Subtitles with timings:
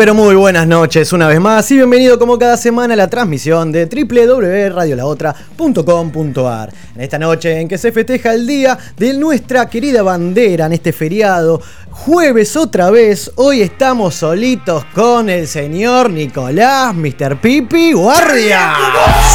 [0.00, 3.70] pero muy buenas noches una vez más y bienvenido como cada semana a la transmisión
[3.70, 6.72] de www.radiolaotra.com.ar.
[6.94, 10.94] En esta noche en que se festeja el día de nuestra querida bandera en este
[10.94, 17.38] feriado, jueves otra vez, hoy estamos solitos con el señor Nicolás, Mr.
[17.38, 18.72] Pipi Guardia.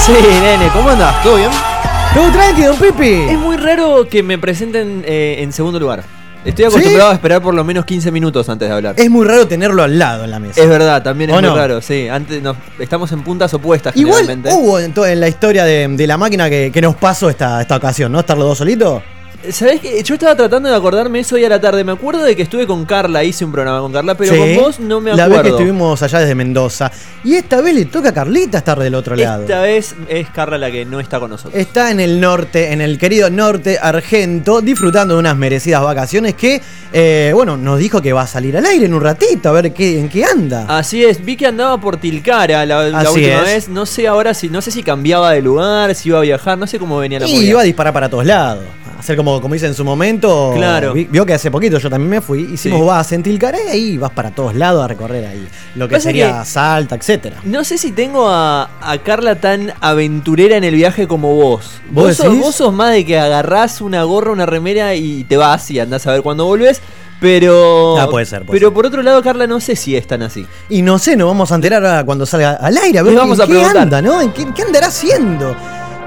[0.04, 1.22] Sí, nene, ¿cómo andás?
[1.22, 1.52] ¿Todo bien?
[2.16, 3.30] ¿Todo tranqui, don Pipi?
[3.30, 6.15] Es muy raro que me presenten eh, en segundo lugar.
[6.46, 8.96] Estoy acostumbrado a esperar por lo menos 15 minutos antes de hablar.
[8.98, 10.62] Es muy raro tenerlo al lado en la mesa.
[10.62, 11.56] Es verdad, también es ¿O muy no?
[11.56, 12.08] raro, sí.
[12.08, 14.54] Antes nos- estamos en puntas opuestas Igual generalmente.
[14.54, 17.76] hubo en, en la historia de, de la máquina que, que nos pasó esta, esta
[17.78, 18.20] ocasión, ¿no?
[18.20, 19.02] Estar los dos solitos.
[19.52, 20.02] ¿Sabés qué?
[20.04, 21.84] Yo estaba tratando de acordarme eso hoy a la tarde.
[21.84, 24.38] Me acuerdo de que estuve con Carla, hice un programa con Carla, pero Sí.
[24.40, 25.44] con vos no me La acuerdo.
[25.44, 26.92] vez que estuvimos allá desde Mendoza.
[27.24, 29.42] Y esta vez le toca a Carlita estar del otro lado.
[29.44, 31.54] Esta vez es Carla la que no está con nosotros.
[31.60, 36.62] Está en el norte, en el querido norte argento, disfrutando de unas merecidas vacaciones que,
[36.94, 39.74] eh, bueno, nos dijo que va a salir al aire en un ratito, a ver
[39.74, 40.66] qué, en qué anda.
[40.68, 43.46] Así es, vi que andaba por Tilcara la, la última es.
[43.46, 43.70] vez.
[43.70, 46.68] No sé ahora si, no sé si cambiaba de lugar, si iba a viajar, no
[46.68, 47.50] sé cómo venía la y movida.
[47.50, 48.64] iba a disparar para todos lados.
[48.98, 50.52] Hacer como, como hice en su momento.
[50.56, 50.94] Claro.
[50.94, 52.42] Vi- Vio que hace poquito yo también me fui.
[52.54, 52.86] Hicimos Sí.
[52.86, 55.48] vas en Tilcaré y ahí vas para todos lados a recorrer ahí.
[55.76, 57.38] Lo que Pasa sería que- Salta, etcétera.
[57.44, 61.82] No sé si tengo a, a Carla tan aventurera en el viaje como vos.
[61.92, 62.42] ¿Vos Vos, sos, decís?
[62.42, 66.08] vos sos más de que agarrás una gorra, una remera y te vas y andás
[66.08, 66.82] a ver cuándo volvés.
[67.20, 67.98] Pero.
[67.98, 68.74] Ah, puede ser, puede pero ser.
[68.74, 70.46] por otro lado, Carla, no sé si es tan así.
[70.70, 73.46] Y no sé, nos vamos a enterar cuando salga al aire a ver vamos a
[73.46, 73.78] qué, preguntar.
[73.78, 74.22] anda, ¿no?
[74.22, 75.56] ¿En ¿Qué, qué andará haciendo?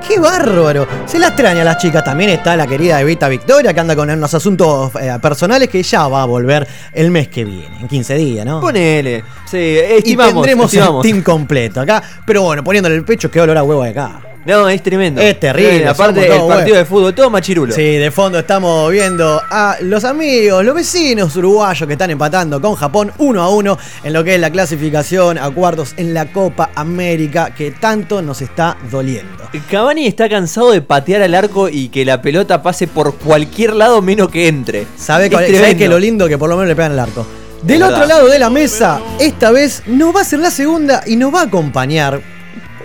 [0.06, 0.86] ¡Qué bárbaro!
[1.06, 2.04] Se la extraña a las chicas.
[2.04, 6.09] También está la querida Evita Victoria, que anda con unos asuntos eh, personales que ya
[6.09, 8.60] va a volver el mes que viene, en 15 días, ¿no?
[8.60, 9.25] Ponele.
[9.44, 10.34] Sí, y estimamos.
[10.34, 11.04] tendremos estimamos.
[11.04, 12.03] el team completo acá.
[12.26, 14.27] Pero bueno, poniéndole el pecho, qué olor a huevo de acá.
[14.48, 15.20] No, es tremendo.
[15.20, 17.75] Es terrible, Eh, aparte, somos el todos partido de fútbol, todo machirulo.
[17.75, 22.75] Sí, de fondo estamos viendo a los amigos, los vecinos uruguayos que están empatando con
[22.75, 26.70] Japón uno a uno en lo que es la clasificación a cuartos en la Copa
[26.75, 29.44] América que tanto nos está doliendo.
[29.70, 34.00] Cavani está cansado de patear al arco y que la pelota pase por cualquier lado
[34.03, 34.87] menos que entre.
[34.97, 35.44] ¿Sabe, cuál-
[35.76, 37.26] que lo lindo que por lo menos le pegan al arco?
[37.62, 41.16] Del otro lado de la mesa, esta vez no va a ser la segunda y
[41.16, 42.38] nos va a acompañar.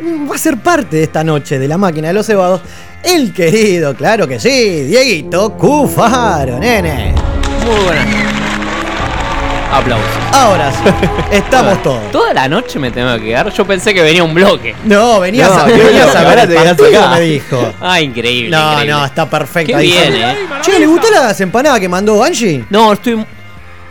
[0.03, 2.62] Va a ser parte de esta noche de la máquina de los cebados.
[3.03, 7.14] El querido, claro que sí, Dieguito Cufaro, nene.
[7.66, 8.08] Muy buenas.
[9.72, 10.08] Aplausos.
[10.34, 10.78] Ahora sí,
[11.31, 12.12] estamos todos.
[12.12, 13.52] Toda la noche me tengo que quedar.
[13.52, 14.75] Yo pensé que venía un bloque.
[14.84, 17.74] No, venías No, a, venías a ver me dijo.
[17.81, 18.50] Ah, increíble.
[18.50, 18.91] No, increíble.
[18.94, 19.78] no, está perfecto.
[19.78, 20.35] Qué bien, eh.
[20.61, 22.66] Che, ¿le gustó las empanadas que mandó Angie?
[22.70, 23.26] No, estoy.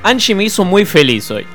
[0.02, 1.46] Angie me hizo muy feliz hoy.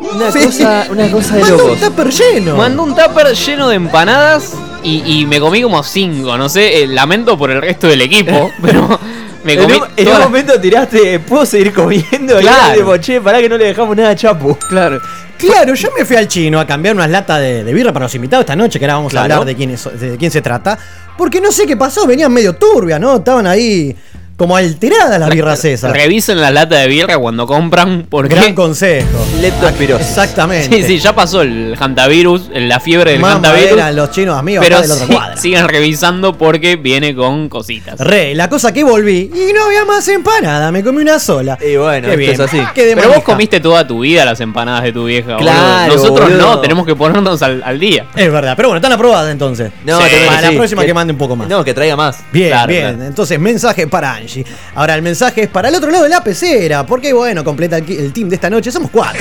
[0.00, 0.44] Una, Sí.
[0.44, 1.72] cosa, una cosa de Mandó locos.
[1.82, 2.56] un tupper lleno.
[2.56, 6.36] Mandó un tupper lleno de empanadas y, y me comí como cinco.
[6.38, 8.98] No sé, eh, lamento por el resto del equipo, pero
[9.44, 9.74] me En comí.
[9.74, 12.38] un, en un momento tiraste, ¿puedo seguir comiendo?
[12.40, 12.64] Y Claro.
[12.66, 14.56] era tipo, che, pará que no le dejamos nada a Chapu.
[14.68, 14.98] Claro.
[15.36, 18.14] Claro, yo me fui al chino a cambiar unas latas de, de birra para los
[18.14, 19.34] invitados esta noche, que ahora vamos Claro.
[19.34, 20.78] a hablar de quién, es- de quién se trata.
[21.16, 23.16] Porque no sé qué pasó, venían medio turbias, ¿no?
[23.16, 23.94] Estaban ahí
[24.40, 25.92] como alteradas las birras esas.
[25.92, 28.34] Revisen la lata de birra cuando compran, porque.
[28.34, 29.06] Gran consejo.
[29.38, 30.06] Leptospirosis.
[30.08, 30.74] Exactamente.
[30.78, 33.72] Sí, sí, ya pasó el hantavirus, la fiebre del Mamá hantavirus.
[33.72, 35.36] eran los chinos amigos Pero acá del otro sí- cuadro.
[35.40, 38.00] sigan revisando porque viene con cositas.
[38.00, 41.58] Re, la cosa que volví y no había más empanada, me comí una sola.
[41.60, 42.32] Y bueno, Qué bien.
[42.32, 42.62] es así.
[42.74, 45.34] Pero vos comiste toda tu vida las empanadas de tu vieja.
[45.34, 45.50] boludo.
[45.50, 46.38] Claro, Nosotros boludo.
[46.54, 48.06] no, tenemos que ponernos al, al día.
[48.16, 49.70] Es verdad, pero bueno, están aprobadas entonces.
[49.84, 50.56] No, Sí, para la sí.
[50.56, 51.46] próxima que mande un poco más.
[51.46, 52.20] No, que traiga más.
[52.32, 52.88] Bien, Claro, bien.
[52.94, 53.04] claro.
[53.04, 54.29] Entonces, mensaje para Angie.
[54.74, 57.90] Ahora el mensaje es para el otro lado de la pecera, porque bueno, completa el,
[57.90, 59.20] el team de esta noche, somos cuatro.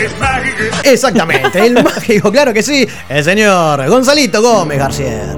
[0.84, 5.36] Exactamente, el mágico, claro que sí, el señor Gonzalito Gómez García.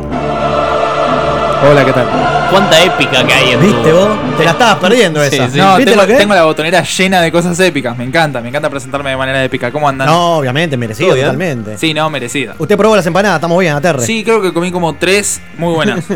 [1.64, 2.41] Hola, ¿qué tal?
[2.52, 4.10] Cuánta épica que hay en tu- ¿Viste vos?
[4.38, 5.50] Te la estabas perdiendo esa.
[5.50, 5.58] sí.
[5.58, 6.20] No, ¿Viste tengo, lo que es?
[6.20, 7.98] tengo la botonera llena de cosas épicas.
[7.98, 9.72] Me encanta, me encanta presentarme de manera épica.
[9.72, 10.08] ¿Cómo andan?
[10.08, 11.78] No, obviamente, merecido totalmente.
[11.78, 12.56] Sí, no, merecida.
[12.60, 14.06] Usted probó las empanadas, estamos bien, aterre.
[14.06, 16.04] Sí, creo que comí como tres muy buenas.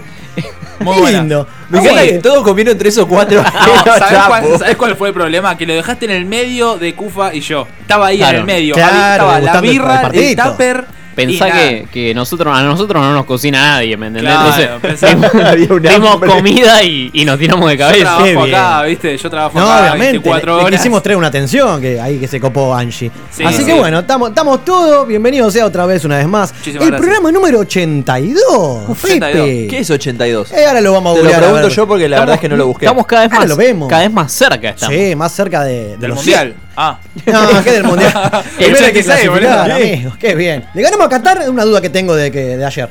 [0.77, 1.21] Muy Qué buenas.
[1.21, 1.47] lindo.
[1.69, 3.41] Me encanta que todos comieron tres o cuatro.
[3.85, 5.57] No, ¿sabes, cuál, sabés cuál fue el problema?
[5.57, 7.65] Que lo dejaste en el medio de Cufa y yo.
[7.79, 8.33] Estaba ahí Claro.
[8.33, 8.75] en el medio.
[8.75, 10.43] Claro, estaba la el- el birra, el, partidito.
[10.43, 10.85] tupper.
[11.15, 14.33] Pensá que, que nosotros, a nosotros no nos cocina nadie, ¿me entendés?
[14.33, 15.15] Claro, Entonces,
[16.27, 18.03] comida y, y nos tiramos de Yo cabeza.
[18.03, 18.81] trabajo Qué acá.
[18.83, 19.17] ¿viste?
[19.17, 20.11] Yo trabajo No, acá obviamente.
[20.19, 20.79] 24 Le, le horas.
[20.79, 23.11] quisimos traer una atención que ahí que se copó Angie.
[23.31, 23.65] Sí, Así sí.
[23.65, 25.07] que bueno, estamos estamos todos.
[25.07, 26.53] Bienvenidos sea otra vez, una vez más.
[26.53, 27.01] Muchísimas el gracias.
[27.01, 28.89] programa número 82.
[28.89, 29.19] 82.
[29.31, 29.67] Pepe.
[29.69, 30.51] ¿Qué es 82?
[30.51, 32.57] Eh, ahora lo vamos a Te lo pregunto yo porque la verdad es que no
[32.57, 32.85] lo busqué.
[32.85, 33.89] Estamos cada vez más, lo vemos.
[33.89, 34.95] cada vez más cerca estamos.
[34.95, 36.55] Sí, más cerca de, de Del los mundial.
[36.77, 36.97] Ah.
[37.25, 38.11] No, ¿qué del mundial?
[38.57, 39.29] Primero que 86, clasificar,
[39.63, 39.75] boludo.
[39.75, 40.17] amigos.
[40.17, 40.65] Qué bien.
[40.73, 41.41] ¿Le ganamos a Qatar?
[41.41, 42.89] Es una duda que tengo de, que, de ayer.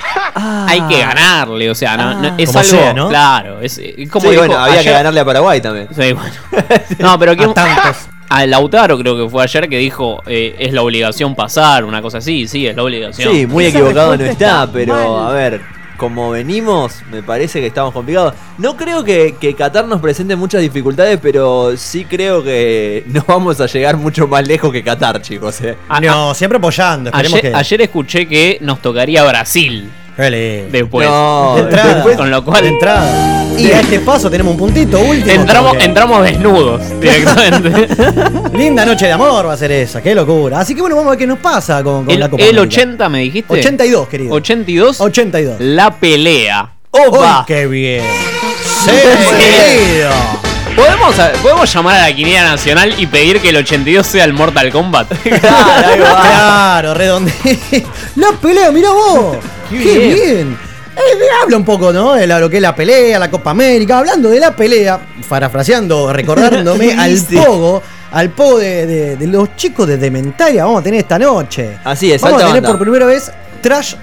[0.34, 2.70] Hay que ganarle, o sea, no, no- es Como algo.
[2.70, 3.08] sea, ¿no?
[3.08, 5.88] Claro, es es como sí, dijo bueno, había que ganarle a Paraguay también.
[5.94, 6.32] Sí, bueno.
[6.98, 7.96] No, pero que A tantos.
[8.30, 12.18] a Lautaro creo que fue ayer que dijo eh, es la obligación pasar, una cosa
[12.18, 13.32] así, sí, es la obligación.
[13.32, 15.60] Sí, muy equivocado no está, pero a ver,
[16.00, 18.32] como venimos, me parece que estamos complicados.
[18.56, 23.60] No creo que, que Qatar nos presente muchas dificultades, pero sí creo que no vamos
[23.60, 25.60] a llegar mucho más lejos que Qatar, chicos.
[25.60, 25.76] eh.
[25.90, 27.10] A- No, siempre apoyando.
[27.10, 27.56] Esperemos ayer, que.
[27.58, 29.92] ayer escuché que nos tocaría Brasil
[30.28, 30.66] Lindo.
[30.70, 31.08] después.
[31.08, 31.94] No, De entrada.
[31.94, 33.44] después- Con lo De cual entrada.
[33.58, 35.30] Y a este paso tenemos un puntito último.
[35.30, 37.88] entramos, porque entramos desnudos directamente.
[38.56, 40.60] Linda noche de amor va a ser esa, qué locura.
[40.60, 42.50] Así que bueno, vamos a ver qué nos pasa con, con el, la Copa el
[42.58, 42.80] América.
[42.80, 43.52] 80 me dijiste.
[43.52, 44.34] 82, querido.
[44.34, 45.00] 82.
[45.00, 45.56] 82.
[45.60, 46.72] La pelea.
[46.92, 47.44] ¡Opa!
[47.46, 48.02] ¡Qué bien!
[48.84, 50.10] ¡Sí, querido!
[50.76, 54.70] ¿Podemos, ¿Podemos llamar a la Quiniela Nacional y pedir que el 82 sea el Mortal
[54.70, 55.08] Kombat?
[55.22, 56.22] Claro, ahí va.
[56.22, 57.32] Claro, redonde.
[58.16, 59.36] La pelea, mirá vos.
[59.68, 60.14] ¡Qué, Qué bien!
[60.14, 60.58] bien.
[60.96, 62.14] Eh, habla un poco, ¿no?
[62.14, 63.98] De lo que es la pelea, la Copa América.
[63.98, 67.82] Hablando de la pelea, parafraseando, recordándome al pogo,
[68.12, 71.78] al pogo de, de- de los chicos de Dementaria, vamos a tener esta noche.
[71.84, 72.68] Así es, Vamos a tener banda.
[72.70, 73.30] por primera vez
[73.62, 73.94] Trash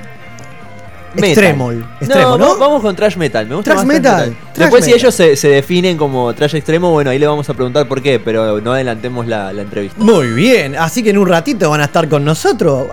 [1.21, 1.29] Metal.
[1.43, 1.85] Extremol.
[2.01, 2.47] Extremo, ¿no?
[2.49, 3.47] va- Vamos con trash metal.
[3.47, 7.09] Me gusta Thrash más metal, Después, si ellos se, se definen como trash extremo, bueno,
[7.11, 10.01] ahí le vamos a preguntar por qué, pero no adelantemos la, la entrevista.
[10.03, 12.87] Muy bien, así que en un ratito van a estar con nosotros.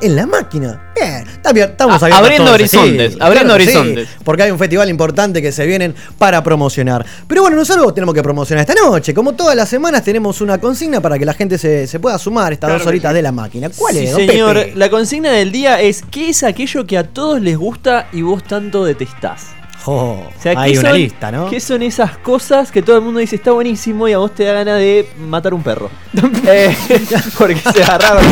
[0.00, 0.92] En la máquina.
[0.94, 4.08] Bien, estamos A- abiertos abriendo horizontes, sí, abriendo claro que sí, horizontes.
[4.24, 7.06] porque hay un festival importante que se vienen para promocionar.
[7.28, 9.14] Pero bueno, nosotros tenemos que promocionar esta noche.
[9.14, 12.52] Como todas las semanas tenemos una consigna para que la gente se, se pueda sumar
[12.52, 13.70] estas dos horitas de la máquina.
[13.76, 14.54] ¿Cuál Sí, es, señor.
[14.56, 14.72] Pepe?
[14.76, 18.42] La consigna del día es: ¿qué es aquello que a todos les gusta y vos
[18.42, 19.46] tanto detestás?
[19.90, 21.48] Oh, O sea, ¿qué hay una son- lista, ¿no?
[21.50, 24.44] ¿Qué son esas cosas que todo el mundo dice está buenísimo y a vos te
[24.44, 25.90] da ganas de matar un perro?
[26.46, 26.74] Eh,
[27.38, 28.24] porque se agarraron.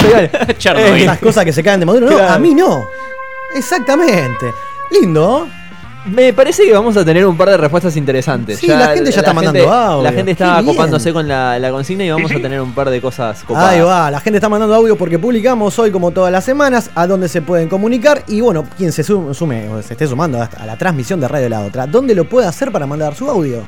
[0.59, 1.03] Chernobyl.
[1.03, 2.09] Esas cosas que se caen de maduro.
[2.11, 2.33] No, Claro.
[2.35, 2.85] a mí no.
[3.55, 4.53] Exactamente.
[4.91, 5.49] Lindo.
[6.13, 8.59] Me parece que vamos a tener un par de respuestas interesantes.
[8.61, 10.03] Sí, la gente ya está mandando gente- audio.
[10.05, 13.01] La gente está copándose con la, la consigna y vamos a tener un par de
[13.01, 13.71] cosas copadas.
[13.73, 17.07] Ahí va, la gente está mandando audio porque publicamos hoy, como todas las semanas, a
[17.07, 18.23] dónde se pueden comunicar.
[18.29, 21.29] Y bueno, quien se sume, sume o se esté sumando a a la transmisión de
[21.29, 23.65] Radio La Otra, ¿dónde lo puede hacer para mandar su audio?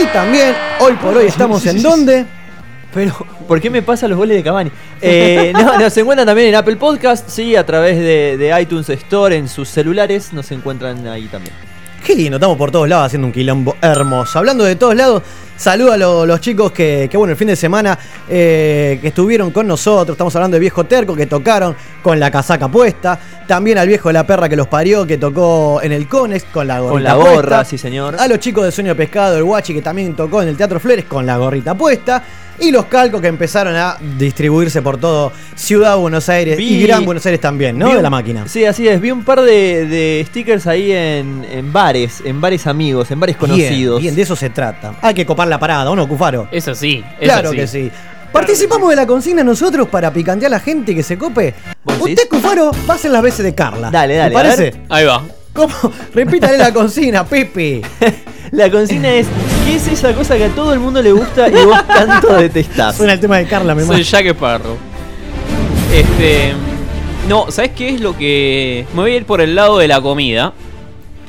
[0.00, 2.26] Y también, hoy por hoy, estamos en donde.
[2.92, 3.14] Pero,
[3.48, 4.70] ¿por qué me pasan los goles de Cavani?
[5.00, 9.36] Eh, no, nos encuentran también en Apple Podcast, sí, a través de, de iTunes Store
[9.36, 11.54] en sus celulares, nos encuentran ahí también.
[12.04, 14.38] Qué lindo, estamos por todos lados haciendo un quilombo hermoso.
[14.38, 15.22] Hablando de todos lados,
[15.56, 19.50] saludo a lo- los chicos que, que, bueno, el fin de semana eh, que estuvieron
[19.50, 20.14] con nosotros.
[20.14, 23.18] Estamos hablando de Viejo Terco, que tocaron con la casaca puesta.
[23.46, 26.66] También al viejo de la perra que los parió, que tocó en el Conex con
[26.66, 27.34] la gorrita Con la puesta.
[27.34, 28.16] gorra, sí señor.
[28.18, 31.04] A los chicos de Sueño Pescado, el Guachi, que también tocó en el Teatro Flores
[31.04, 32.22] con la gorrita puesta.
[32.60, 37.26] Y los calcos que empezaron a distribuirse por todo Ciudad Buenos Aires y Gran Buenos
[37.26, 37.86] Aires también, ¿no?
[37.86, 38.46] Vi De un- la máquina.
[38.48, 39.00] Sí, así es.
[39.00, 43.36] Vi un par de, de stickers ahí en, en bares, en bares amigos, en bares
[43.36, 44.00] conocidos.
[44.00, 44.94] Bien, bien, de eso se trata.
[45.02, 46.48] Hay que copar la parada, ¿o no, Cufaro?
[46.52, 47.02] Es así.
[47.20, 47.90] es Claro que sí.
[48.32, 51.54] Participamos de la consigna nosotros para picantear a la gente que se cope.
[51.84, 52.28] ¿Vos Usted?
[52.28, 53.90] Cufaro, va a hacer las veces de Carla.
[53.90, 54.62] Dale, dale, ¿Me a parece?
[54.62, 54.80] ver.
[54.88, 55.22] Ahí va.
[55.52, 55.72] ¿Cómo?
[56.14, 57.82] Repítale la consigna, Pepe.
[58.50, 59.26] La consigna es,
[59.66, 62.96] ¿qué es esa cosa que a todo el mundo le gusta y vos tanto detestás?
[62.96, 64.02] Suena el tema de Carla, me Soy.
[64.02, 64.76] Jack Sparrow.
[65.92, 66.52] Este.
[67.28, 68.86] No, ¿sabes qué es lo que.?
[68.94, 70.52] Me voy a ir por el lado de la comida.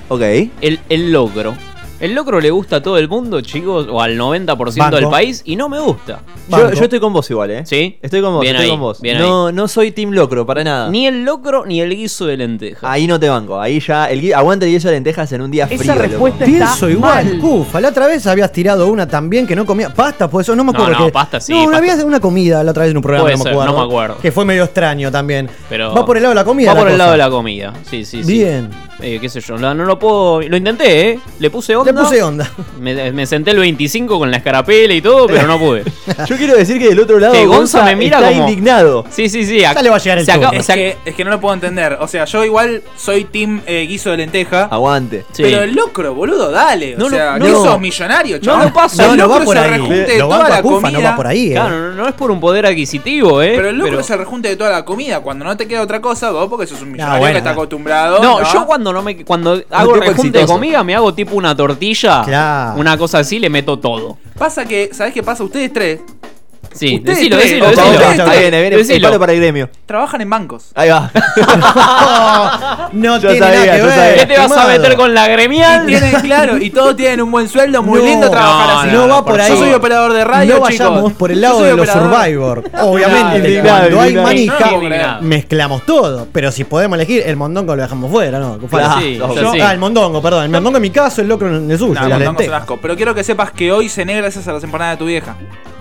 [0.10, 0.22] Ok.
[0.62, 1.56] El, el locro.
[1.98, 4.96] El locro le gusta a todo el mundo, chicos, o al 90% Banco.
[4.98, 6.20] del país, y no me gusta.
[6.50, 7.64] Yo, estoy con vos igual, ¿eh?
[7.66, 7.98] ¿Sí?
[8.02, 9.00] Estoy con vos, Bien estoy ahí, con vos.
[9.02, 10.90] bien No, no soy team locro, para nada.
[10.90, 12.92] Ni el locro ni el guiso de lenteja.
[12.92, 13.62] Ahí no te banco.
[13.62, 15.94] Ahí ya, el, aguante el guiso de lentejas en un día Esa frío.
[15.96, 16.04] loco.
[16.08, 17.40] respuesta Pienso está igual,
[17.72, 17.82] mal.
[17.82, 19.94] La otra vez habías tirado una también que no comía.
[19.94, 21.00] Pasta, pues eso no me No, acuerdo.
[21.00, 21.78] no, que- pasta sí, No, pasta.
[21.78, 23.80] había una comida la otra vez en un programa, Puede no, me ser, acuerdo, no
[23.80, 24.18] me acuerdo.
[24.22, 25.50] Que fue medio extraño también.
[25.70, 26.74] Pero Va por el lado de la comida.
[26.74, 26.98] Va por el cosa.
[26.98, 27.74] lado de la comida.
[27.90, 28.30] Sí, sí, sí.
[28.32, 28.70] Bien.
[29.02, 30.42] Eh, qué sé yo, no, no lo puedo.
[30.42, 31.20] Lo intenté, ¿eh?
[31.40, 32.02] Le puse onda.
[32.02, 32.52] Le puse onda.
[32.80, 35.84] Me, me senté el 25 con la escarapela y todo, pero no pude.
[36.28, 39.06] Yo quiero decir que del otro lado Que Gonza Gonza me mira está como- indignado.
[39.10, 39.60] Sí, sí, sí.
[39.60, 40.56] Ya le va a llegar el se acaba-.
[40.58, 41.98] Es se que, es que no lo puedo entender.
[42.02, 44.66] O sea, yo igual soy team eh, guiso de lenteja.
[44.72, 45.26] Aguante.
[45.32, 45.44] Sí.
[45.44, 46.96] Pero el locro, boludo, dale.
[46.96, 47.46] O No lo- sea, no.
[47.46, 49.02] ¿qué sos millonario, No lo paso.
[49.02, 49.80] No, El no va locro por es el ahí.
[49.80, 50.92] rejunte de Lo toda la Cufa, comida.
[51.00, 51.54] no va por ahí, eh.
[51.54, 53.54] Claro, no, no es por un poder adquisitivo, ¿eh?
[53.56, 55.20] Pero el locro es el rejunte de toda la comida.
[55.22, 58.22] Cuando no te queda otra cosa, vos porque sos un millonario bueno, que está acostumbrado.
[58.22, 61.75] No, yo cuando no me cuando hago rejunte de comida me hago tipo una tortilla,
[62.26, 62.80] Claro.
[62.80, 64.18] una cosa así, le meto todo.
[64.38, 65.44] Pasa que, ¿sabés qué pasa?
[65.44, 66.00] Ustedes tres
[66.76, 68.26] Sí, Ustedes decilo, tres, decilo, decilo.
[68.30, 69.08] Ahí viene, viene el Decilo.
[69.08, 69.70] palo para el gremio.
[69.86, 70.72] trabajan en bancos.
[70.76, 71.10] Ahí va.
[72.92, 73.96] no Yo tiene sabía, nada que yo ver.
[73.96, 74.16] sabía.
[74.16, 75.84] ¿Qué te vas a meter con la gremial?
[75.84, 78.90] Y tienen, claro, y todos tienen un buen sueldo, muy No, lindo trabajar no, así.
[78.92, 79.50] No, va por ahí.
[79.52, 80.88] Yo soy operador de radio, No chicos.
[80.90, 82.12] vayamos por el Yo lado soy de los operador.
[82.16, 82.64] Survivor.
[82.82, 84.24] Obviamente, Indignado, cuando hay indignado.
[84.28, 85.22] manija, No, indignado.
[85.22, 86.28] mezclamos todo.
[86.32, 88.58] Pero si podemos elegir, el mondongo lo dejamos fuera, ¿no?
[88.60, 89.00] Claro.
[89.02, 89.60] Sí, Yo- yo sí.
[89.62, 90.44] Ah, el mondongo, perdón.
[90.46, 91.94] El mondongo en mi caso, el locro en el suyo.
[92.00, 92.52] No, y la no, no, lenteja.
[92.52, 92.80] son asco.
[92.82, 95.36] Pero quiero que sepas que hoy cené gracias a las empanadas de tu vieja.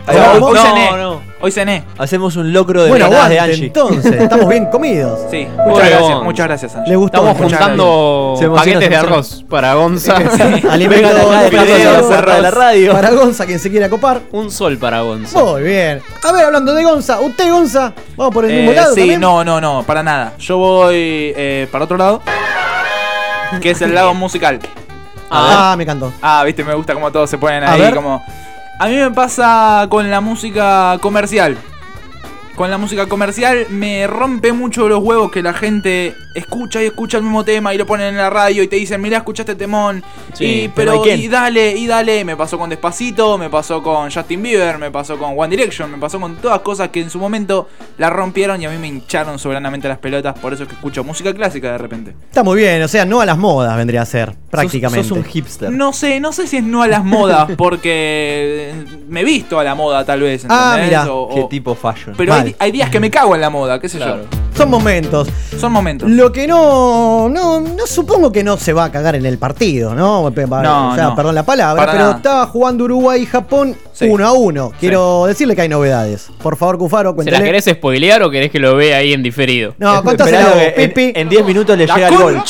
[0.06, 0.90] Hoy cené.
[0.98, 1.20] no.
[1.40, 1.84] Hoy cené.
[1.98, 3.66] Hacemos un locro de Bueno, empanadas de aguante, Angie.
[3.66, 4.12] entonces.
[4.22, 5.18] Estamos bien comidos.
[5.30, 6.24] Sí, muchas gracias, Gonz.
[6.24, 6.90] muchas gracias, Angie.
[6.90, 7.16] Le gustó.
[7.18, 9.14] Estamos Muchas juntando Se emociona, paquetes se de emociona.
[9.16, 10.16] arroz para Gonza.
[10.70, 12.92] Alimento Vengan acá, de la de radio.
[12.92, 14.20] Para Gonza, quien se quiera copar.
[14.32, 15.42] Un sol para Gonza.
[15.42, 16.02] Muy bien.
[16.22, 17.92] A ver, hablando de Gonza, ¿usted, Gonza?
[18.16, 18.94] ¿Vamos por el mismo Eh, lado?
[18.94, 19.20] sí, también?
[19.20, 20.34] no, no, no, para nada.
[20.38, 20.94] Yo voy
[21.36, 22.20] eh, para otro lado,
[23.60, 24.58] que es el lado musical.
[25.30, 26.12] Ah, me encantó.
[26.22, 27.94] Ah, viste, me gusta cómo todos se ponen A ahí ver.
[27.94, 28.22] como...
[28.78, 31.56] A mí me pasa con la música comercial.
[32.56, 37.16] Con la música comercial me rompe mucho los huevos que la gente escucha y escucha
[37.18, 40.04] el mismo tema y lo ponen en la radio y te dicen, mirá, escuchaste temón.
[40.34, 42.24] Sí, y, pero pero, ¿y dale, y dale.
[42.24, 45.98] Me pasó con Despacito, me pasó con Justin Bieber, me pasó con One Direction, me
[45.98, 47.68] pasó con todas cosas que en su momento
[47.98, 50.38] la rompieron y a mí me hincharon soberanamente las pelotas.
[50.38, 52.14] Por eso es que escucho música clásica de repente.
[52.28, 55.08] Está muy bien, o sea, no a las modas vendría a ser, prácticamente.
[55.08, 55.70] Sos, sos un hipster.
[55.72, 58.72] No sé, no sé si es no a las modas, porque
[59.08, 60.46] me he visto a la moda tal vez.
[60.48, 61.00] Ah, ¿entendés?
[61.00, 61.12] mirá.
[61.12, 62.14] O- Qué tipo fashion.
[62.16, 62.43] Pero Mal.
[62.44, 64.22] Hay, hay días que me cago en la moda, qué sé Claro.
[64.56, 65.26] Son momentos.
[65.50, 65.58] yo.
[65.58, 66.08] Son momentos.
[66.08, 69.96] Lo que no, no, no supongo que no se va a cagar en el partido,
[69.96, 70.30] ¿no?
[70.30, 71.16] No, o sea, no.
[71.16, 72.16] perdón la palabra, Para pero nada.
[72.18, 74.06] estaba jugando Uruguay y Japón Sí.
[74.08, 74.72] uno a uno.
[74.78, 76.28] Quiero decirle que hay novedades.
[76.42, 77.44] Por favor, Cufaro, ¿Se la cuéntale.
[77.44, 79.74] querés spoilear o querés que lo vea ahí en diferido?
[79.78, 81.12] No, en- Pipi.
[81.16, 82.42] En 10 minutos le llega el gol.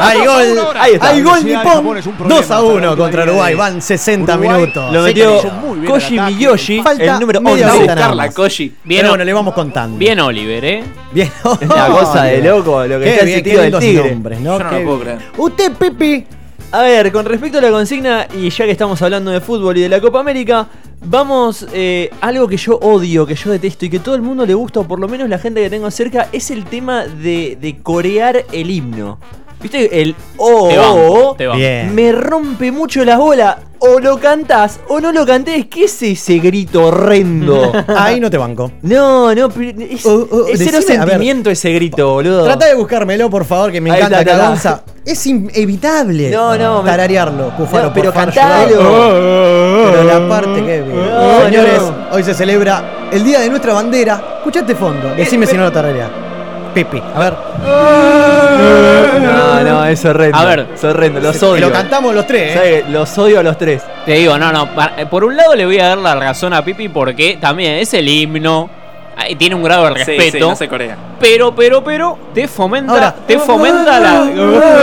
[0.00, 1.08] Hay gol, Ahí está.
[1.10, 1.72] hay gol de Nippon.
[1.72, 3.54] Japón es un problema 2 a para 1 la contra Uruguay.
[3.54, 4.92] Van 60 Uruguay minutos.
[4.92, 5.52] Lo metió cayó.
[5.54, 6.18] muy bien Koji.
[6.20, 7.86] Miyoshi, Falta el número media 11.
[8.26, 8.34] Más.
[8.34, 8.72] Koji.
[8.84, 9.98] Bien, Pero bueno, le vamos contando.
[9.98, 10.84] bien Oliver, ¿eh?
[11.12, 11.28] Bien.
[11.60, 13.80] Es una cosa de loco lo que Qué está bien, ese qué tiro del lindos
[13.80, 14.10] tigre.
[14.12, 14.58] nombres, ¿no?
[14.58, 15.16] Yo no Qué lo puedo bien.
[15.18, 15.32] creer.
[15.38, 16.26] Usted, Pipi.
[16.72, 19.80] A ver, con respecto a la consigna, y ya que estamos hablando de fútbol y
[19.80, 20.68] de la Copa América,
[21.04, 24.54] vamos, eh, algo que yo odio, que yo detesto y que todo el mundo le
[24.54, 27.78] gusta, o por lo menos la gente que tengo cerca, es el tema de, de
[27.82, 29.18] corear el himno.
[29.62, 30.00] ¿Viste?
[30.00, 30.94] El oh, Te banco,
[31.28, 31.60] oh, te banco.
[31.94, 33.56] Me rompe mucho las bolas.
[33.82, 35.64] O lo cantás o no lo cantés.
[35.66, 37.72] ¿Qué es ese grito horrendo?
[37.96, 38.70] Ahí no te banco.
[38.82, 41.08] no, no, pero es, Oh, oh, es cero decime, a ver.
[41.14, 42.44] sentimiento ese grito, boludo.
[42.44, 44.44] Trata de buscármelo, por favor, que me Ahí encanta está, acá.
[44.46, 44.82] avanza.
[45.06, 48.76] Es inevitable No, no, me- tararearlo, Cufaro, No, pero favor, cantalo.
[49.92, 51.94] Pero la parte que No, Señores, no.
[52.12, 54.22] hoy se celebra el Día de nuestra bandera.
[54.38, 56.10] Escucha este fondo, decime si no lo tararea.
[56.74, 57.02] Pipi.
[57.14, 57.34] A ver.
[59.22, 60.38] No, no, es horrendo.
[60.38, 60.66] A ver.
[60.74, 61.66] es horrendo, los odio.
[61.68, 62.84] lo cantamos los tres, ¿eh?
[62.88, 63.82] Los odio a los tres.
[64.06, 64.68] Te digo, no, no.
[64.96, 67.92] eh, Por un lado le voy a dar la razón a Pipi porque también es
[67.94, 68.70] el himno.
[69.20, 70.32] Ahí Tiene un grado de respeto.
[70.32, 70.96] sí, no se corea.
[71.20, 73.14] Pero, pero, pero, te fomenta, Ahora.
[73.26, 74.24] te fomenta la.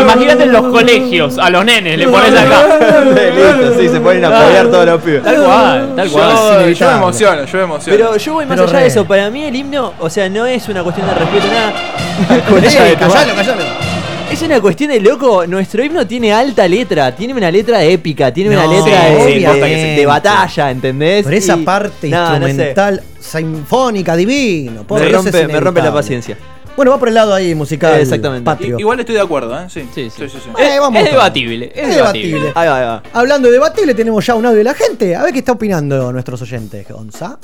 [0.02, 2.66] Imagínate en los colegios, a los nenes, le pones acá.
[3.06, 5.24] Listo, sí, se ponen a apoyar todos los pibes.
[5.24, 6.74] Tal cual, tal Yo, cual.
[6.74, 7.98] yo me emociono, yo me emociono.
[7.98, 8.82] Pero yo voy más Pero allá re.
[8.84, 9.06] de eso.
[9.06, 11.74] Para mí el himno, o sea, no es una cuestión de respeto, nada.
[12.28, 13.87] Eh, callalo, callalo.
[14.32, 15.48] Es una cuestión de loco.
[15.48, 17.16] Nuestro himno tiene alta letra.
[17.16, 18.32] Tiene una letra épica.
[18.34, 19.96] Tiene una letra de, sí, de- obviamente.
[20.02, 21.24] de batalla, ¿entendés?
[21.24, 22.52] Por esa Y- parte no, no sé.
[22.52, 24.84] instrumental, sinfónica, divino.
[24.84, 26.38] por Me rompe, me rompe la paciencia.
[26.76, 27.98] Bueno, va por el lado ahí musical.
[27.98, 28.44] Eh, exactamente.
[28.46, 28.78] Patrio.
[28.78, 29.66] Igual estoy de acuerdo, ¿eh?
[29.70, 30.30] Sí, Sí, sí.
[30.30, 30.38] sí.
[30.60, 32.28] Eh, Es- vamos es debatible, es Es debatible.
[32.28, 32.52] debatible.
[32.54, 33.04] Ahí va, ahí va.
[33.14, 35.16] Hablando de debatible, tenemos ya un audio de la gente.
[35.16, 37.40] A ver qué está opinando nuestros oyentes, Gonza.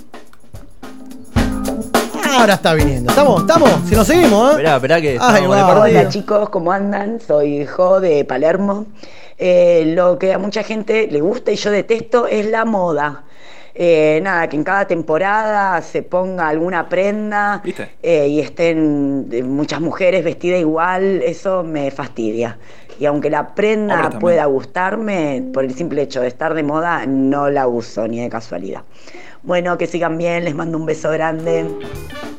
[2.33, 3.09] Ahora está viniendo.
[3.09, 3.41] ¿Estamos?
[3.41, 3.69] ¿Estamos?
[3.87, 4.51] Si nos seguimos, ¿eh?
[4.51, 5.45] Esperá, esperá que Ay.
[5.45, 7.19] Hola chicos, ¿cómo andan?
[7.19, 8.87] Soy Jo de Palermo.
[9.37, 13.23] Eh, lo que a mucha gente le gusta y yo detesto es la moda.
[13.75, 17.63] Eh, nada, que en cada temporada se ponga alguna prenda
[18.03, 22.57] eh, y estén muchas mujeres vestidas igual, eso me fastidia.
[22.99, 27.49] Y aunque la prenda pueda gustarme, por el simple hecho de estar de moda, no
[27.49, 28.83] la uso ni de casualidad.
[29.43, 31.65] Bueno, que sigan bien, les mando un beso grande.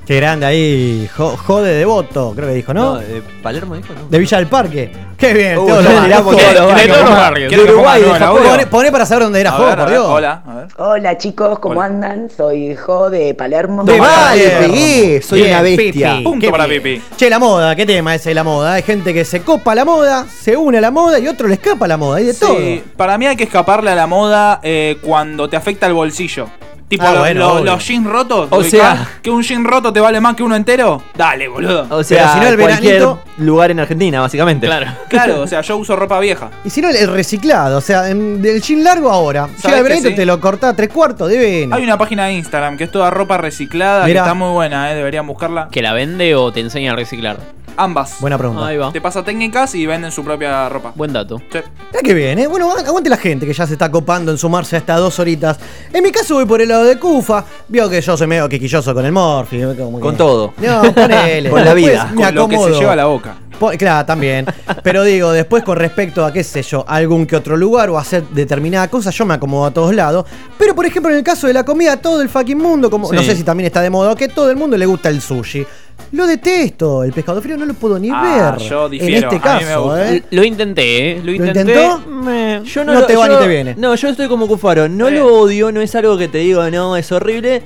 [0.06, 1.08] Qué grande ahí.
[1.16, 2.94] Jo- Jode Devoto, creo que dijo, ¿no?
[2.94, 4.06] No, de Palermo dijo, ¿no?
[4.08, 4.90] De Villa del Parque.
[5.16, 5.58] Qué bien.
[5.58, 6.54] Uh, todos los tiramos barrios.
[6.54, 7.48] todos los De todos los barrios.
[7.48, 8.68] ¿Quieren que ponga Uruguay, de de Japón.
[8.70, 10.06] pone para saber dónde era A Jo, ver, a por Dios.
[10.06, 10.66] Hola, a ver.
[10.76, 11.86] Hola chicos, ¿cómo Hola.
[11.86, 12.30] andan?
[12.34, 13.84] Soy Jo de Palermo.
[13.84, 14.74] De Vale, Palermo.
[14.74, 16.10] pegué, soy Bien, una bestia.
[16.12, 16.66] Pipi, Punto qué para.
[16.66, 17.02] Pipi.
[17.16, 18.72] Che, la moda, ¿qué tema ese de la moda?
[18.74, 21.54] Hay gente que se copa la moda, se une a la moda y otro le
[21.54, 22.16] escapa a la moda.
[22.18, 22.56] Hay de Sí, todo.
[22.96, 26.46] para mí hay que escaparle a la moda eh, cuando te afecta el bolsillo.
[26.88, 27.64] Tipo, Ah, lo- bueno, lo- obvio.
[27.64, 28.48] los jeans rotos.
[28.50, 31.02] O sea- ¿Que un jean roto te vale más que uno entero?
[31.16, 31.86] Dale, boludo.
[31.90, 34.66] O sea, si no, el cualquier veranito- lugar en Argentina, básicamente.
[34.66, 34.86] Claro.
[35.08, 36.50] Claro, o sea, yo uso ropa vieja.
[36.64, 39.48] Y si no, el, el reciclado, o sea, en- del jean largo ahora.
[39.56, 40.14] ¿Sabés el veranito, sí?
[40.14, 41.74] te lo cortás tres cuartos, divino.
[41.74, 44.20] Hay una página de Instagram que es toda ropa reciclada, Mirá.
[44.20, 45.68] que está muy buena, eh, deberían buscarla.
[45.70, 47.38] ¿Que la vende o te enseña a reciclar?
[47.76, 48.18] Ambas.
[48.20, 48.66] Buena pregunta.
[48.68, 48.92] Ahí va.
[48.92, 50.92] Te pasa técnicas y venden su propia ropa.
[50.94, 51.38] Buen dato.
[51.50, 51.58] Sí.
[51.90, 52.46] Mirá que bien, ¿eh?
[52.46, 55.18] Bueno, agu- aguante la gente que ya se está copando en sumarse a estas dos
[55.18, 55.58] horitas.
[55.92, 57.44] En mi caso voy por el lado de Cufa.
[57.68, 59.62] Vio que yo soy medio quisquilloso con el Morphy.
[59.78, 60.52] como Con todo.
[60.58, 61.50] No, ponele.
[61.54, 62.10] Con la Después vida.
[62.14, 62.80] Me Con lo que se acomodo.
[62.80, 63.36] lleva a la boca.
[63.58, 64.46] Po- Claro, también.
[64.82, 68.24] Pero digo, después con respecto a, qué sé yo, algún que otro lugar o hacer
[68.30, 70.26] determinada cosa, yo me acomodo a todos lados.
[70.58, 73.22] Pero por ejemplo, en el caso de la comida, todo el fucking mundo, como no
[73.22, 75.64] sé si también está de moda, que todo el mundo le gusta el sushi.
[76.12, 78.68] Lo detesto, el pescado frío no lo puedo ni Ah, ver.
[78.68, 79.98] yo difiero, en este caso.
[79.98, 80.22] ¿eh?
[80.30, 81.20] Lo intenté, ¿eh?
[81.24, 81.60] Lo intenté.
[81.60, 81.98] intentó?
[82.08, 83.74] Me- Yo No lo- te va yo- ni te viene.
[83.76, 84.88] No, yo estoy como Cufaro.
[84.88, 85.12] No Eh.
[85.12, 87.62] lo odio, no es algo que te digo, no, es horrible.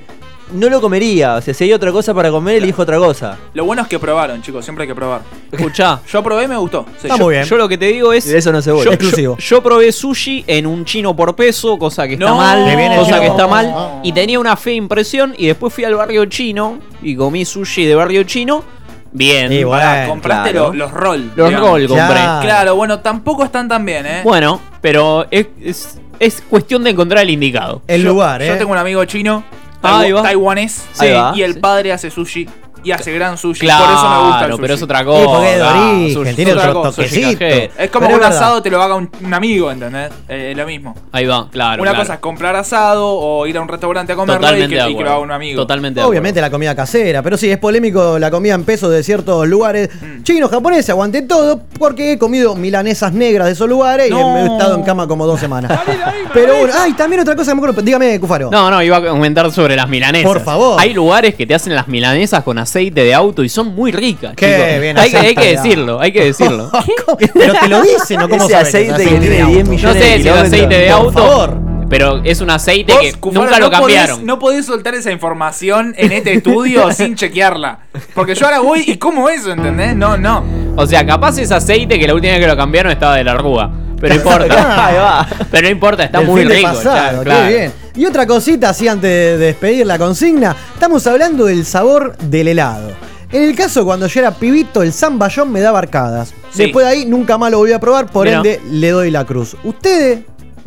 [0.52, 1.34] No lo comería.
[1.36, 3.36] O sea, si hay otra cosa para comer, elijo otra cosa.
[3.54, 5.20] Lo bueno es que probaron, chicos, siempre hay que probar.
[5.52, 6.00] Escuchá.
[6.10, 6.84] Yo probé y me gustó.
[7.00, 7.44] Sí, Está yo- muy bien.
[7.46, 8.26] Yo lo que te digo es.
[8.26, 8.86] Y de eso no se vuelve.
[8.90, 9.36] yo- Exclusivo.
[9.38, 12.36] yo probé sushi en un chino por peso, cosa que está No.
[12.36, 12.64] mal.
[12.96, 13.20] Cosa chino.
[13.20, 14.00] que está mal.
[14.02, 15.34] Y tenía una fe impresión.
[15.36, 18.62] Y después fui al barrio chino y comí sushi de barrio chino.
[19.10, 19.50] Bien.
[19.50, 20.66] Y bueno, compraste claro.
[20.68, 21.30] los, los roll.
[21.34, 21.70] Los digamos.
[21.70, 22.06] roll compré.
[22.06, 22.40] Claro.
[22.42, 24.20] Claro, bueno, tampoco están tan bien, ¿eh?
[24.22, 27.80] Bueno, pero es, es, es cuestión de encontrar el indicado.
[27.86, 28.48] el Yo- lugar, ¿eh?
[28.48, 29.44] Yo tengo un amigo chino,
[29.82, 30.22] Ahí va.
[30.22, 31.32] taiwanés, Ahí va.
[31.34, 31.60] y el Sí.
[31.60, 32.48] padre hace sushi
[32.84, 33.60] y hace gran sushi.
[33.66, 34.62] Claro, por eso me gusta el sushi.
[34.62, 35.24] pero es otra Sí, cosa.
[35.26, 37.44] porque es de origen, Sushi- tiene otra otro cosa, toquecito.
[37.78, 40.10] Es como Pero un asado te lo haga un, un amigo, ¿entendés?
[40.28, 40.94] Eh, lo mismo.
[41.12, 41.82] Ahí va, claro.
[41.82, 42.04] Una claro.
[42.04, 45.02] cosa es comprar asado o ir a un restaurante a comerlo y que, y que
[45.04, 45.60] lo haga un amigo.
[45.62, 49.46] Totalmente Obviamente la comida casera, pero sí, es polémico la comida en pesos de ciertos
[49.48, 50.22] lugares Mm.
[50.22, 54.74] chinos, japoneses, aguante todo, porque he comido milanesas negras de esos lugares y he estado
[54.74, 55.78] en cama como dos semanas.
[56.32, 58.50] pero bueno, ay, también otra cosa que me acuerdo, dígame, Cufaro.
[58.50, 60.26] No, no, iba a comentar sobre las milanesas.
[60.30, 60.80] Por favor.
[60.80, 64.34] Hay lugares que te hacen las milanesas con aceite de auto y son muy ricas.
[64.36, 66.70] Qué bien hay, que- hay aceite que de decirlo, hay que decirlo.
[67.34, 68.28] pero te lo dicen, ¿no?
[68.28, 68.68] ¿Cómo Ese sabes?
[68.68, 69.52] aceite que de tiene auto.
[69.54, 70.52] 10 No millones sé de si es kilómetros.
[70.52, 71.58] aceite de Por auto, favor.
[71.88, 74.26] pero es un aceite que Cufaro, nunca lo no podés- cambiaron.
[74.26, 77.78] no podés soltar esa información en este estudio sin chequearla.
[78.14, 79.96] Porque yo ahora voy y como eso, ¿entendés?
[79.96, 80.44] No, no.
[80.78, 83.32] O sea, capaz es aceite que la última vez que lo cambiaron estaba de la
[83.32, 83.70] arruga.
[84.00, 85.26] Pero no importa.
[85.50, 86.68] Pero no importa, está muy rico.
[86.68, 87.48] pasado, ya, claro.
[87.48, 87.72] Qué bien.
[87.96, 92.92] Y otra cosita, así antes de despedir la consigna, estamos hablando del sabor del helado.
[93.30, 96.32] En el caso cuando yo era pibito, el zamballón me daba arcadas.
[96.50, 96.62] Sí.
[96.62, 99.56] Después de ahí nunca más lo volví a probar, por ende le doy la cruz.
[99.64, 100.20] ¿Ustedes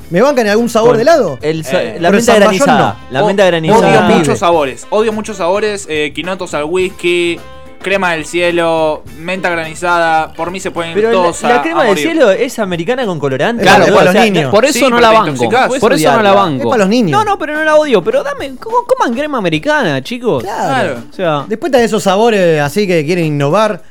[0.09, 1.39] me bancan en algún sabor de helado?
[1.41, 2.97] el Eh, la menta granizada.
[3.09, 3.13] no.
[3.19, 4.07] La menta Odio granizada.
[4.07, 4.19] pibe.
[4.19, 4.85] muchos sabores.
[4.89, 5.85] Odio muchos sabores.
[5.89, 7.39] Eh, quinotos al whisky.
[7.81, 10.33] Crema del cielo, menta granizada.
[10.33, 12.03] Por mí se pueden ir Pero la, todos a- la crema a del morir.
[12.05, 13.63] cielo es americana con colorante.
[13.63, 14.51] Claro, boludo, para o los sea, niños.
[14.51, 15.29] Por eso Sí, no pero la te banco.
[15.29, 15.67] intoxicás.
[15.79, 16.63] Por eso no la banco.
[16.63, 17.11] Es para los niños.
[17.11, 18.03] No, no, pero no la odio.
[18.03, 20.43] Pero dame, co- coman crema americana, chicos.
[20.43, 20.97] Claro.
[21.11, 23.81] O sea, Después está esos sabores así que quieren innovar.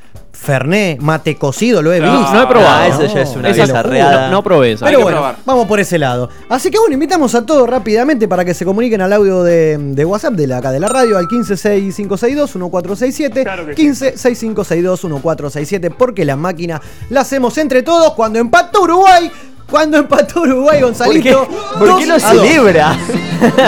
[0.40, 2.33] Ferné, mate cocido, lo he visto.
[2.33, 2.79] no he probado.
[2.81, 4.29] Ah, eso ya es una Esa bizarreada.
[4.29, 4.70] No, no probé.
[4.70, 5.37] Hay Pero que bueno, probar.
[5.44, 6.31] vamos por ese lado.
[6.48, 10.05] Así que bueno, invitamos a todos rápidamente para que se comuniquen al audio de, de
[10.07, 13.42] WhatsApp de la, acá de la radio al 156562-1467.
[13.42, 13.87] Claro que sí.
[13.88, 15.94] 156562-1467.
[15.96, 19.31] Porque la máquina la hacemos entre todos cuando empata Uruguay.
[19.70, 21.48] Cuando empató Uruguay, ¿Por qué, Gonzalito.
[21.78, 22.96] ¿Por qué lo celebra?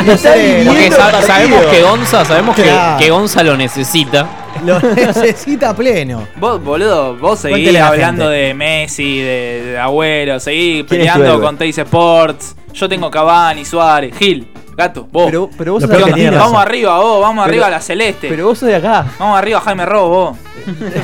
[0.05, 2.99] No sé, Porque sa- sabemos que Gonza, sabemos que- Claro.
[2.99, 4.29] que, Gonza lo necesita.
[4.67, 6.29] Lo necesita pleno.
[6.37, 8.37] Vos, boludo, vos seguís hablando gente.
[8.39, 12.55] de Messi, de, de Agüero, seguís ¿Quién es tu peleando con Teis Sports.
[12.75, 15.27] Yo tengo Cavani, Suárez, Gil, Gato, vos.
[15.27, 16.39] Pero, pero vos sos de Argentina.
[16.39, 18.29] vamos arriba, vos, vamos Pero- arriba a la Celeste.
[18.29, 19.07] Pero vos sos de acá.
[19.19, 20.37] Vamos arriba, Jaime Robo, vos.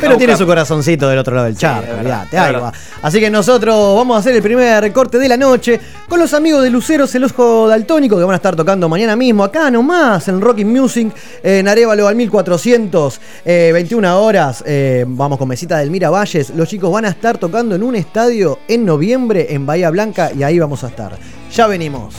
[0.00, 2.72] Pero tiene su corazoncito del otro lado del charco, verdad, olvidate, ahí va.
[3.02, 6.62] Así que nosotros vamos a hacer el primer recorte de la noche con los amigos
[6.62, 10.40] de Luceros, el ojo daltónico, que van a estar tocando mañana mismo, acá nomás, en
[10.40, 14.62] Rocking Music, en Arevalo al 1400, eh, 21 horas.
[14.66, 16.50] eh, vamos con Mesita del Miravalles.
[16.50, 20.42] Los chicos van a estar tocando en un estadio en noviembre en Bahía Blanca y
[20.42, 21.16] ahí vamos a estar.
[21.52, 22.14] Ya venimos.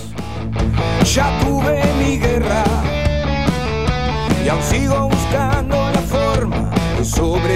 [1.04, 2.64] Ya tuve mi guerra
[4.46, 7.49] y aún sigo buscando la forma de sobrevivir.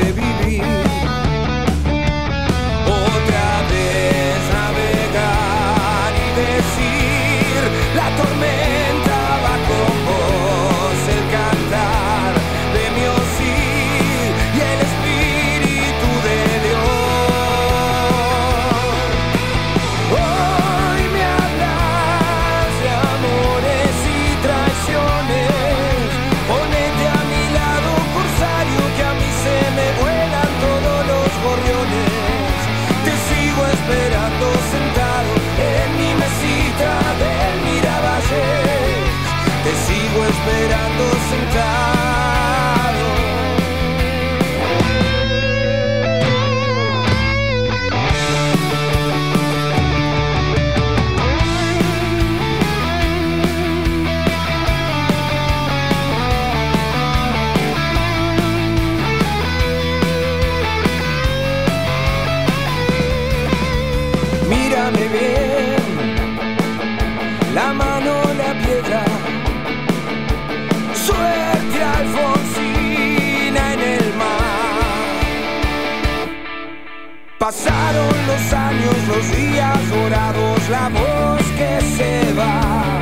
[77.43, 83.01] Pasaron los años, los días dorados, la voz que se va.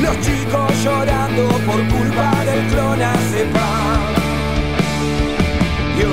[0.00, 4.00] Los chicos llorando por culpa del clonazepam.
[5.98, 6.04] Y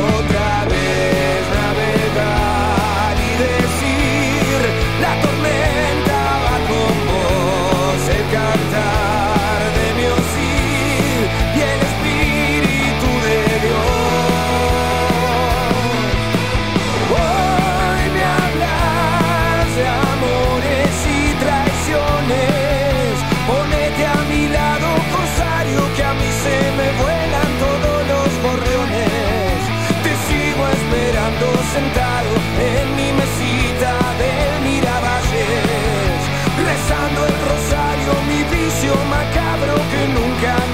[38.82, 40.71] negocio macabro que nunca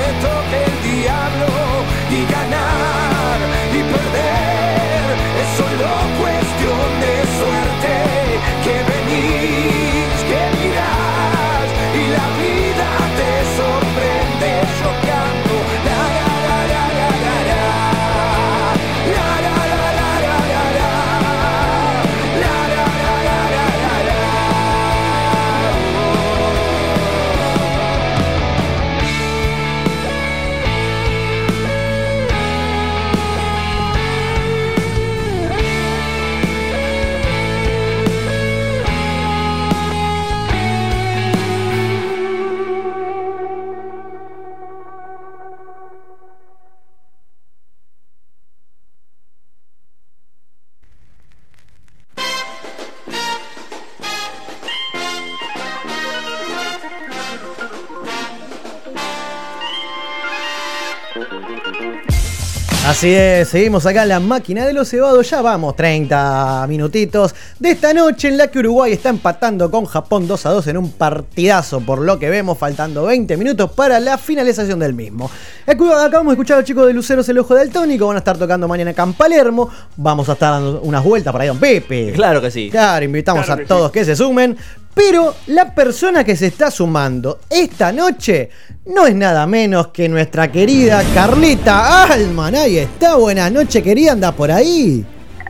[62.97, 65.29] Así es, seguimos acá en la máquina de los cebados.
[65.29, 70.27] Ya vamos, 30 minutitos de esta noche en la que Uruguay está empatando con Japón
[70.27, 74.17] 2 a 2 en un partidazo, por lo que vemos, faltando 20 minutos para la
[74.17, 75.29] finalización del mismo.
[75.67, 78.35] Acabamos de escuchar a los chicos de Luceros El Ojo del Tónico, van a estar
[78.35, 79.69] tocando mañana acá en Palermo.
[79.95, 82.13] Vamos a estar dando unas vueltas para ahí, don Pepe.
[82.13, 82.69] Claro que sí.
[82.71, 84.57] Claro, invitamos a todos que se sumen.
[84.97, 88.49] Pero la persona que se está sumando esta noche
[88.87, 92.55] no es nada menos que nuestra querida Carlita Alman.
[92.55, 95.05] Ahí está, buenas noches, querida, anda por ahí.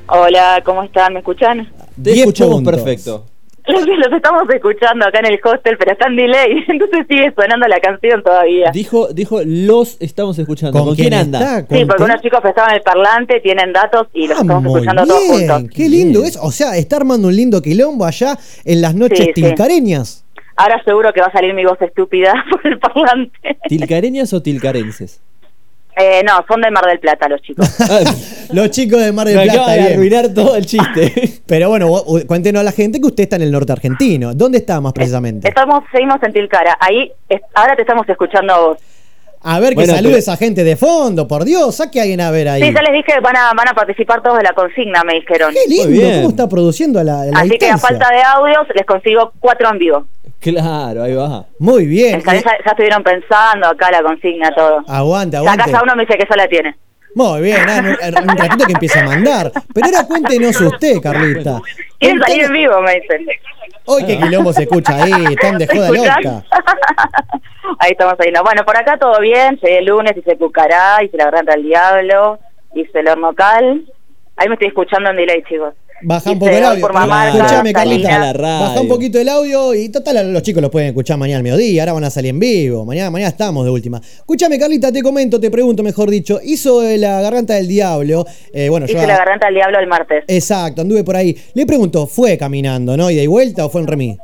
[0.09, 1.13] Hola, ¿cómo están?
[1.13, 1.65] ¿Me escuchan?
[1.95, 2.73] Te 10 escuchamos puntos.
[2.75, 3.25] perfecto.
[3.67, 7.67] Los, los estamos escuchando acá en el hostel, pero está en delay, entonces sigue sonando
[7.67, 8.71] la canción todavía.
[8.73, 10.83] Dijo, dijo, los estamos escuchando.
[10.83, 11.39] ¿Con, quién, anda?
[11.39, 11.59] está?
[11.61, 12.03] Sí, ¿Con porque qué?
[12.11, 15.75] unos chicos prestaban el parlante, tienen datos y los Ah, estamos escuchando todos bien, juntos.
[15.75, 16.37] Qué lindo es.
[16.41, 19.33] O sea, está armando un lindo quilombo allá en las noches Sí, sí.
[19.33, 20.23] tilcareñas.
[20.55, 23.57] Ahora seguro que va a salir mi voz estúpida por el parlante.
[23.67, 25.21] ¿Tilcareñas o tilcarenses?
[25.99, 27.67] Eh, no, son de Mar del Plata los chicos.
[28.53, 29.59] Los chicos de Mar del me Plata.
[29.61, 29.93] acaba de bien.
[29.93, 31.41] arruinar todo el chiste.
[31.47, 34.33] Pero bueno, vos- u- cuéntenos a la gente que usted está en el norte argentino.
[34.33, 35.47] ¿Dónde está más precisamente?
[35.49, 36.77] Estamos, seguimos en Tilcara.
[36.79, 38.77] Ahí, es- ahora te estamos escuchando a vos.
[39.41, 42.21] A ver, que Bueno, saludes pero- a gente de fondo, por Dios, saque a alguien
[42.21, 42.61] a ver ahí.
[42.63, 45.15] Sí, ya les dije que van a, van a participar todos de la consigna, me
[45.15, 45.53] dijeron.
[45.53, 48.65] Qué lindo, cómo está produciendo a la, a la Así que a falta de audios
[48.75, 50.05] les consigo cuatro en vivo.
[50.39, 51.45] Claro, ahí va.
[51.59, 52.21] Muy bien.
[52.25, 52.33] Ya,
[52.65, 54.83] estuvieron pensando acá la consigna, todo.
[54.87, 55.63] aguante, Ya aguante.
[55.63, 56.75] acá ya uno me dice que ya la tiene.
[57.15, 59.51] Muy bien, en un, un ratito que empiece a mandar.
[59.73, 61.59] Pero ahora cuéntenos usted, Carlita.
[61.99, 63.25] Quieren salir en vivo, me dicen.
[63.85, 66.43] Hoy qué quilombo se escucha ahí, están de joda loca.
[67.79, 68.15] Ahí estamos.
[68.33, 69.57] No, bueno, por acá todo bien.
[69.61, 72.39] Llegué el lunes, hice Cucará, hice la garganta del diablo,
[72.73, 73.83] hice el horno cal.
[74.37, 75.73] Ahí me estoy escuchando en delay, chicos.
[76.01, 76.87] Baja un poco el audio.
[76.87, 77.73] Escuchame.
[77.73, 78.33] Carlita.
[78.33, 78.59] la.
[78.59, 81.81] Baja un poquito el audio y total los chicos lo pueden escuchar mañana al mediodía,
[81.83, 82.85] ahora van a salir en vivo.
[82.85, 83.99] Mañana, mañana estamos de última.
[83.99, 86.39] Escúchame, Carlita, te comento, te pregunto, mejor dicho.
[86.43, 88.25] Hizo eh, la garganta del diablo.
[88.53, 88.95] eh, bueno, yo.
[88.97, 90.23] Hice la garganta del diablo el martes.
[90.27, 91.35] Exacto, anduve por ahí.
[91.53, 93.09] Le pregunto, ¿fue caminando, no?
[93.09, 94.17] ¿Y de vuelta o fue en remis?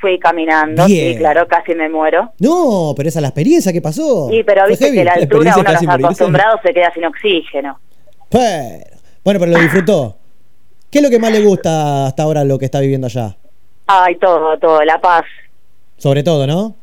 [0.00, 1.12] Fui caminando, Bien.
[1.14, 2.32] sí, claro, casi me muero.
[2.38, 4.28] No, pero esa es la experiencia que pasó.
[4.30, 4.98] Sí, pero viste heavy.
[4.98, 7.80] que la La altura experiencia uno no está acostumbrado, se queda sin oxígeno.
[8.30, 8.84] Pero-
[9.24, 10.16] bueno, pero lo disfrutó.
[10.90, 13.36] ¿Qué es lo que más le gusta hasta ahora lo que está viviendo allá?
[13.86, 15.24] Ay, todo, todo, la paz.
[15.98, 16.76] Sobre todo, ¿no?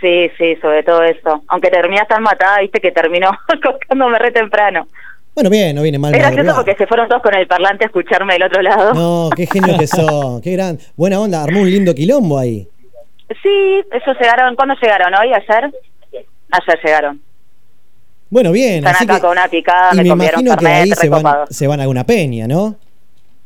[0.00, 1.42] Sí, sí, sobre todo eso.
[1.48, 4.86] Aunque terminas tan matada, viste que terminó acostándome re temprano.
[5.34, 6.14] Bueno, bien, no viene mal.
[6.14, 8.94] Es gracioso porque se fueron todos con el parlante a escucharme del otro lado.
[8.94, 10.40] No, qué genio que son.
[10.42, 10.78] Qué gran.
[10.96, 12.68] Buena onda, armó un lindo quilombo ahí.
[13.42, 14.56] Sí, eso llegaron.
[14.56, 15.14] ¿Cuándo llegaron?
[15.14, 15.32] ¿Hoy?
[15.32, 15.70] ¿Ayer?
[16.50, 17.20] Ayer llegaron.
[18.28, 18.78] Bueno, bien.
[18.78, 21.08] Están así acá que, con una picada, y me me comieron imagino que ahí se
[21.08, 22.76] van, se van a alguna peña, ¿no?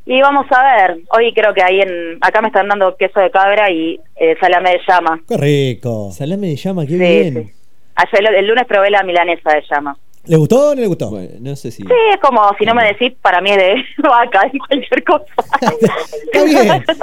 [0.06, 0.98] Y vamos a ver.
[1.16, 2.18] Hoy creo que ahí en...
[2.20, 5.20] Acá me están dando queso de cabra y eh, salame de llama.
[5.26, 6.10] Qué rico.
[6.12, 7.34] Salame de llama, qué Sí, bien.
[7.34, 7.52] sí.
[7.96, 9.96] Ayer, el lunes probé la milanesa de llama.
[10.26, 11.10] ¿Le gustó o no le gustó?
[11.10, 11.82] Bueno, no sé si.
[11.82, 15.24] Sí, es como, si no me decís, para mí es de vaca, es cualquier cosa.
[15.60, 16.84] Está bien.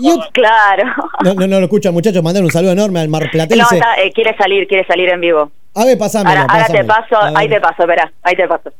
[0.00, 0.84] Y Claro.
[1.24, 2.22] No, no, no lo escucha, muchachos.
[2.22, 3.76] Mandar un saludo enorme al No, marplatense.
[3.76, 5.50] está, eh, quiere salir, quiere salir en vivo.
[5.74, 6.40] A ver, pasámelo.
[6.40, 8.70] Ahora, ahora te paso, ahí te paso, verá, ahí te paso.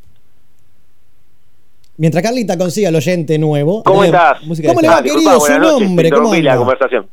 [1.98, 3.82] Mientras Carlita consiga el oyente nuevo.
[3.82, 4.38] ¿Cómo estás?
[4.40, 5.40] ¿Cómo le va, Ah, querido?
[5.40, 7.06] Su nombre, ¿cómo la conversación.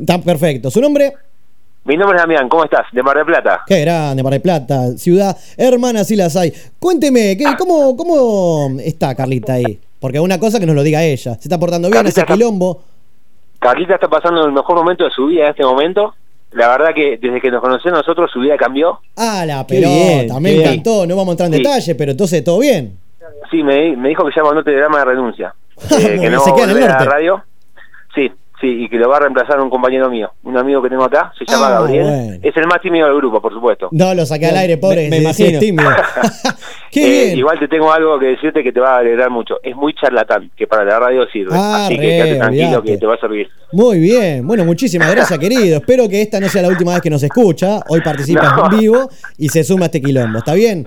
[0.00, 0.70] Está perfecto.
[0.70, 1.12] ¿Su nombre?
[1.84, 2.86] Mi nombre es Damián, ¿cómo estás?
[2.92, 3.60] De Mar del Plata.
[3.66, 6.50] Qué grande, Mar del Plata, ciudad hermana, sí las hay.
[6.78, 9.78] Cuénteme, ¿qué, cómo, ¿cómo está Carlita ahí?
[10.00, 11.34] Porque una cosa que nos lo diga ella.
[11.34, 12.82] ¿Se está portando bien Carlita ese está- quilombo?
[13.58, 16.14] Carlita está pasando el mejor momento de su vida en este momento.
[16.52, 19.00] La verdad que desde que nos conocemos nosotros su vida cambió.
[19.16, 20.62] Ah, la pelota, bien, me bien.
[20.62, 21.06] encantó.
[21.06, 21.58] No vamos a entrar en Sí.
[21.62, 22.96] detalle, pero entonces todo bien.
[23.50, 25.54] Sí, me, me dijo que ya mandó telegrama de renuncia.
[25.90, 27.44] Eh, que no se queda en el la radio.
[28.14, 30.30] Sí, sí, y que lo va a reemplazar un compañero mío.
[30.44, 32.04] Un amigo que tengo acá, se llama Ah, Gabriel.
[32.04, 32.38] bueno.
[32.42, 33.88] Es el más tímido del grupo, por supuesto.
[33.90, 35.08] No, lo saqué al aire, pobre.
[35.10, 35.82] Me- me sí, sí, es imagino.
[35.82, 35.90] tímido.
[36.92, 37.38] Qué Eh, bien.
[37.38, 39.56] igual te tengo algo que decirte que te va a alegrar mucho.
[39.64, 41.50] Es muy charlatán, que para la radio sirve.
[41.52, 43.48] Ah, Así re, que quédate tranquilo que te va a servir.
[43.72, 44.46] Muy bien.
[44.46, 45.78] Bueno, muchísimas gracias, querido.
[45.78, 47.80] Espero que esta no sea la última vez que nos escucha.
[47.88, 48.70] Hoy participa No.
[48.72, 50.38] en vivo y se suma a este quilombo.
[50.38, 50.84] ¿Está bien?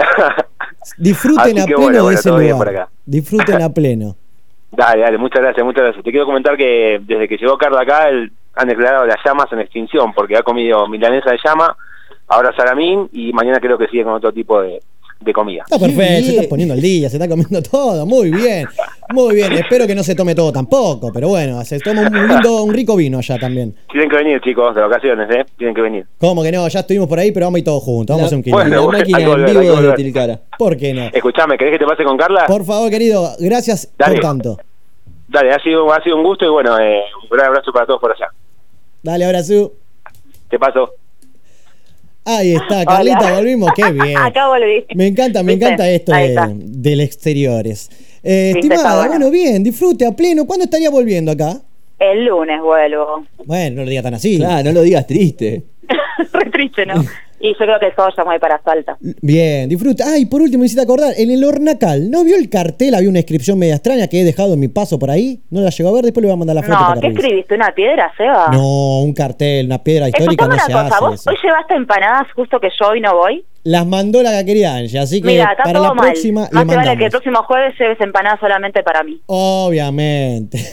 [0.97, 2.69] Disfruten a pleno bueno, de bueno, ese lugar.
[2.69, 2.89] acá.
[3.05, 4.15] Disfruten a pleno.
[4.71, 6.03] Dale, dale, muchas gracias, muchas gracias.
[6.03, 9.59] Te quiero comentar que desde que llegó Carla acá, el- han declarado las llamas en
[9.59, 11.75] extinción, porque ha comido milanesa de llama,
[12.27, 14.81] ahora salamín, y mañana creo que sigue con otro tipo de,
[15.19, 15.63] de comida.
[15.63, 18.05] Está perfecto, se está poniendo al día, se está comiendo todo.
[18.05, 18.67] Muy bien.
[19.13, 19.53] Muy bien.
[19.53, 22.95] Espero que no se tome todo tampoco, pero bueno, se toma un lindo, un rico
[22.95, 23.75] vino allá también.
[23.91, 25.45] Tienen que venir, chicos, de vacaciones, ¿eh?
[25.57, 26.05] Tienen que venir.
[26.19, 26.67] ¿Cómo que no?
[26.67, 28.15] Ya estuvimos por ahí, pero vamos a ir todos juntos.
[28.15, 29.93] Vamos a hacer un la Bueno, máquina volver, en vivo desde.
[29.95, 30.39] Tilcara.
[30.57, 31.09] ¿Por qué no?
[31.13, 32.45] Escuchame, ¿querés que te pase con Carla?
[32.45, 34.15] Por favor, querido, gracias Dale.
[34.15, 34.57] por tanto.
[35.29, 37.99] Dale, ha sido, ha sido un gusto y bueno, eh, un gran abrazo para todos
[37.99, 38.27] por allá.
[39.03, 39.73] Dale, abrazo.
[40.49, 40.91] Te paso.
[42.29, 44.17] Ahí está, Carlita, volvimos, qué bien.
[44.21, 44.85] Acá volví.
[44.95, 45.65] Me encanta, me ¿Viste?
[45.65, 47.89] encanta esto de, del exteriores.
[48.21, 49.09] Eh, estimada, bueno.
[49.11, 50.45] bueno, bien, disfrute a pleno.
[50.45, 51.61] ¿Cuándo estaría volviendo acá?
[51.97, 53.25] El lunes vuelvo.
[53.45, 54.39] Bueno, no lo diga tan así.
[54.39, 55.63] Claro, no lo digas triste.
[56.33, 56.95] Re triste, ¿no?
[57.39, 58.97] Y yo creo que todo ya me voy para Salta.
[59.21, 60.05] Bien, disfruta.
[60.07, 62.95] Ah, y por último, necesito acordar, en el Hornacal, ¿no vio el cartel?
[62.95, 65.41] Había una inscripción media extraña que he dejado en mi paso por ahí.
[65.51, 67.07] No la llegó a ver, después le voy a mandar la foto No, para ¿qué
[67.07, 67.53] escribiste?
[67.55, 68.49] ¿Una piedra, Seba?
[68.51, 71.29] No, un cartel, una piedra histórica Escuchame no una se cosa, hace ¿vos eso.
[71.29, 73.45] hoy llevaste empanadas justo que yo hoy no voy?
[73.69, 76.05] Las mandó la caquería Angie, así que Mira, está para todo la mal.
[76.11, 77.11] próxima Más le te vale que el mandamos.
[77.11, 79.19] próximo jueves lleves empanadas solamente para mí.
[79.25, 80.57] Obviamente.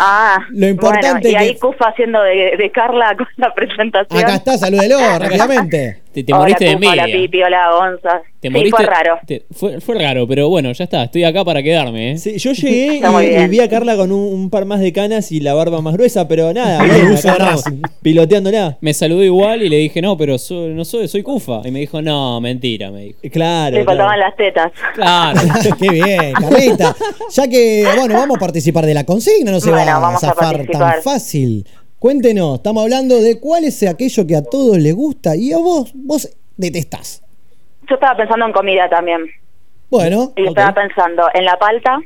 [0.00, 4.18] Ah, Lo importante bueno, y ahí que- Cufa haciendo de, de Carla con la presentación.
[4.20, 6.02] Acá está, salúdelo rápidamente.
[6.08, 7.04] Te, te hola, moriste de Cufa, Hola.
[7.04, 8.22] Pipi, hola, Gonza.
[8.40, 8.76] Te sí, moriste.
[8.76, 9.18] fue raro.
[9.26, 11.04] te- fue, fue raro, pero bueno, ya está.
[11.04, 12.18] Estoy acá para quedarme, ¿eh?
[12.18, 13.00] Sí, yo llegué
[13.44, 15.94] y, vi a Carla con un, un par más de canas y la barba más
[15.94, 16.82] gruesa, pero nada,
[18.02, 18.78] piloteándola.
[18.80, 21.60] Me saludó igual y le dije, no, pero soy, no soy, soy Cufa.
[21.64, 22.00] Y me dijo,
[22.38, 23.18] no, mentira, me dijo.
[23.32, 23.76] Claro.
[23.76, 24.28] Le faltaban claro.
[24.28, 24.72] las tetas.
[24.94, 25.40] Claro.
[25.78, 26.94] Qué bien, Carlita.
[27.30, 30.24] Ya que, bueno, vamos a participar de la consigna, no se Bueno, va a vamos
[30.24, 31.66] a zafar tan fácil.
[31.98, 35.90] Cuéntenos, estamos hablando de cuál es aquello que a todos les gusta y a vos,
[35.94, 37.22] vos detestás.
[37.88, 39.26] Yo estaba pensando en comida también.
[39.90, 41.98] Bueno, Y estaba pensando en la palta,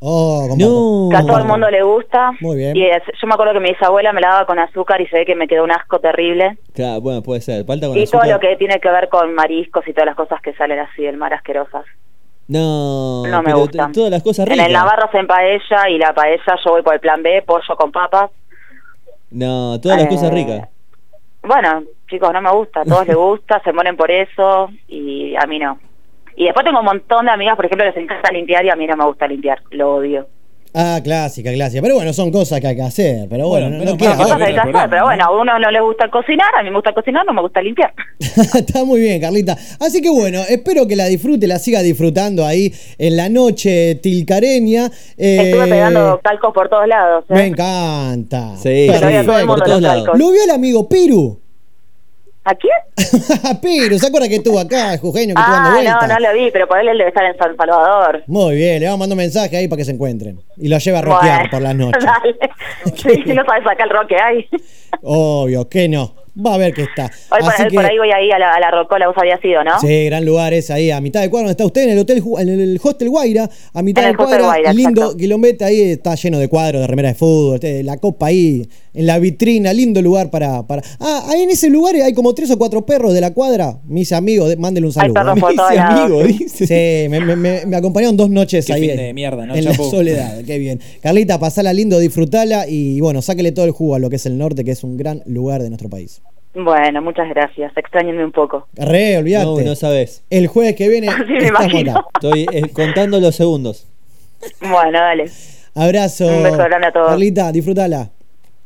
[0.00, 0.48] oh.
[0.56, 1.08] No.
[1.10, 2.32] que a todo el mundo le gusta.
[2.40, 2.76] Muy bien.
[2.76, 5.16] Y es- yo me acuerdo que mi bisabuela me la daba con azúcar y se
[5.18, 6.58] ve que me quedó un asco terrible.
[6.74, 7.64] Claro, bueno, puede ser.
[7.64, 10.40] Falta con Y todo lo que tiene que ver con mariscos y todas las cosas
[10.42, 11.84] que salen así del mar asquerosas.
[12.48, 13.90] No, No me gustan.
[13.92, 14.66] todas las cosas En ricas.
[14.68, 17.90] el Navarro hacen paella y la paella yo voy por el plan B, pollo con
[17.90, 18.30] papas.
[19.30, 20.68] No, todas las Eh, cosas ricas.
[21.42, 25.46] Bueno, chicos, no me gusta, a todos les gusta, se mueren por eso y a
[25.46, 25.78] mí no.
[26.36, 28.76] Y después tengo un montón de amigas, por ejemplo, que les encanta limpiar y a
[28.76, 30.28] mí no me gusta limpiar, lo odio.
[30.78, 31.80] Ah, clásica, clásica.
[31.80, 33.26] Pero bueno, son cosas que hay que hacer.
[33.30, 34.14] Pero bueno, Bueno, no, no queda.
[34.14, 36.68] Cosas que hay que hacer, pero bueno, a uno no le gusta cocinar, a mí
[36.68, 37.94] me gusta cocinar, no me gusta limpiar.
[38.18, 39.56] Está muy bien, Carlita.
[39.80, 44.90] Así que bueno, espero que la disfrute, la siga disfrutando ahí en la noche tilcareña.
[45.16, 47.24] Eh, Estuve pegando talcos por todos lados.
[47.30, 47.34] ¿eh?
[47.34, 48.56] Me encanta.
[48.58, 48.88] Sí,
[49.46, 50.04] por todos lados.
[50.04, 50.18] talcos.
[50.18, 51.40] Lo vio el amigo Piru.
[52.48, 53.58] ¿A quién?
[53.60, 56.08] Piru, ¿se acuerda que estuvo acá, Jujeño, que estuvo dando Ah, vueltas?
[56.08, 58.22] no, no lo vi, pero por él él debe estar en San Salvador.
[58.28, 60.40] Muy bien, le vamos a mandar un mensaje ahí para que se encuentren.
[60.56, 62.04] Y lo lleva a rockear Bueno, por las noches.
[62.04, 62.36] Dale.
[62.96, 64.48] Sí, si no sabes sacar el rock que hay.
[65.02, 66.14] Obvio, que no.
[66.38, 67.10] Va a ver que está.
[67.30, 69.16] Hoy por, Así ahí- que, por ahí voy ahí a la, a la Rocola, vos
[69.16, 69.80] habías ido, ¿no?
[69.80, 72.22] Sí, gran lugar es ahí, a mitad de cuadra donde está usted, en el hotel
[72.22, 75.16] Ju- en el hostel Guaira, a mitad En de cuadra, Guaira, lindo exacto.
[75.16, 79.18] quilombete ahí está lleno de cuadros de remeras de fútbol, la copa ahí en la
[79.18, 80.82] vitrina, lindo lugar para, para.
[81.00, 84.12] Ah, ahí en ese lugar hay como tres o cuatro perros de la cuadra, mis
[84.12, 85.14] amigos, de- mándenle un Hay saludo.
[85.14, 85.40] perros ¿no?
[85.40, 86.00] por todos Ese lados.
[86.00, 86.32] amigo, sí.
[86.38, 86.66] dice.
[86.66, 89.64] Sí, me, me- me- me acompañaron dos noches Qué ahí fin de mierda, ¿no, en
[89.64, 90.80] la soledad, qué bien.
[91.00, 94.36] Carlita, pasala lindo, disfrutala y bueno, sáquele todo el jugo a lo que es el
[94.36, 96.20] norte, que es un gran lugar de nuestro país.
[96.56, 97.76] Bueno, muchas gracias.
[97.76, 98.66] Extrañenme un poco.
[98.72, 99.44] Re, olvídate.
[99.44, 100.24] No, no sabes.
[100.30, 102.06] El jueves que viene Sí, me imagino.
[102.14, 103.86] Estoy eh, contando los segundos.
[104.60, 105.30] Bueno, dale.
[105.74, 106.26] Abrazo.
[106.26, 107.08] Un beso grande a todos.
[107.08, 108.08] Carlita, disfrútala.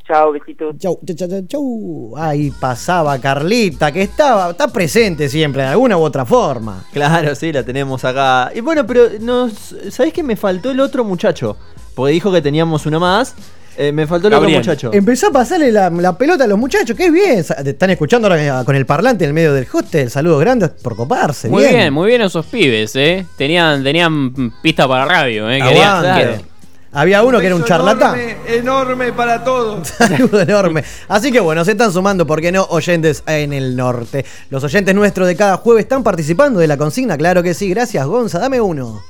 [0.07, 0.77] Chao, besitos.
[0.79, 2.15] Chau, chau, chau, chau, chau.
[2.17, 6.85] Ahí pasaba Carlita, que estaba, está presente siempre, de alguna u otra forma.
[6.93, 8.53] Claro, sí, la tenemos acá.
[8.55, 11.57] Y bueno, pero nos, ¿sabés que me faltó el otro muchacho?
[11.95, 13.35] Porque dijo que teníamos uno más.
[13.77, 14.91] Eh, me faltó otro muchacho.
[14.93, 17.43] Empezó a pasarle la, la pelota a los muchachos, qué bien.
[17.45, 20.11] Sa- te Están escuchando ahora con el parlante en el medio del hostel.
[20.11, 21.49] Saludos grandes por coparse.
[21.49, 21.93] Muy bien.
[21.93, 23.27] muy bien esos pibes, ¿eh?
[23.39, 25.61] Tenían, tenían pista para radio, ¿eh?
[25.63, 26.51] Querían- que-
[26.93, 28.19] Había uno que era un charlatán.
[28.19, 29.87] Enorme, enorme para todos.
[29.97, 30.83] Saludo enorme.
[31.09, 32.65] Así que bueno, se están sumando, ¿por qué no?
[32.71, 34.25] Oyentes en el norte.
[34.51, 37.71] Los oyentes nuestros de cada jueves están participando de la consigna, claro que sí.
[37.71, 38.41] Gracias, Gonza.
[38.41, 39.01] Dame uno.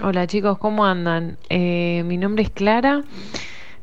[0.00, 1.36] Hola chicos, ¿cómo andan?
[1.50, 3.02] Eh, mi nombre es Clara,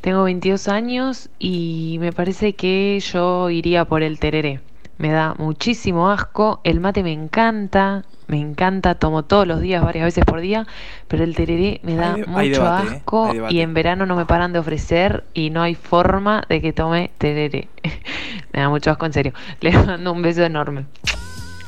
[0.06, 4.60] tengo 22 años y me parece que yo iría por el tereré.
[5.00, 10.06] Me da muchísimo asco, el mate me encanta, me encanta, tomo todos los días, varias
[10.06, 10.68] veces por día,
[11.08, 12.96] pero el tereré me da Hay de- hay mucho debate, ¿eh?
[12.98, 16.72] asco y en verano no me paran de ofrecer y no hay forma de que
[16.72, 17.68] tome tereré.
[18.54, 19.34] me da mucho asco, en serio.
[19.60, 20.86] Les mando un beso enorme.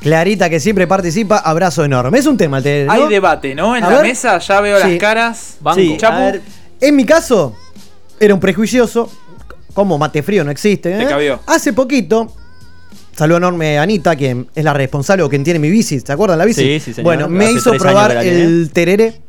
[0.00, 2.18] Clarita, que siempre participa, abrazo enorme.
[2.20, 2.92] Es un tema el tereré, ¿no?
[2.92, 3.74] Hay debate, ¿no?
[3.74, 4.06] En A la ver.
[4.06, 4.90] mesa ya veo Sí.
[4.90, 5.58] las caras.
[5.60, 5.80] Banco.
[5.80, 6.42] Sí, Chapu, A ver,
[6.80, 7.56] en mi caso,
[8.20, 9.10] era un prejuicioso.
[9.74, 10.90] Como mate frío no existe.
[10.90, 11.06] Te ¿eh?
[11.06, 11.40] cabió.
[11.46, 12.32] Hace poquito,
[13.14, 16.00] saludo enorme a Anita, quien es la responsable o quien tiene mi bici.
[16.00, 16.62] ¿Se acuerdan la bici?
[16.62, 17.04] Sí, sí, señor.
[17.04, 19.20] Bueno, me Hace hizo probar la el tereré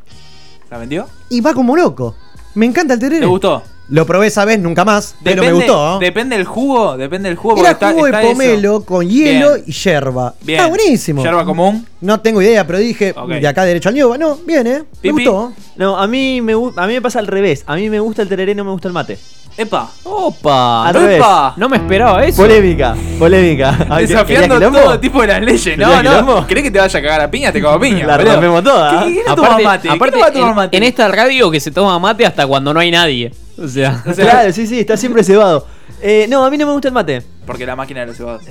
[0.70, 1.06] ¿la vendió?
[1.28, 2.16] y va como loco.
[2.54, 3.20] Me encanta el tereré.
[3.20, 3.62] ¿Te gustó?
[3.90, 5.96] Lo probé esa vez, nunca más, pero me gustó.
[5.96, 6.04] ¿eh?
[6.06, 7.56] Depende del jugo, depende del jugo.
[7.60, 8.30] Era porque está- jugo de está eso.
[8.32, 9.64] pomelo con hielo Bien.
[9.66, 10.34] y yerba.
[10.42, 10.58] Bien.
[10.60, 11.22] Está buenísimo.
[11.24, 11.86] ¿Yerba común?
[12.00, 14.16] No tengo idea, pero dije, de acá derecho al ñoba.
[14.16, 14.78] No, bien, ¿eh?
[15.02, 15.24] Me Pipi.
[15.26, 15.52] gustó.
[15.76, 17.64] No, a mí, me, a mí me pasa al revés.
[17.66, 19.18] A mí me gusta el tereré, no me gusta el mate.
[19.56, 19.90] Epa.
[20.04, 20.86] Opa.
[20.88, 21.16] Al revés.
[21.18, 21.54] Epa.
[21.56, 22.40] No me esperaba eso.
[22.40, 23.70] Polémica, polémica.
[23.90, 25.76] Ay, ¿querías Desafiando todo tipo de las leyes.
[25.76, 26.46] No, ¿Querías no.
[26.46, 27.52] ¿Querés que te vaya a cagar a piña?
[27.52, 28.06] Te cago a piña.
[28.06, 29.04] La rompemos toda.
[29.04, 29.88] ¿Qué, qué no Aparte, toma mate?
[29.88, 30.76] ¿Qué aparte no va a tomar en, mate?
[30.76, 33.32] en esta radio que se toma mate hasta cuando no hay nadie.
[33.60, 35.66] O sea, O sea, Claro, sí, sí, está siempre cebado.
[36.02, 37.22] Eh, no, a mí no me gusta el mate.
[37.46, 38.42] Porque la máquina de los cebados.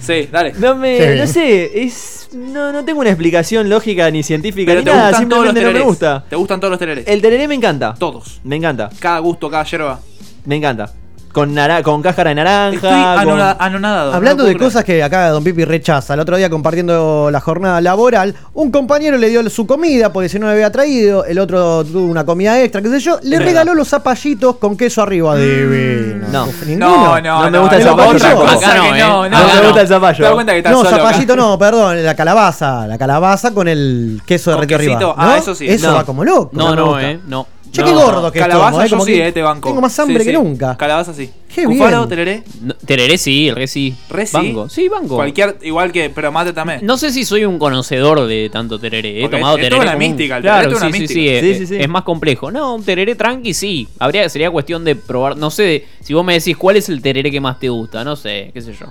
[0.00, 0.52] Sí, dale.
[0.58, 1.18] No me, Sí.
[1.20, 5.08] no sé, es, no, no tengo una explicación lógica ni científica Pero ni te nada,
[5.10, 5.86] gustan todos los simplemente no me tererés.
[5.88, 6.24] gusta.
[6.28, 7.04] Te gustan todos los tereres.
[7.08, 7.94] El tereré me encanta.
[7.98, 8.40] Todos.
[8.44, 10.00] Me encanta, Cada gusto, cada yerba.
[10.44, 10.92] me encanta.
[11.32, 12.74] Con, nara con cáscara de naranja.
[12.74, 14.12] Estoy con- anonadado.
[14.14, 17.80] Hablando no de cosas que acá Don Pipi rechaza, el otro día compartiendo la jornada
[17.80, 21.84] laboral, un compañero le dio su comida porque si no le había traído, el otro
[21.84, 25.36] tuvo una comida extra, qué sé yo, le Es regaló los zapallitos con queso arriba.
[25.36, 26.26] Divino.
[26.32, 26.46] No.
[26.66, 27.20] Ninguno.
[27.20, 28.48] No, no, No me gusta el no, zapallo.
[28.48, 28.98] Acá no, eh.
[29.00, 29.62] no, no, No me no.
[29.64, 30.16] gusta el zapallo.
[30.18, 34.20] Te das cuenta que estás No, zapallito no, perdón, la calabaza, la calabaza con el
[34.26, 35.14] queso Con derretido arriba.
[35.26, 35.32] ¿no?
[35.32, 35.66] ah, eso sí.
[35.68, 35.94] Eso No.
[35.96, 36.50] va como loco.
[36.52, 37.20] no, no, eh.
[37.26, 37.46] No.
[37.70, 37.86] Che, No.
[37.86, 39.68] qué gordo que Calabaza estamos, eh, yo como sí, que eh, te banco.
[39.68, 40.42] Tengo más hambre Sí, que sí.
[40.42, 40.76] nunca.
[40.76, 41.30] Calabaza sí.
[41.54, 42.08] Qué Cufaro, bien.
[42.08, 42.42] tereré.
[42.62, 43.94] No, Tereré sí, re sí.
[44.08, 44.32] Re sí.
[44.32, 44.68] Banco.
[44.68, 45.16] Sí, banco.
[45.16, 46.80] Cualquier, igual que, pero mate también.
[46.82, 49.18] No sé si soy un conocedor de tanto tereré.
[49.18, 49.76] He Porque tomado es tereré.
[49.76, 51.20] toda una como un- mística, el Claro, tereré es una sí, sí, mística.
[51.20, 51.76] sí, Sí, es, sí, sí.
[51.82, 52.50] es más complejo.
[52.50, 53.88] No, un tereré tranqui sí.
[53.98, 55.36] Habría, sería cuestión de probar.
[55.36, 58.02] No sé, si vos me decís cuál es el tereré que más te gusta.
[58.04, 58.86] No sé, qué sé yo.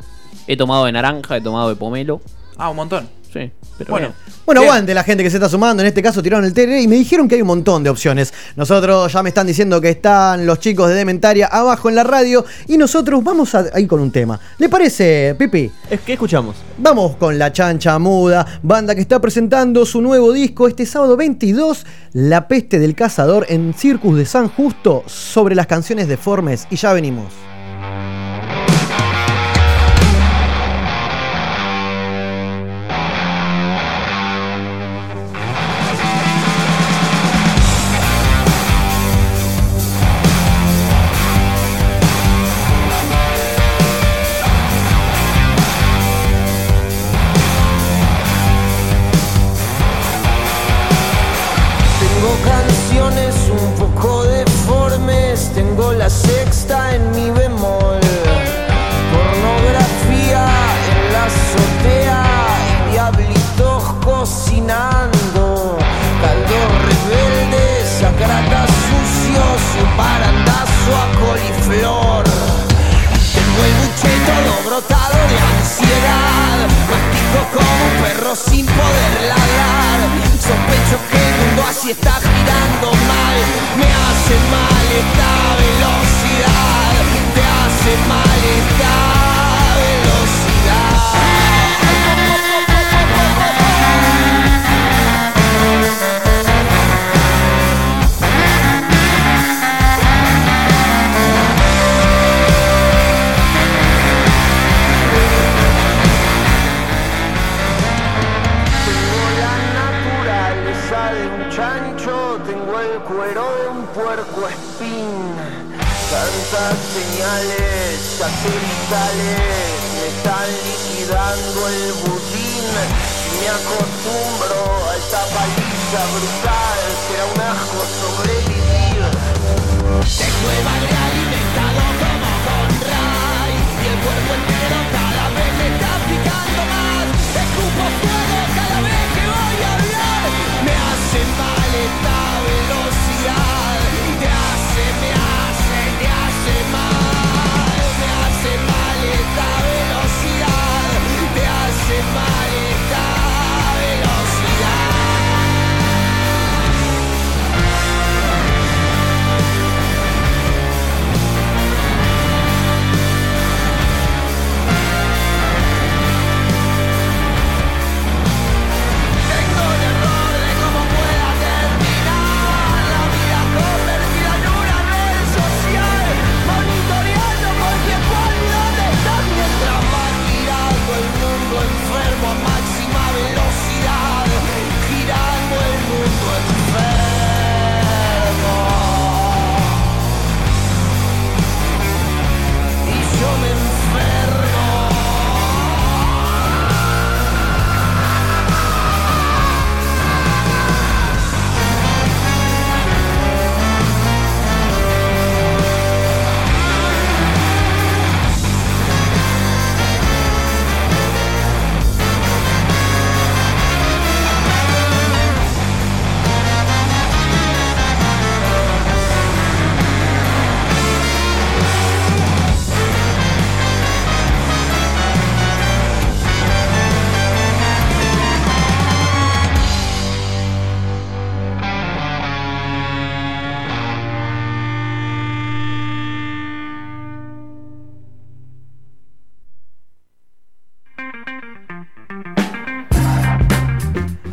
[0.47, 2.21] He tomado de naranja, he tomado de pomelo.
[2.57, 3.07] Ah, un montón.
[3.77, 4.13] Pero Bueno.
[4.45, 5.83] Bueno, aguante la gente que se está sumando.
[5.83, 8.33] En este caso tiraron el tereré y me dijeron que hay un montón de opciones.
[8.55, 12.45] Nosotros ya me están diciendo que están los chicos de Dementaria abajo en la radio
[12.65, 14.39] y nosotros vamos a ir con un tema.
[14.57, 15.69] ¿Le parece, Pipi?
[15.89, 16.55] Es que escuchamos.
[16.77, 21.85] Vamos con La Chancha Muda, banda que está presentando su nuevo disco este sábado 22,
[22.13, 26.67] La Peste del Cazador en Circus de San Justo sobre las canciones deformes.
[26.69, 27.46] Y ya venimos.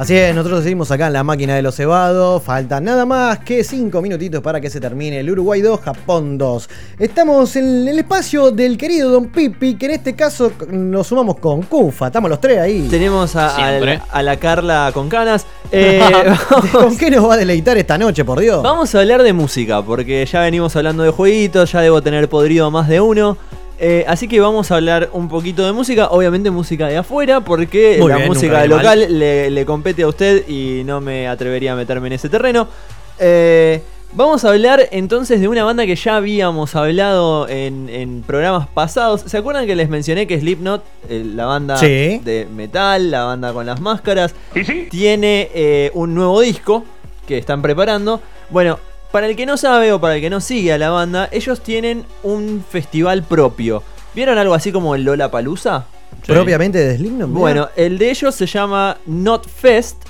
[0.04, 2.42] Así es, nosotros seguimos acá en la máquina de los cebados.
[2.42, 6.68] Faltan nada más que 5 minutitos para que se termine el Uruguay 2, Japón 2.
[6.98, 11.62] Estamos en el espacio del querido Don Pipi, que en este caso nos sumamos con
[11.62, 12.08] Cufa.
[12.08, 12.86] Estamos los tres ahí.
[12.90, 15.46] Tenemos a, la Carla con canas.
[15.76, 16.00] Eh,
[16.70, 18.62] ¿Con qué nos va a deleitar esta noche, por Dios?
[18.62, 22.70] Vamos a hablar de música, porque ya venimos hablando de jueguitos, ya debo tener podrido
[22.70, 23.36] más de uno.
[23.78, 27.96] Eh, así que vamos a hablar un poquito de música, obviamente música de afuera, porque
[28.00, 31.76] Muy la bien, música local le, le compete a usted y no me atrevería a
[31.76, 32.68] meterme en ese terreno.
[33.18, 38.68] Eh, vamos a hablar entonces de una banda que ya habíamos hablado en, en programas
[38.68, 39.22] pasados.
[39.26, 42.20] ¿Se acuerdan que les mencioné que Slipknot, eh, la banda Sí.
[42.24, 44.34] de metal, la banda con las máscaras,
[44.90, 46.84] tiene eh, un nuevo disco
[47.26, 48.20] que están preparando?
[48.50, 48.78] Bueno,
[49.14, 51.60] para el que no sabe o para el que no sigue a la banda, ellos
[51.60, 53.80] tienen un festival propio.
[54.12, 55.86] ¿Vieron algo así como el Lola Palusa?
[56.26, 57.30] Propiamente de Slipknot.
[57.30, 60.02] Bueno, el de ellos se llama Not Fest,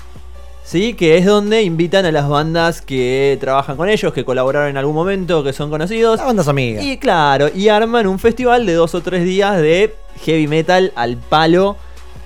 [0.63, 0.95] ¿sí?
[0.95, 4.95] Que es donde invitan a las bandas que trabajan con ellos, que colaboraron en algún
[4.95, 6.17] momento, que son conocidos.
[6.17, 6.83] Las bandas amigas.
[6.83, 9.93] Y claro, y arman un festival de dos o tres días de
[10.25, 11.77] heavy metal al palo,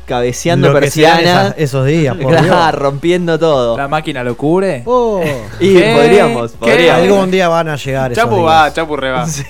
[0.10, 1.46] cabeceando Lo que sean persianas.
[1.52, 2.76] esas- esos días, por Claro, Dios.
[2.76, 3.78] rompiendo todo.
[3.78, 4.84] ¿La máquina lo cubre?
[4.86, 5.22] Oh.
[5.60, 5.94] Y ¿Qué?
[5.96, 6.58] podríamos, ¿Qué?
[6.60, 7.02] podríamos.
[7.04, 8.48] Algún día van a llegar esos Chapu días.
[8.48, 9.26] va, Chapu re va.
[9.30, 9.46] Sí,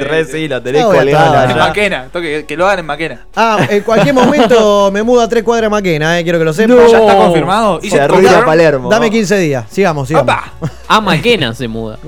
[0.00, 1.34] re sí, lo tenés colgado.
[1.44, 1.56] En allá.
[1.56, 3.26] Maquena, toque, que lo hagan en Maquena.
[3.36, 6.52] Ah, en cualquier momento me mudo a tres cuadras de Maquena, eh, quiero que lo
[6.54, 6.76] sepan.
[6.76, 6.88] No.
[6.88, 7.80] ¿Ya está confirmado?
[7.80, 8.44] Se ¿Hizo arruina?
[8.44, 8.88] Palermo.
[8.88, 10.34] Dame 15 días, sigamos, sigamos.
[10.88, 11.98] A Maquena se muda.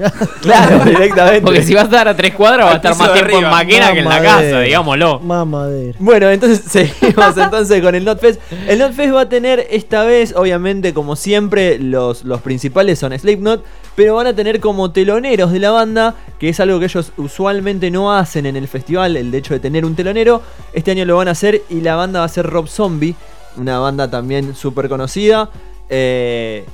[0.42, 1.40] Claro, directamente.
[1.40, 3.20] Porque si va a estar a tres cuadras, va a Al estar piso más de
[3.20, 3.50] tiempo en arriba.
[3.50, 4.34] Maquena que en la Mamadera.
[4.36, 5.20] casa, digámoslo.
[5.20, 5.96] Mamadera.
[5.98, 8.40] Bueno, entonces seguimos entonces con el NotFest.
[8.68, 13.64] El NotFest va a tener esta vez, obviamente, como siempre, los, los principales son Slipknot,
[13.94, 17.90] pero van a tener como teloneros de la banda, que es algo que ellos usualmente
[17.90, 20.42] no hacen en el festival, el hecho de tener un telonero.
[20.72, 23.14] Este año lo van a hacer y la banda va a ser Rob Zombie,
[23.56, 25.50] una banda también súper conocida.
[25.88, 26.64] Eh,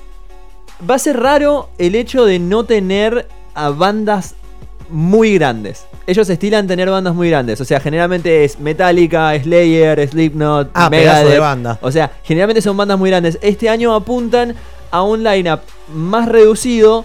[0.89, 4.35] va a ser raro el hecho de no tener a bandas
[4.93, 5.87] muy grandes.
[6.07, 7.61] Ellos estilan tener bandas muy grandes.
[7.61, 11.79] O sea, generalmente es Metallica, Slayer, Slipknot, Ah, pedazo de banda.
[11.81, 13.39] O sea, generalmente son bandas muy grandes.
[13.43, 14.55] Este año apuntan
[14.91, 15.61] a un lineup
[15.93, 17.05] más reducido,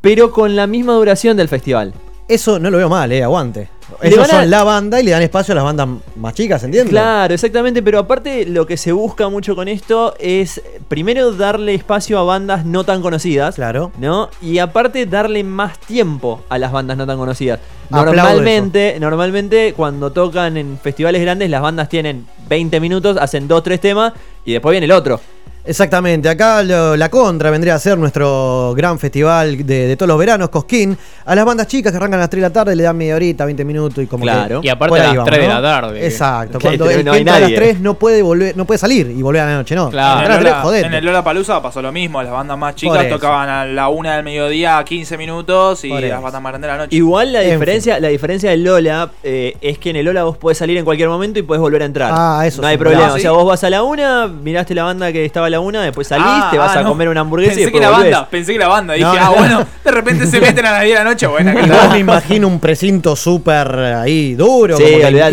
[0.00, 1.94] pero con la misma duración del festival.
[2.26, 3.68] Eso no lo veo mal, eh, aguante.
[4.02, 6.90] Ellos a- son la banda y le dan espacio a las bandas más chicas, ¿entiendes?
[6.90, 12.18] Claro, exactamente, pero aparte lo que se busca mucho con esto es primero darle espacio
[12.18, 13.90] a bandas no tan conocidas, Claro.
[13.98, 14.28] ¿no?
[14.42, 17.60] Y aparte darle más tiempo a las bandas no tan conocidas.
[17.90, 23.80] Normalmente, normalmente cuando tocan en festivales grandes las bandas tienen 20 minutos, hacen 2 3
[23.80, 24.12] temas
[24.44, 25.20] y después viene el otro.
[25.68, 30.18] Exactamente, acá lo- la contra vendría a ser nuestro gran festival de, de todos los
[30.18, 30.96] veranos, Cosquín.
[31.26, 33.14] A las bandas chicas que arrancan a las 3 de la tarde le dan media
[33.14, 34.62] horita, 20 minutos y como Claro.
[34.62, 34.66] que.
[34.66, 35.54] Y aparte a las vamos, 3 de ¿no?
[35.54, 36.06] la tarde.
[36.06, 37.56] Exacto, cuando no el que entra a las nadie.
[37.56, 39.90] 3 no puede volver, no puede salir y volver a la noche, no.
[39.90, 40.20] Claro.
[40.20, 40.86] En a el, las 3, Lola, jodete.
[40.86, 42.22] en el Lola Palusa pasó lo mismo.
[42.22, 46.40] Las bandas más chicas tocaban a la una del mediodía 15 minutos y las bandas
[46.40, 46.96] más grandes de la noche.
[46.96, 50.38] Igual la En diferencia, la diferencia del Lola eh, es que en el Lola vos
[50.38, 52.10] podés salir en cualquier momento y podés volver a entrar.
[52.14, 53.08] Ah, eso no hay problema.
[53.08, 55.57] Ah, O sea, vos vas a la una, miraste la banda que estaba a la
[55.60, 56.88] una, después salís, Ah, te vas ah, a no.
[56.90, 58.10] comer una hamburguesa y Pensé que la volvés.
[58.12, 58.94] banda, pensé que la banda.
[58.94, 59.34] Dije, No, ah, no.
[59.36, 61.26] bueno, de repente se meten a las 10 de la noche.
[61.26, 64.84] Bueno, Igual me imagino un precinto súper ahí duro, Sí,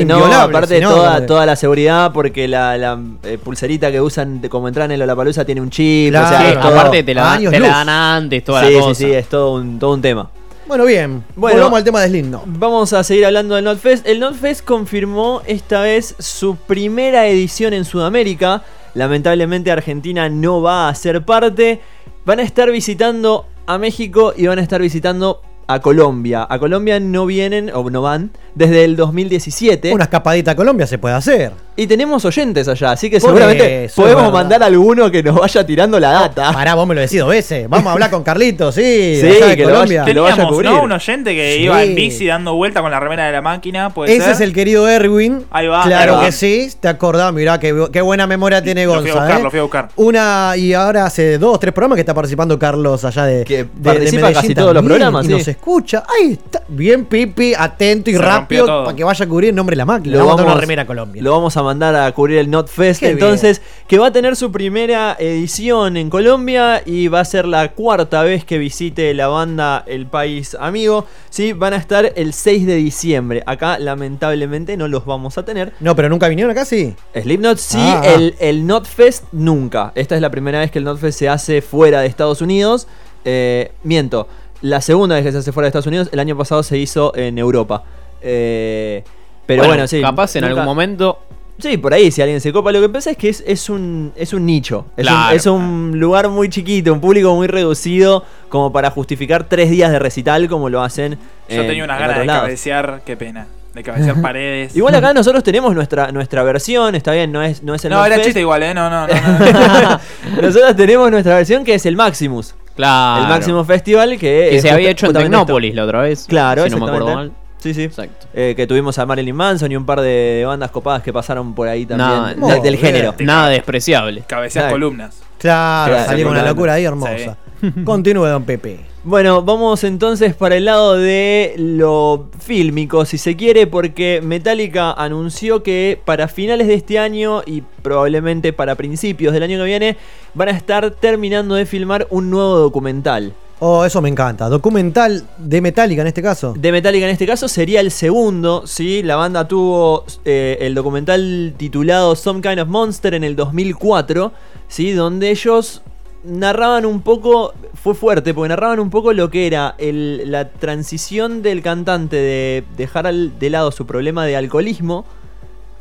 [0.07, 4.49] como no, aparte toda, toda la seguridad, porque la, la, eh, pulserita que usan de
[4.49, 7.03] como entrar en la Palusa tiene un chip, Claro, o sea, Sí, es todo- aparte
[7.03, 8.95] te la, años te la dan antes, toda sí, la sí, cosa.
[8.95, 10.29] sí, es todo un, todo un tema.
[10.67, 11.23] Bueno, bien.
[11.35, 11.57] Bueno.
[11.57, 12.41] Volvamos al tema de Slim, no.
[12.47, 14.07] Vamos a seguir hablando del NotFest.
[14.07, 18.63] El NotFest confirmó esta vez su primera edición en Sudamérica.
[18.95, 21.81] Lamentablemente Argentina no va a ser parte.
[22.25, 26.47] Van a estar visitando a México y van a estar visitando a Colombia.
[26.49, 29.93] A Colombia no vienen, o no van, desde el 2017.
[29.93, 31.51] Una escapadita a Colombia se puede hacer.
[31.77, 35.65] Y tenemos oyentes allá, así que seguramente eso, podemos mandar a alguno que nos vaya
[35.65, 36.53] tirando la data.
[36.53, 37.67] Pará, vos me lo decís dos veces.
[37.69, 38.81] Vamos a hablar con Carlitos, sí.
[38.81, 40.01] Sí, de allá de que lo Colombia.
[40.01, 40.71] vaya- que lo vaya a cubrir.
[40.71, 40.83] ¿no?
[40.83, 41.63] Un oyente que Sí.
[41.63, 44.33] iba en bici dando vuelta con la remera de la máquina, puede Ese ser.
[44.35, 45.43] es el querido Erwin.
[45.51, 46.25] Ahí va, Claro ahí va.
[46.27, 49.01] que sí, te acordás, mirá qué, qué buena memoria tiene Lo Gonza.
[49.01, 49.43] fui a buscar, ¿eh?
[49.43, 49.89] lo fui a buscar.
[49.97, 53.63] Una, y ahora hace dos, tres programas que está participando Carlos allá de, Que de-
[53.65, 55.33] de participa Medellín casi todos los programas, Y sí.
[55.33, 56.03] nos escucha.
[56.07, 56.61] Ahí está.
[56.69, 59.85] Bien, Pipi, atento y Se rápido para que vaya a cubrir el nombre de la
[59.85, 60.15] máquina.
[60.17, 61.21] Lo vamos, a vamos- remera a Colombia.
[61.21, 63.01] Lo vamos a mandar a cubrir el NotFest.
[63.01, 67.45] Qué Entonces, que va a tener su primera edición en Colombia y va a ser
[67.45, 71.05] la cuarta vez que visite la banda El País Amigo.
[71.29, 73.43] Sí, van a estar el 6 de diciembre.
[73.45, 75.73] Acá, lamentablemente, no los vamos a tener.
[75.81, 76.95] No, pero nunca vinieron acá, sí.
[77.13, 78.01] Slipknot sí, Ah.
[78.15, 79.91] el, el NotFest nunca.
[79.95, 82.87] Esta es la primera vez que el NotFest se hace fuera de Estados Unidos.
[83.25, 84.27] Eh, miento,
[84.61, 87.15] la segunda vez que se hace fuera de Estados Unidos, el año pasado se hizo
[87.15, 87.83] en Europa.
[88.21, 89.03] Eh,
[89.45, 90.01] pero bueno, sí.
[90.01, 91.19] capaz en nunca- algún momento
[91.57, 92.71] Sí, por ahí, si alguien se copa.
[92.71, 94.85] Lo que pasa es que es, es un, es un nicho.
[94.97, 95.29] Es, Claro.
[95.29, 99.89] un, es un lugar muy chiquito, un público muy reducido, como para justificar tres días
[99.91, 101.17] de recital como lo hacen.
[101.49, 102.41] Yo en- tenía unas ganas de lados.
[102.43, 103.47] cabecear, qué pena.
[103.73, 104.75] De cabecear paredes.
[104.75, 108.05] Igual acá nosotros tenemos nuestra, nuestra versión, está bien, no es, no es el No,
[108.05, 108.73] era chiste igual, ¿eh?
[108.73, 109.13] No, no, no.
[109.13, 109.99] no.
[110.41, 112.53] Nosotros tenemos nuestra versión que es el Maximus.
[112.75, 113.23] Claro.
[113.23, 115.45] El Maximus Festival que, Que es se había hecho en justamente esto.
[115.45, 116.25] Tecnópolis la otra vez.
[116.27, 117.31] Claro, si no me acuerdo mal.
[117.65, 117.83] Sí, sí.
[117.85, 118.27] Exacto.
[118.31, 121.67] Eh, que tuvimos a Marilyn Manson y un par de bandas copadas que pasaron por
[121.67, 122.39] ahí también.
[122.39, 122.77] Nada, del bien.
[122.77, 123.15] género.
[123.21, 124.23] Nada despreciable.
[124.27, 125.19] Cabeceas columnas.
[125.39, 127.37] Claro, Claro, salió una locura ahí hermosa.
[127.83, 128.81] Continúe, don Pepe.
[129.03, 135.63] Bueno, vamos entonces para el lado de lo fílmico, si se quiere, porque Metallica anunció
[135.63, 139.97] que para finales de este año y probablemente para principios del año que viene
[140.35, 143.33] van a estar terminando de filmar un nuevo documental.
[143.59, 144.49] Oh, eso me encanta.
[144.49, 146.53] Documental de Metallica en este caso.
[146.57, 149.01] De Metallica en este caso sería el segundo, ¿sí?
[149.01, 154.33] La banda tuvo eh, el documental titulado Some Kind of Monster en el 2004,
[154.67, 154.91] ¿sí?
[154.91, 155.81] Donde ellos
[156.25, 161.61] narraban un poco, fue fuerte, porque narraban un poco lo que era la transición del
[161.61, 165.05] cantante de dejar al- de lado su problema de alcoholismo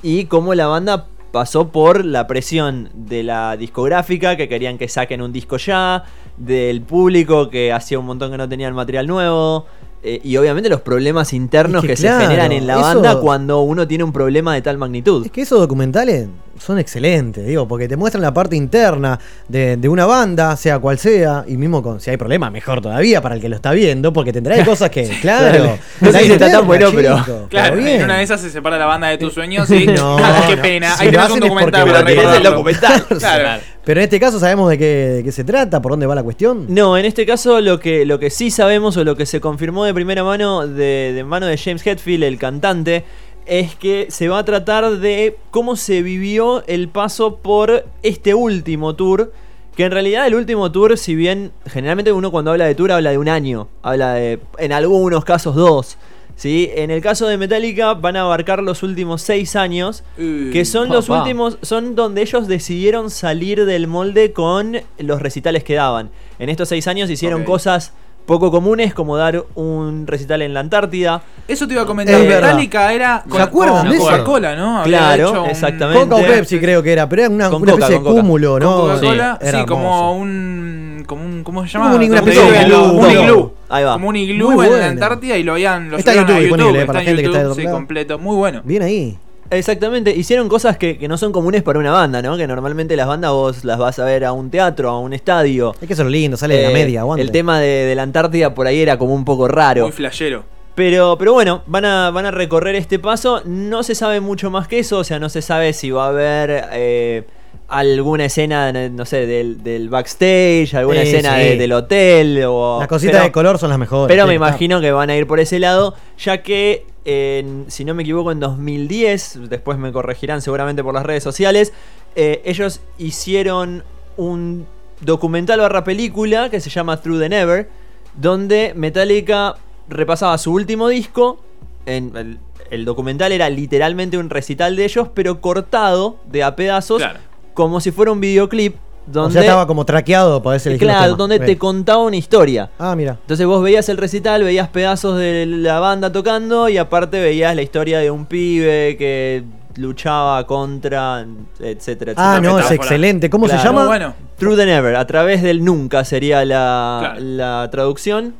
[0.02, 5.20] y cómo la banda pasó por la presión de la discográfica que querían que saquen
[5.20, 6.04] un disco ya,
[6.36, 9.66] del público que hacía un montón que no tenían material nuevo.
[10.04, 12.82] Eh, y obviamente los problemas internos Es que, que claro, se generan en la eso-
[12.82, 15.24] banda cuando uno tiene un problema de tal magnitud.
[15.24, 16.28] Es que esos documentales
[16.58, 20.98] son excelentes, digo, porque te muestran la parte interna de, de una banda, sea cual
[20.98, 24.12] sea, y mismo con si hay problemas, mejor todavía para el que lo está viendo,
[24.12, 25.76] porque tendrá hay cosas que, claro.
[26.00, 27.96] No sé la si está tan bueno, pero- Claro, bien.
[28.00, 29.86] en una de esas se separa la banda de tus sueños y.
[29.86, 30.16] No,
[30.48, 30.94] qué pena.
[30.96, 33.04] Si Ahí lo tenés un para el documental.
[33.18, 33.60] Claro.
[33.84, 36.66] Pero en este caso sabemos de qué, se trata, por dónde va la cuestión.
[36.68, 39.84] No, en este caso lo que, lo que sí sabemos o lo que se confirmó
[39.84, 43.04] de primera mano, de, de mano de James Hetfield, el cantante,
[43.46, 48.94] es que se va a tratar de cómo se vivió el paso por este último
[48.94, 49.32] tour.
[49.76, 53.10] Que en realidad el último tour, si bien generalmente uno cuando habla de tour habla
[53.10, 55.98] de un año, habla de en algunos casos dos.
[56.36, 56.70] ¿Sí?
[56.74, 61.08] En el caso de Metallica van a abarcar los últimos seis años, que son los
[61.08, 66.10] últimos, son donde ellos decidieron salir del molde con los recitales que daban.
[66.38, 67.92] En estos seis años hicieron cosas
[68.26, 71.22] poco comunes como dar un recital en la Antártida.
[71.46, 72.18] Eso te iba a comentar.
[72.20, 72.26] Es.
[72.28, 74.04] Metallica era con, ¿Se acuerdan con de eso?
[74.06, 74.78] Coca-Cola, ¿no?
[74.80, 76.00] Había Claro, hecho un- exactamente.
[76.08, 78.80] Coca o Pepsi creo que era, pero era una, una Coca, especie de cúmulo, ¿no?
[78.80, 81.44] Coca-Cola, Era sí, como un, como un.
[81.44, 81.92] ¿Cómo se llama?
[81.92, 83.52] Como una Donde especie de iglú, Un iglú.
[83.68, 83.92] Ahí va.
[83.94, 84.76] Como un iglú Muy en bueno.
[84.78, 85.90] la Antártida y lo habían.
[85.90, 87.60] Lo Está en subieron a YouTube disponible, está para en la gente que está YouTube,
[87.62, 88.18] Sí, completo.
[88.18, 88.60] Muy bueno.
[88.64, 89.18] Bien ahí.
[89.54, 92.36] Exactamente, hicieron cosas que, que no son comunes para una banda, ¿no?
[92.36, 95.72] Que normalmente las bandas vos las vas a ver a un teatro, a un estadio.
[95.80, 97.22] Es que eso es lo lindo, sale de la Eh, media, aguante.
[97.22, 99.82] El tema de, de la Antártida por ahí era como un poco raro.
[99.82, 100.44] Muy flashero.
[100.74, 103.42] Pero, pero bueno, van a, van a recorrer este paso.
[103.44, 104.98] No se sabe mucho más que eso.
[104.98, 107.22] O sea, no se sabe si va a haber eh,
[107.68, 111.44] alguna escena, no sé, del, del backstage, alguna Sí, escena sí.
[111.44, 112.44] de- del hotel.
[112.46, 114.08] O, Las cositas pero- de color son las mejores.
[114.12, 117.84] Pero sí, me imagino que van a ir por ese lado, ya que, en- si
[117.84, 121.72] no me equivoco, en 2010, después me corregirán seguramente por las redes sociales,
[122.16, 123.82] eh, ellos hicieron
[124.16, 124.66] un
[125.00, 127.68] documental barra película que se llama Through the Never,
[128.14, 129.56] donde Metallica
[129.88, 131.40] repasaba su último disco.
[131.86, 132.38] En el,
[132.70, 137.18] el documental era literalmente un recital de ellos, pero cortado de a pedazos, Claro.
[137.54, 138.76] Como si fuera un videoclip.
[139.06, 142.70] Donde, O sea, estaba como traqueado para ese claro, donde te contaba una historia.
[142.78, 143.18] Ah, mira.
[143.20, 147.60] Entonces vos veías el recital, veías pedazos de la banda tocando y aparte veías la
[147.60, 149.44] historia de un pibe que
[149.76, 151.20] luchaba contra,
[151.60, 152.12] etcétera, etcétera.
[152.16, 153.28] Ah, no, es excelente.
[153.28, 153.84] ¿Cómo se llama?
[153.86, 154.14] Bueno.
[154.38, 157.20] Through the Never, a través del nunca sería la, Claro.
[157.20, 158.34] la traducción.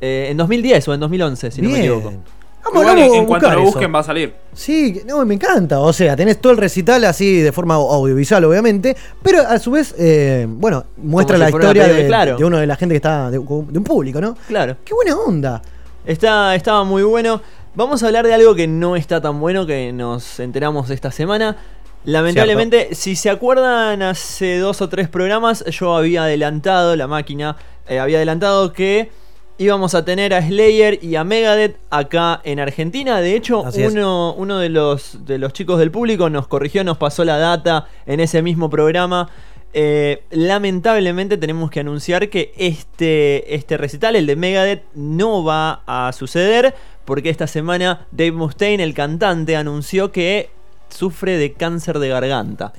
[0.00, 2.12] Eh, en 2010 o en 2011, si no me equivoco.
[2.72, 3.62] Vamos, Igual, en cuanto lo eso.
[3.62, 4.34] busquen va a salir.
[4.52, 5.80] Sí, no, me encanta.
[5.80, 9.94] O sea, tenés todo el recital así de forma audiovisual, obviamente, pero a su vez,
[9.98, 12.36] eh, bueno, muestra Como la si historia de, claro.
[12.36, 14.36] de uno de la gente que está, de, de un público, ¿no?
[14.46, 14.76] Claro.
[14.84, 15.62] Qué buena onda.
[16.04, 17.40] Está, estaba muy bueno.
[17.74, 21.56] Vamos a hablar de algo que no está tan bueno que nos enteramos esta semana.
[22.04, 27.56] Lamentablemente, si se acuerdan, hace dos o tres programas yo había adelantado, la máquina
[27.86, 29.10] eh, había adelantado que
[29.58, 33.20] íbamos a tener a Slayer y a Megadeth acá en Argentina.
[33.20, 33.92] De hecho, Así es.
[33.92, 37.86] uno, uno de, los, de los chicos del público nos corrigió, nos pasó la data
[38.06, 39.28] en ese mismo programa.
[39.74, 46.10] Eh, lamentablemente tenemos que anunciar que este, este recital, el de Megadeth, no va a
[46.12, 50.50] suceder porque esta semana Dave Mustaine, el cantante, anunció que
[50.88, 52.72] sufre de cáncer de garganta.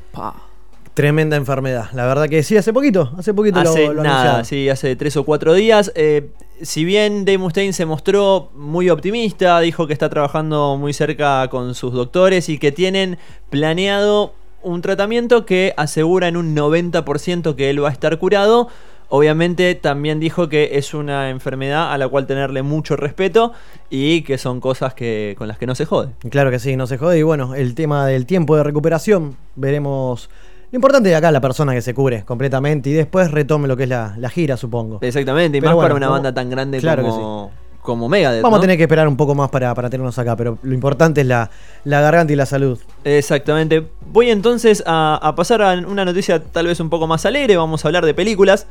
[0.94, 1.90] Tremenda enfermedad.
[1.94, 4.46] La verdad que sí, hace poquito, hace poquito lo- Hace lo, nada, anunciaron.
[4.46, 5.92] sí, hace tres o cuatro días.
[5.96, 6.30] Eh,
[6.62, 11.76] si bien Dave Mustaine se mostró muy optimista, dijo que está trabajando muy cerca con
[11.76, 13.18] sus doctores y que tienen
[13.50, 18.68] planeado un tratamiento que asegura en un 90% que él va a estar curado.
[19.12, 23.54] Obviamente también dijo que es una enfermedad a la cual tenerle mucho respeto
[23.90, 26.10] y que son cosas que con las que no se jode.
[26.30, 27.18] Claro que sí, no se jode.
[27.18, 30.30] Y bueno, el tema del tiempo de recuperación, veremos.
[30.72, 33.84] Lo importante de acá la persona que se cure completamente y después retome lo que
[33.84, 35.00] es la, la gira, supongo.
[35.02, 37.52] Exactamente, y Pero más bueno, para una como- banda tan grande claro como,
[37.82, 38.44] como Megadeth.
[38.44, 38.60] Vamos ¿no?
[38.60, 41.28] a tener que esperar un poco más para, para tenernos acá, pero lo importante es
[41.28, 41.50] la,
[41.86, 42.78] la garganta y la salud.
[43.04, 43.88] Exactamente.
[44.12, 47.58] Voy entonces a, a pasar a una noticia tal vez un poco más alegre.
[47.58, 48.68] Vamos a hablar de películas.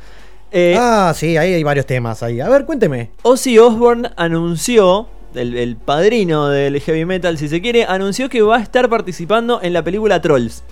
[0.51, 2.39] Eh, ah, sí, ahí hay varios temas ahí.
[2.39, 3.11] A ver, cuénteme.
[3.23, 8.55] Ozzy Osbourne anunció, el, el padrino del heavy metal si se quiere, anunció que va
[8.57, 10.63] a estar participando en la película Trolls.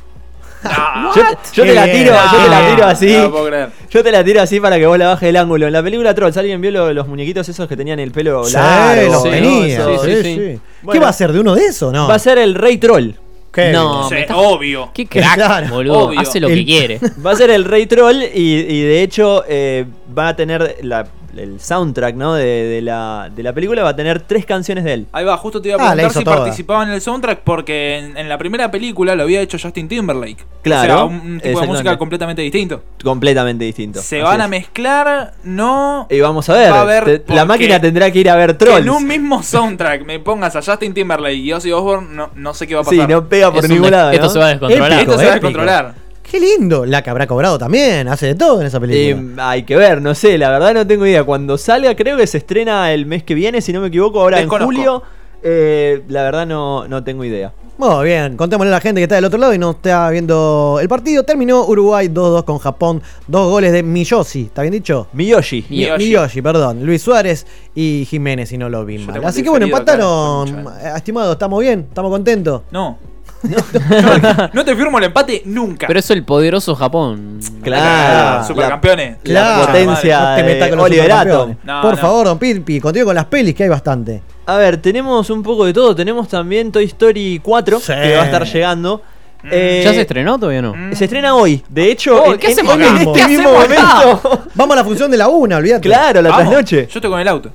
[1.15, 1.21] Yo,
[1.53, 3.13] yo te la tiro, yo te la tiro así.
[3.13, 3.69] No lo puedo creer.
[3.89, 5.67] Yo te la tiro así para que vos la bajes el ángulo.
[5.67, 8.53] En la película Trolls, ¿alguien vio lo- los muñequitos esos que tenían el pelo Sí,
[8.53, 9.11] largo?
[9.13, 9.67] los tenía.
[9.67, 10.23] Eso, sí, sí, sí.
[10.23, 10.35] sí.
[10.39, 11.01] ¿Qué Bueno.
[11.01, 11.91] va a ser de uno de esos?
[11.93, 12.07] No.
[12.07, 13.11] Va a ser el Rey Troll.
[13.51, 14.91] Qué No, obvio.
[14.93, 15.99] Qué crack, Claro, boludo.
[15.99, 16.19] obvio.
[16.19, 16.99] Hace lo El- que quiere.
[17.25, 19.85] Va a ser el Rey Troll y, y de hecho eh,
[20.15, 21.07] va a tener la-
[21.39, 22.33] el soundtrack ¿no?
[22.33, 25.07] de, de la, de la película, va a tener tres canciones de él.
[25.11, 26.37] Ahí va, justo te iba a Ah, preguntar si toda.
[26.37, 30.43] participaba en el soundtrack porque en, en la primera película lo había hecho Justin Timberlake.
[30.63, 32.81] Claro, O sea, un, tipo de música completamente distinto.
[33.03, 34.01] Completamente distinto.
[34.01, 36.07] Se Así van a mezclar, no.
[36.09, 38.81] Y vamos a ver, Va a te- la máquina tendrá que ir a ver Trolls.
[38.81, 42.67] en un mismo soundtrack me pongas a Justin Timberlake y Ozzy Osbourne, no, no sé
[42.67, 43.09] qué va a Sí, pasar.
[43.09, 44.11] no pega por Es ningún lado.
[44.11, 44.29] Esto ¿no?
[44.31, 44.91] se va a descontrolar.
[44.93, 46.06] Épico, Esto se va a épico.
[46.29, 46.85] Qué lindo.
[46.85, 48.07] La que habrá cobrado también.
[48.07, 49.23] Hace de todo en esa película.
[49.23, 51.23] Eh, hay que ver, no sé, la verdad no tengo idea.
[51.23, 54.37] Cuando salga, creo que se estrena el mes que viene, si no me equivoco, ahora
[54.37, 54.71] Desconozco.
[54.71, 55.03] en julio.
[55.43, 57.53] Eh, la verdad no, no tengo idea.
[57.77, 60.79] Muy bien, contémosle a la gente que está del otro lado y no está viendo
[60.81, 61.21] el partido.
[61.23, 63.03] Terminó Uruguay 2-2 con Japón.
[63.27, 65.07] Dos goles de Miyoshi, ¿está bien dicho?
[65.13, 65.63] Miyoshi.
[65.69, 66.05] Mi- Miyoshi.
[66.07, 66.83] Miyoshi, perdón.
[66.83, 69.23] Luis Suárez y Jiménez, si no lo vi mal.
[69.23, 70.65] Así que bueno, empataron.
[70.95, 71.85] Estimado, ¿estamos bien?
[71.87, 72.63] ¿Estamos contentos?
[72.71, 72.97] No.
[74.53, 75.87] no te firmo el empate nunca.
[75.87, 77.39] Pero es el poderoso Japón.
[77.61, 79.17] Claro, supercampeones.
[79.23, 79.65] La, la Claro.
[79.67, 81.21] potencia No te metas de con los Oliver Atom.
[81.23, 81.57] supercampeones.
[81.65, 81.97] No, Por no.
[81.97, 84.21] favor, don Pilpi, continúe con las pelis, que hay bastante.
[84.45, 85.95] A ver, tenemos un poco de todo.
[85.95, 87.93] Tenemos también Toy Story 4, Sí.
[87.93, 89.01] que va a estar llegando.
[89.49, 90.73] Eh, ¿Ya se estrenó todavía no?
[90.73, 90.93] Mm.
[90.93, 91.63] Se estrena hoy.
[91.69, 94.41] De hecho, Oh, ¿qué en- hacemos en este ¿Qué mismo momento.
[94.55, 95.81] Vamos a la función de la una, olvídate.
[95.87, 96.45] claro, la Vamos.
[96.45, 96.87] trasnoche.
[96.87, 97.51] Yo estoy con el auto.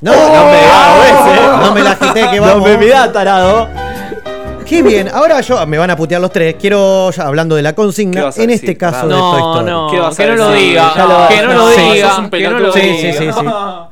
[0.00, 1.46] No, No me hagas ese.
[1.66, 2.68] no me la agité que No vamos.
[2.68, 3.68] me mirá, tarado.
[4.66, 6.56] Qué bien, ahora yo me van a putear los tres.
[6.58, 9.08] Quiero, ya hablando de la ¿Qué consigna, vas a en decir, este caso tarado?
[9.08, 9.70] de Toy No, Story.
[9.70, 10.92] no, ¿Qué vas a que no lo diga.
[11.28, 12.08] Que no lo sí, diga.
[12.10, 12.72] sos un que no lo.
[12.72, 12.96] Sí, diga.
[12.96, 13.46] sí, sí, sí.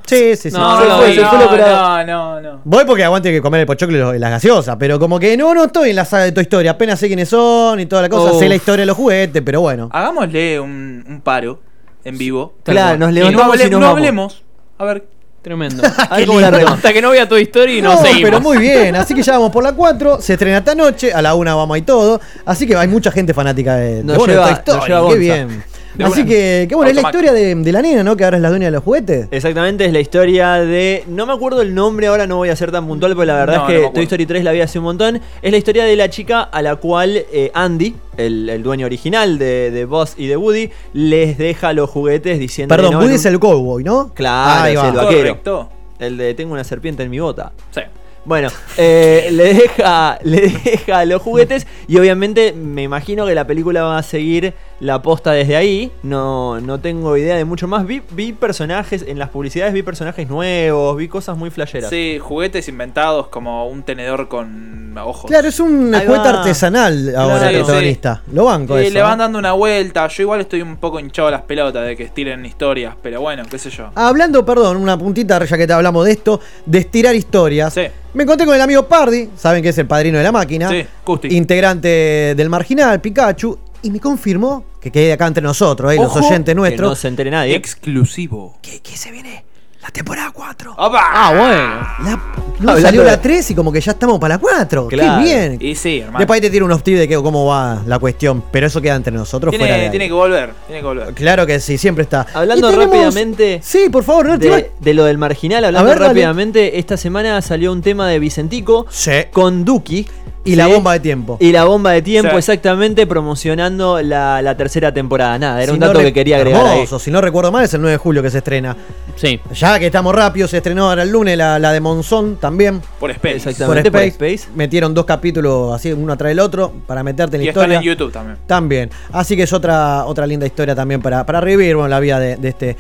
[0.07, 0.57] Sí, sí, sí.
[0.57, 2.61] No, no, fue, no, no, no, no, no.
[2.65, 5.65] Voy porque aguante que comer el pochoclo y las gaseosas, pero como que no, no
[5.65, 6.69] estoy en la saga de Toy Story.
[6.69, 8.33] Apenas sé quiénes son y toda la cosa.
[8.33, 8.39] Uf.
[8.41, 9.89] Sé la historia de los juguetes, pero bueno.
[9.93, 11.61] Hagámosle un, un paro
[12.05, 12.55] en vivo.
[12.65, 13.97] Claro, nos Y no, levantamos hable- y nos no vamos.
[13.99, 14.43] hablemos.
[14.79, 15.05] A ver.
[15.45, 15.83] Tremendo.
[16.17, 16.79] Ver cómo la remamos.
[16.79, 18.23] Hasta que no vea Toy Story no, No, seguimos.
[18.23, 18.97] pero muy bien.
[18.97, 20.23] Así que ya vamos por la 4.
[20.23, 21.13] Se estrena esta noche.
[21.13, 22.19] A la 1 vamos y todo.
[22.47, 24.79] Así que hay mucha gente fanática de, de, Nos bueno, lleva- Toy Story.
[24.79, 25.65] nos lleva Qué bien.
[25.95, 26.29] De Así una.
[26.29, 28.17] que, qué bueno, es la historia de, de la nena, ¿no?
[28.17, 29.29] Que ahora es la dueña de los juguetes.
[29.31, 31.05] Exactamente, es la historia de.
[31.07, 33.57] No me acuerdo el nombre, ahora no voy a ser tan puntual, porque la verdad
[33.59, 33.91] No, es que.
[33.95, 35.21] Toy Story 3 la vi hace un montón.
[35.41, 39.39] Es la historia de la chica a la cual eh, Andy, el, el dueño original
[39.39, 42.75] de, de Buzz y de Woody, les deja los juguetes diciendo.
[42.75, 44.13] Perdón, Woody es el cowboy, ¿no?
[44.15, 45.29] Claro, es el vaquero.
[45.29, 45.69] Correcto.
[46.01, 47.53] El de tengo una serpiente en mi bota.
[47.71, 47.83] Sí.
[48.27, 53.83] Bueno, eh, le deja le deja los juguetes y obviamente me imagino que la película
[53.83, 55.91] va a seguir la posta desde ahí.
[56.03, 57.87] No, no tengo idea de mucho más.
[57.87, 61.91] Vi, vi personajes, en las publicidades vi personajes nuevos, vi cosas muy flasheras.
[61.91, 65.31] Sí, juguetes inventados como un tenedor con ojos.
[65.31, 66.39] Claro, es un Ahí juguete va.
[66.41, 68.23] artesanal ahora Claro, el protagonista.
[68.33, 68.95] Lo banco Y eso.
[68.95, 69.03] le ¿eh?
[69.03, 70.07] van dando una vuelta.
[70.09, 73.43] Yo igual estoy un poco hinchado a las pelotas de que estiren historias, pero bueno,
[73.51, 73.91] qué sé yo.
[73.95, 77.75] Hablando, perdón, una puntita ya que te hablamos de esto, de estirar historias.
[77.75, 77.83] Sí.
[78.15, 80.69] Me encontré con el amigo Pardi, saben que es el padrino de la máquina.
[80.69, 80.87] Sí.
[81.31, 83.59] Integrante del Marginal, Pikachu.
[83.85, 86.89] Y me confirmó que quede acá entre nosotros, eh, los Ojo, oyentes Que nuestros.
[86.91, 87.55] no se entere nadie.
[87.55, 88.59] Exclusivo.
[88.63, 89.45] que, que se viene
[89.83, 90.73] la temporada 4.
[90.79, 91.01] ¡Opa!
[91.13, 92.11] Ah, bueno.
[92.11, 92.17] La-
[92.61, 94.89] no, Hablando salió de- la 3 y como que ya estamos para la 4.
[94.89, 95.19] Claro.
[95.19, 95.59] Qué bien.
[95.61, 96.19] Y sí, hermano.
[96.21, 98.43] Después ahí te tiro unos tips de que, cómo va la cuestión.
[98.51, 100.55] Pero eso queda entre nosotros fuera de Tiene, que volver.
[100.67, 101.13] Tiene que volver.
[101.13, 102.27] Claro que sí, siempre está.
[102.33, 105.91] Hablando Y tenemos- rápidamente Sí, por favor, no te de, de lo del marginal, hablando
[105.91, 106.09] ver, dale.
[106.09, 109.11] rápidamente, esta semana salió un tema de Vicentico Sí.
[109.33, 110.07] con Duki.
[110.47, 111.39] Y la bomba de tiempo.
[111.41, 112.37] Y la bomba de tiempo, Sí.
[112.39, 115.39] exactamente, promocionando la, la tercera temporada.
[115.39, 116.73] Nada, era Si un dato que quería agregar ahí.
[116.81, 118.77] hermoso, Si no recuerdo mal, es el 9 de julio que se estrena.
[119.17, 119.41] Sí.
[119.55, 122.83] Ya que estamos rápidos, se estrenó ahora el lunes la, la de Monzón también.
[123.01, 123.37] Por Space.
[123.37, 123.91] Exactamente.
[123.91, 124.49] Por por Space.
[124.55, 127.79] Metieron dos capítulos así, uno atrás del otro, para meterte en la Y están historia.
[127.79, 128.39] en YouTube también.
[128.47, 128.91] También.
[129.13, 132.37] Así que es otra, otra linda historia también para, para revivir bueno, la vida de,
[132.37, 132.77] de este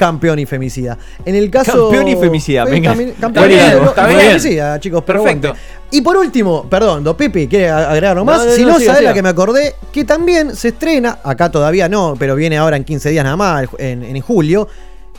[0.00, 0.96] campeón y femicida.
[1.26, 1.90] En el caso.
[1.90, 2.96] Campeón y femicida, venga.
[3.20, 5.48] Campeón y femicida, chicos, pero Perfecto.
[5.48, 5.64] aguante.
[5.90, 8.38] Y por último, perdón, Do Pipi, ¿quiere agregar algo más?
[8.38, 9.74] No, no, si no, no, ¿sabes la que me acordé?
[9.92, 13.68] Que también se estrena, acá todavía no, pero viene ahora en 15 días nada más,
[13.76, 14.68] en, en julio,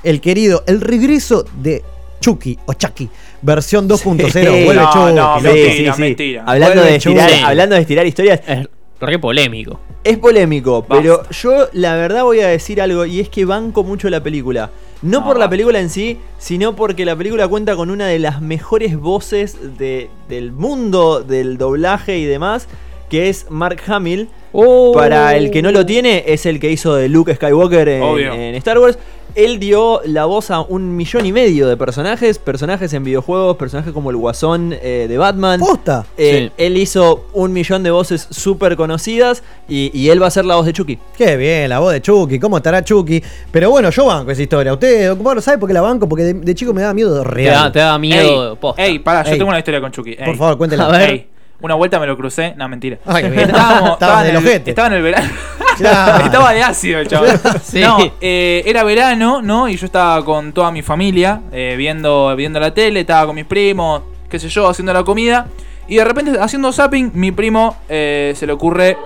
[0.02, 1.84] el querido, el regreso de
[2.22, 3.08] Chucky o Chucky,
[3.44, 4.32] versión 2.0.
[4.32, 4.40] Sí.
[4.66, 4.82] Vuelve
[5.14, 5.48] No, Chucky.
[5.48, 6.44] mentira, mentira.
[6.48, 8.68] Hablando de, estirar, hablando de estirar historias, Es
[9.00, 9.80] re polémico.
[10.04, 10.96] Es polémico, Basta.
[10.96, 14.72] pero yo la verdad voy a decir algo y es que banco mucho la película.
[15.02, 18.20] No, No, por la película en sí, sino porque la película cuenta con una de
[18.20, 22.68] las mejores voces de- del mundo del doblaje y demás,
[23.10, 24.30] que es Mark Hamill.
[24.54, 24.92] Oh.
[24.94, 28.78] Para el que no lo tiene, es el que hizo de Luke Skywalker en Star
[28.80, 28.98] Wars.
[29.36, 33.94] Él dio la voz a un millón y medio de personajes, personajes en videojuegos, personajes
[33.94, 35.60] como el Guasón eh, de Batman.
[35.60, 36.06] Posta.
[36.18, 36.52] Eh, Sí.
[36.58, 40.56] Él hizo un millón de voces súper conocidas y, y él va a ser la
[40.56, 40.98] voz de Chucky.
[41.18, 43.22] Qué bien, la voz de Chucky, ¿cómo estará Chucky?
[43.52, 44.74] Pero bueno, yo banco esa historia.
[44.74, 46.08] Usted, bueno, ¿sabe por qué la banco?
[46.08, 47.72] Porque de, de chico me da miedo Te da, real.
[47.72, 48.52] te da miedo.
[48.52, 48.84] Ey, posta.
[48.86, 49.38] ey, pará, yo Ey.
[49.38, 50.12] tengo una historia con Chucky.
[50.12, 50.26] Ey.
[50.26, 50.86] Por favor, cuéntela.
[50.88, 51.28] A ver.
[51.62, 52.98] Una vuelta me lo crucé, no, mentira.
[53.06, 53.50] Ay, bien.
[53.50, 55.30] Estábamos- Estaba estaba, en el estaba en el verano.
[55.78, 56.26] Claro.
[56.26, 57.40] estaba de ácido el chaval.
[57.64, 57.80] Sí.
[57.80, 59.70] No, eh, era verano, ¿no?
[59.70, 63.46] Y yo estaba con toda mi familia eh, viendo, viendo la tele, estaba con mis
[63.46, 65.48] primos, qué sé yo, haciendo la comida.
[65.88, 68.98] Y de repente, haciendo zapping, mi primo eh, se le ocurre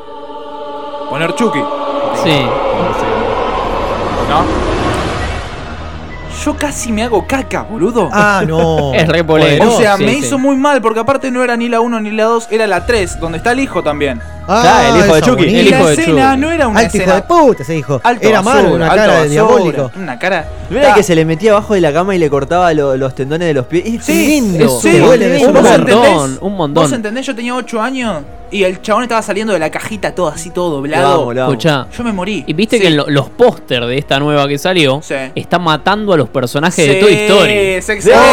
[1.10, 1.60] poner Chucky,
[2.24, 2.46] Sí.
[4.30, 4.65] ¿no?
[6.46, 8.08] Yo casi me hago caca, boludo.
[8.12, 8.94] Ah, no.
[8.96, 9.74] Es re polémico.
[9.74, 10.20] o sea, Sí, me sí.
[10.20, 12.86] hizo muy mal porque aparte no era ni la 1 ni la 2, era la
[12.86, 14.22] 3, donde está el hijo también.
[14.48, 15.44] Ah, Claro, el hijo de Chucky.
[15.46, 15.60] Bonita.
[15.60, 16.42] El la hijo de escena Chucky.
[16.42, 18.00] no era una Alto hijo escena de puta ese hijo.
[18.04, 19.92] alto Era malo, basura, una alto cara de basura, diabólico.
[19.96, 20.46] Una cara.
[20.70, 23.16] ¿No era que se le metía abajo de la cama y le cortaba lo- los
[23.16, 23.86] tendones de los pies?
[23.86, 24.80] Es Sí, lindo.
[24.80, 25.50] sí, duele de ¿vos eso.
[25.60, 25.96] Un entendés?
[25.96, 26.84] montón, un montón.
[26.84, 27.26] ¿Vos entendés?
[27.26, 28.22] Yo tenía 8 años
[28.52, 31.32] y el chabón estaba saliendo de la cajita todo así, todo doblado.
[31.32, 31.88] Escuchá.
[31.98, 32.44] Yo me morí.
[32.46, 32.84] Y viste Sí.
[32.84, 35.16] que en lo- los póster de esta nueva que salió Sí.
[35.34, 37.52] está matando a los personajes de Sí, Toy Story.
[37.54, 38.24] Es excelente.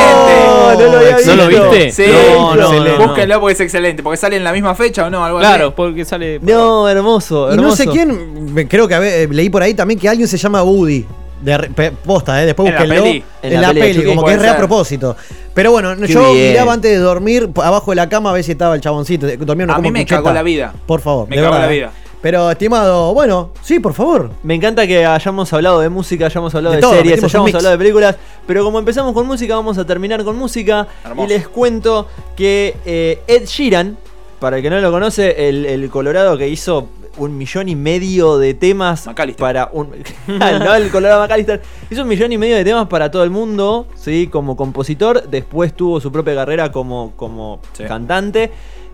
[0.46, 1.70] No, no lo había ¿No lo visto.
[1.70, 1.90] viste?
[1.92, 3.06] Sí, No, no.
[3.06, 4.02] Búsquenlo porque es excelente.
[4.02, 5.74] Porque sale en la misma fecha o no, algo Claro, así.
[5.76, 6.38] porque sale.
[6.42, 7.68] No, hermoso, Y hermoso.
[7.68, 11.06] no sé quién, creo que ver, leí por ahí también que alguien se llama Woody.
[11.40, 11.70] De re-
[12.04, 13.24] posta, eh, después En la peli.
[13.42, 14.06] En, la, peli, Chucky.
[14.06, 15.16] como que es re a propósito.
[15.52, 16.50] Pero bueno, Qué yo bien.
[16.52, 19.26] miraba antes de dormir abajo de la cama a ver si estaba el chaboncito.
[19.38, 20.72] Dormía uno A mí me cagó la vida.
[20.86, 21.74] Por favor, Me de cagó la eh.
[21.76, 21.90] vida.
[22.22, 24.30] Pero, estimado, bueno, sí, por favor.
[24.44, 27.70] Me encanta que hayamos hablado de música, hayamos hablado De de, todo, series, hayamos hablado
[27.72, 28.16] de películas,
[28.46, 30.86] pero como empezamos con música, vamos a terminar con música.
[31.04, 31.26] Hermoso.
[31.26, 32.06] Y les cuento
[32.36, 33.98] que eh, Ed Sheeran,
[34.38, 38.38] para el que no lo conoce, el, el Colorado que hizo un millón y medio
[38.38, 39.40] de temas McAllister.
[39.40, 39.90] para un
[40.28, 41.60] no el Colorado McAllister
[41.90, 45.74] hizo un millón y medio de temas para todo el mundo sí como compositor después
[45.74, 47.84] tuvo su propia carrera como como Sí.
[47.84, 48.50] cantante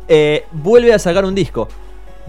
[0.09, 1.69] Eh, vuelve a sacar un disco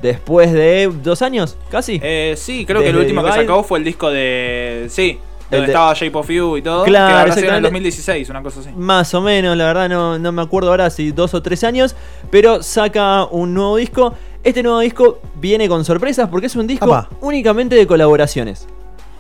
[0.02, 3.86] después de dos años casi Eh, sí, creo que el último que sacó fue el
[3.86, 4.88] disco de.
[4.90, 5.20] Sí,
[5.50, 6.84] donde de- estaba Shape of You y todo.
[6.84, 7.62] Claro, que en el exactamente.
[7.68, 8.70] 2016, una cosa así.
[8.76, 11.96] Más o menos, la verdad no, no me acuerdo ahora si dos o tres años,
[12.30, 14.14] pero saca un nuevo disco.
[14.44, 18.68] Este nuevo disco viene con sorpresas porque es un disco únicamente de colaboraciones.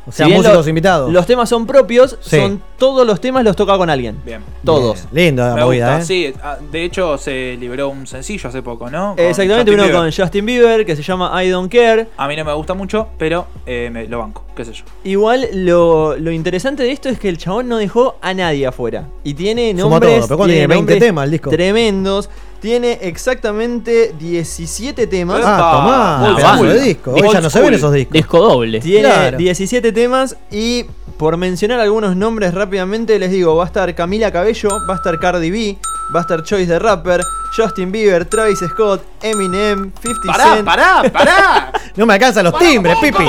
[0.10, 1.12] O sea, Si músicos lo- invitados.
[1.14, 2.38] Los temas son propios, Sí.
[2.38, 4.18] son todos los temas los toca con alguien.
[4.26, 4.41] Bien.
[4.64, 5.05] Todos.
[5.12, 6.05] Bien, Lindo la Me movida, gusta, ¿eh?
[6.05, 6.34] sí.
[6.43, 9.16] ah, De hecho, se liberó un sencillo hace poco, ¿no?
[9.16, 10.01] Con Exactamente, Justin uno Bieber.
[10.01, 12.07] con Justin Bieber que se llama I Don't Care.
[12.18, 14.84] A mí no me gusta mucho, pero eh, me, lo banco, qué sé yo.
[15.03, 19.07] Igual lo, lo interesante de esto es que el chabón no dejó a nadie afuera.
[19.24, 20.68] Y tiene nombres, todo, pero ¿cuánto tiene?
[20.68, 21.49] 20 nombres temas el disco.
[21.49, 22.30] tremendos.
[22.62, 25.41] Tiene exactamente 17 temas.
[25.45, 27.12] Ah, tomá, old pedazo de disco.
[27.14, 28.14] Hoy ya no se ven esos discos.
[28.14, 28.80] Disco doble.
[28.82, 29.38] Tiene Claro.
[29.38, 30.86] 17 temas y
[31.18, 35.20] por mencionar algunos nombres rápidamente les digo, va a estar Camila Cabello, va a estar
[35.20, 35.78] Cardi B,
[36.16, 37.22] va a estar Choice the Rapper,
[37.55, 40.66] Justin Bieber, Travis Scott, Eminem, 50 ¡Pará, Cent.
[40.66, 41.72] pará, pará!
[41.95, 43.24] No me alcanzan los timbres, Pipi.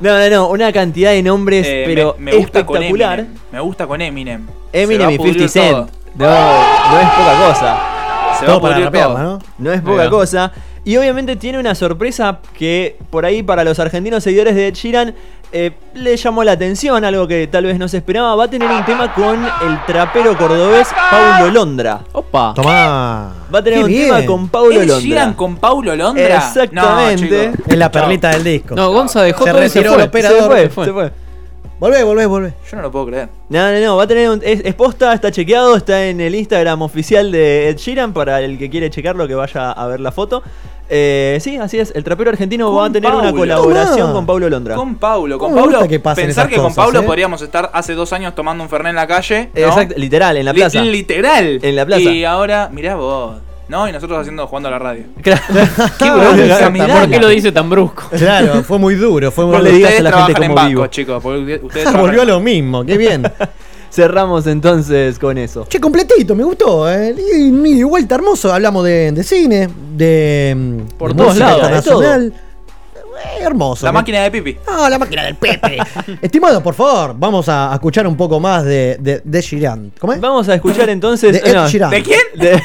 [0.00, 3.20] No, no, no, una cantidad de nombres, Eh, pero me, me gusta con espectacular.
[3.20, 3.40] Eminem.
[3.52, 4.46] Me gusta con Eminem.
[4.72, 5.70] Eminem Se va y a pudrir 50 Cent.
[5.72, 5.88] todo.
[6.16, 7.78] No, no es poca cosa.
[8.40, 9.22] Se va Todo a para pudrir rapearla, todo.
[9.24, 9.38] ¿no?
[9.58, 10.52] No es poca cosa.
[10.84, 15.14] Y obviamente tiene una sorpresa que por ahí para los argentinos seguidores de Ed Sheeran
[15.52, 18.34] eh, le llamó la atención, algo que tal vez no se esperaba.
[18.36, 22.00] Va a tener un tema con el trapero cordobés Paulo Londra.
[22.12, 22.54] Opa.
[22.54, 23.32] Tomá.
[23.54, 24.08] Va a tener Qué un bien.
[24.08, 25.00] tema con Paulo ¿Ed Londra.
[25.06, 26.36] Sheeran con Paulo Londra?
[26.36, 27.46] Exactamente.
[27.48, 27.68] No, chicos.
[27.72, 28.74] Es la perlita del disco.
[28.74, 30.02] No, Gonza dejó Se todo y se retiró fue.
[30.02, 30.38] el operador.
[30.58, 31.12] se fue, se fue.
[31.80, 32.52] Volvé, volvé, volvé.
[32.70, 33.28] Yo no lo puedo creer.
[33.48, 36.34] No, no, no, va a tener un, es, es posta, está chequeado, está en el
[36.34, 40.12] Instagram oficial de Ed Sheeran para el que quiere checarlo que vaya a ver la
[40.12, 40.42] foto.
[40.90, 44.12] Eh, sí, así es, el trapero argentino Con va a tener una colaboración Tomá.
[44.12, 44.74] con Paulo Londra.
[44.74, 45.78] Con Paulo, con ¿Cómo me Paulo.
[45.78, 47.02] gusta que pensar que con Paulo eh?
[47.02, 49.48] podríamos estar hace dos años tomando un Fernet en la calle.
[49.54, 49.60] ¿no?
[49.66, 50.82] Exacto, literal, en la Li- plaza.
[50.82, 51.60] literal.
[51.62, 52.02] En la plaza.
[52.02, 53.36] Y ahora, mirá vos.
[53.70, 53.88] ¿No?
[53.88, 55.04] Y nosotros haciendo jugando a la radio.
[55.22, 56.92] Qué Exactamente.
[56.92, 58.02] ¿Por qué lo dice tan brusco?
[58.10, 59.30] Claro, fue muy duro.
[59.30, 60.86] Fue muy No digas Ustedes a la gente en banco, vivo.
[60.88, 61.22] chicos.
[61.22, 61.60] porque
[61.96, 63.22] Volvió a lo mismo, qué bien.
[63.90, 65.66] Cerramos entonces con eso.
[65.68, 66.88] Che, completito, me gustó.
[66.90, 67.14] ¿eh?
[67.34, 72.34] Y, y vuelta hermoso, hablamos de, de cine, de, Por de todos lados, de internacional.
[73.20, 73.86] Eh, hermoso.
[73.86, 74.56] La máquina de pipi.
[74.66, 75.78] Ah, la máquina del Pepe.
[76.22, 79.92] Estimado, por favor, vamos a, escuchar un poco más de, de, de Sheeran.
[79.98, 80.20] ¿Cómo es?
[80.20, 81.32] Vamos a escuchar entonces.
[81.32, 81.90] De Ed no.
[81.90, 82.20] ¿De quién?
[82.36, 82.62] de-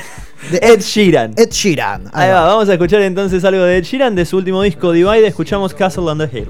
[0.51, 1.33] De Ed Sheeran.
[1.37, 2.09] Ed Sheeran.
[2.13, 5.27] Ahí va, vamos a escuchar entonces algo de Ed Sheeran de su último disco Divide.
[5.27, 6.49] Escuchamos Castle on the Hill.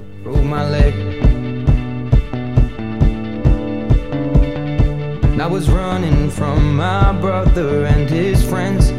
[5.46, 8.90] I was running from my brother and his friends.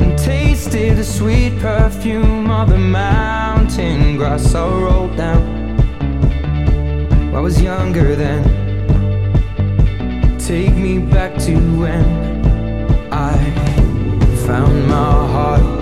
[0.00, 5.42] And tasted the sweet perfume of the mountain grass I rolled down.
[7.34, 8.61] I was younger then.
[10.46, 12.04] Take me back to when
[13.12, 13.36] I
[14.44, 15.81] found my heart,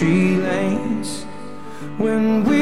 [0.00, 1.24] Country lanes
[1.98, 2.59] when we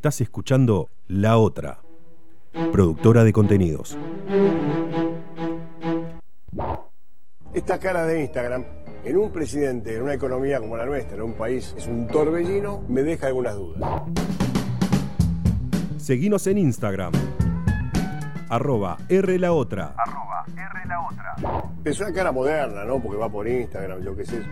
[0.00, 1.82] Estás escuchando La Otra,
[2.72, 3.98] productora de contenidos.
[7.52, 8.64] Esta cara de Instagram
[9.04, 12.82] en un presidente, en una economía como la nuestra, en un país, es un torbellino,
[12.88, 14.02] me deja algunas dudas.
[15.98, 17.12] Seguinos en Instagram.
[18.48, 19.94] Arroba R la otra.
[21.84, 23.02] Es una cara moderna, ¿no?
[23.02, 24.42] Porque va por Instagram, yo qué sé.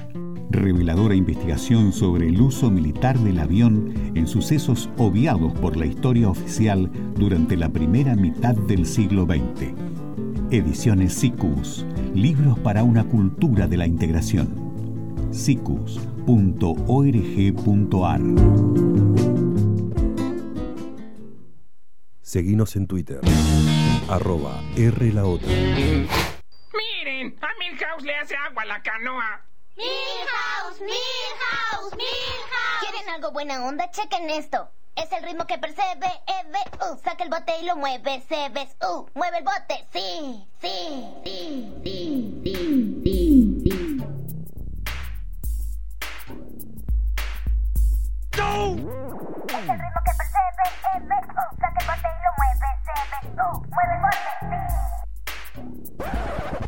[0.49, 6.91] Reveladora investigación sobre el uso militar del avión en sucesos obviados por la historia oficial
[7.15, 9.71] durante la primera mitad del siglo XX.
[10.51, 11.85] Ediciones SICUS.
[12.13, 14.49] Libros para una cultura de la integración.
[16.21, 18.21] sicus.org.ar
[22.21, 23.21] Seguinos en Twitter.
[24.09, 25.47] Arroba R la otra.
[25.49, 29.45] Miren, a Milhouse le hace agua a la canoa.
[29.75, 32.81] Milhouse, Milhouse, Milhouse.
[32.81, 33.89] ¿Quieren algo buena onda?
[33.91, 34.69] Chequen esto.
[34.95, 36.07] Es el ritmo que percebe,
[36.81, 41.05] uh, saca el bote y lo mueve, se ves, uh, mueve el bote, sí, sí,
[41.23, 44.20] sí, sí, sí, sí, sí.
[48.37, 48.75] ¡No!
[49.47, 50.63] Es el ritmo que percebe,
[50.95, 54.59] Eve, uh, saca el bote y lo mueve, se ves, uh, mueve el bote, sí.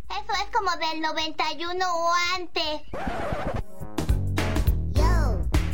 [0.10, 2.82] Eso es como del 91 o antes.
[4.94, 5.12] Yo,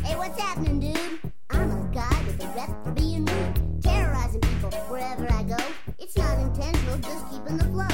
[0.04, 1.20] hey, what's happening, dude?
[1.50, 5.58] I'm a guy with a rep for being rude, terrorizing people wherever I go.
[5.98, 7.88] It's not intentional, just keeping the flow.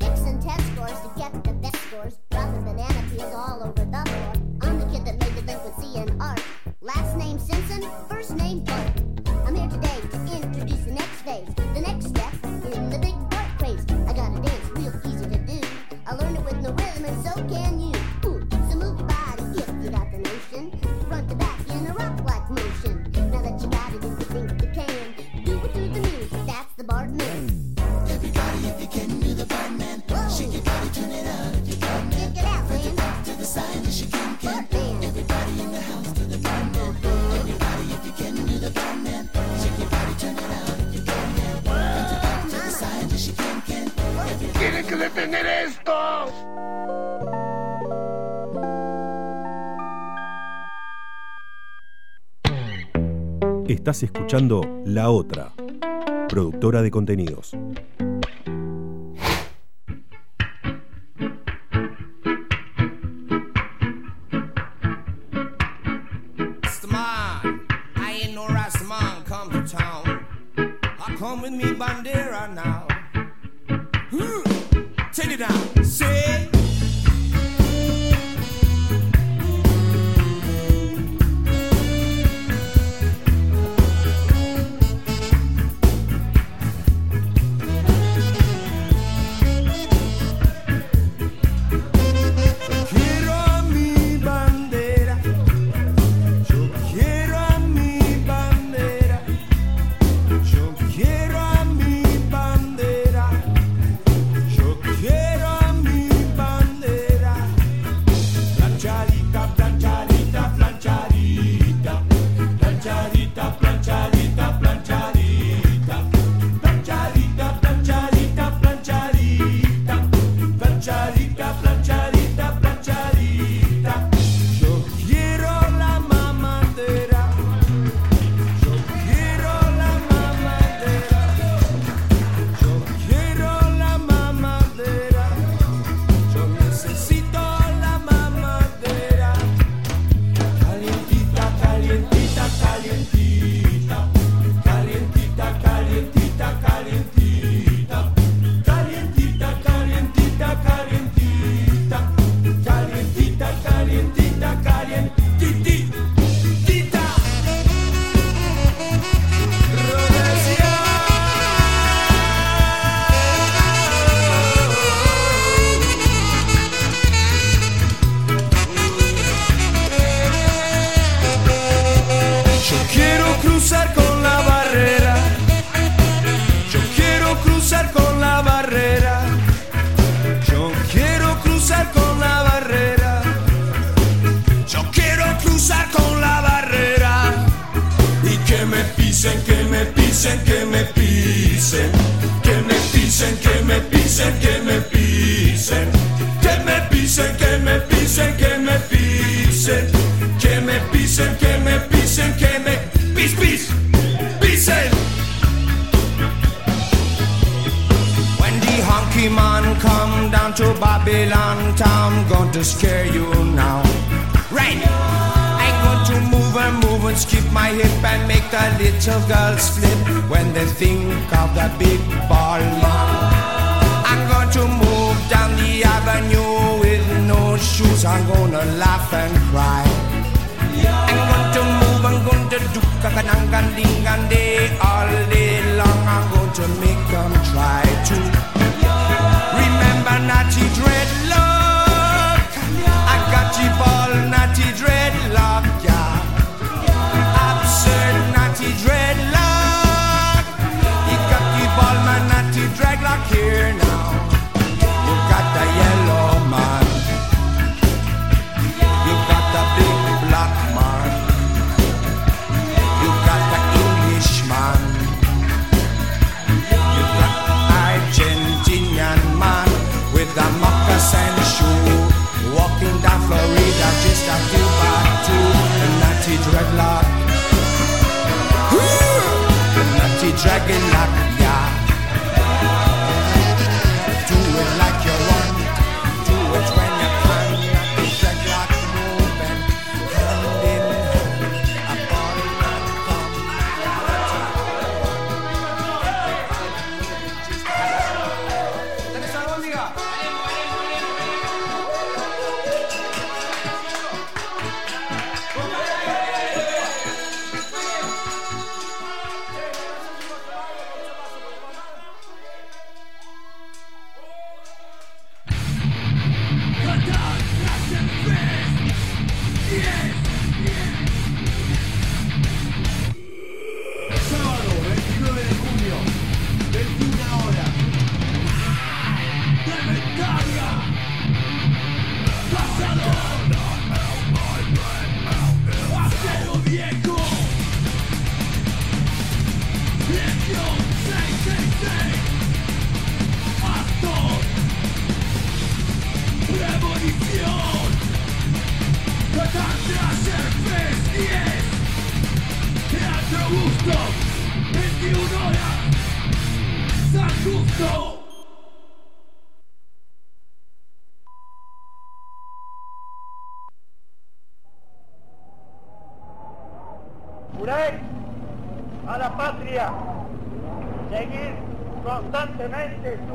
[0.00, 4.31] Fixing test scores to get the best scores, dropping banana peels all over the floor.
[6.84, 9.02] Last name Simpson, first name Bart.
[9.46, 11.46] I'm here today to introduce the next phase,
[44.96, 45.92] detener esto!
[53.68, 55.52] Estás escuchando La Otra,
[56.28, 57.56] productora de contenidos.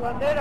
[0.00, 0.37] Constantemente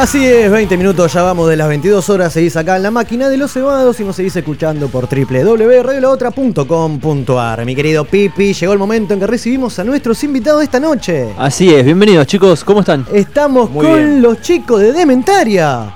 [0.00, 3.28] Así es, 20 minutos, ya vamos de las 22 horas, seguís acá en la máquina
[3.28, 7.66] de los cebados y nos seguís escuchando por www.radiolaotra.com.ar.
[7.66, 11.34] Mi querido Pipi, llegó el momento en que recibimos a nuestros invitados esta noche.
[11.36, 13.04] Así es, bienvenidos chicos, ¿cómo están?
[13.12, 14.22] Estamos Muy con bien.
[14.22, 15.92] los chicos de Dementaria.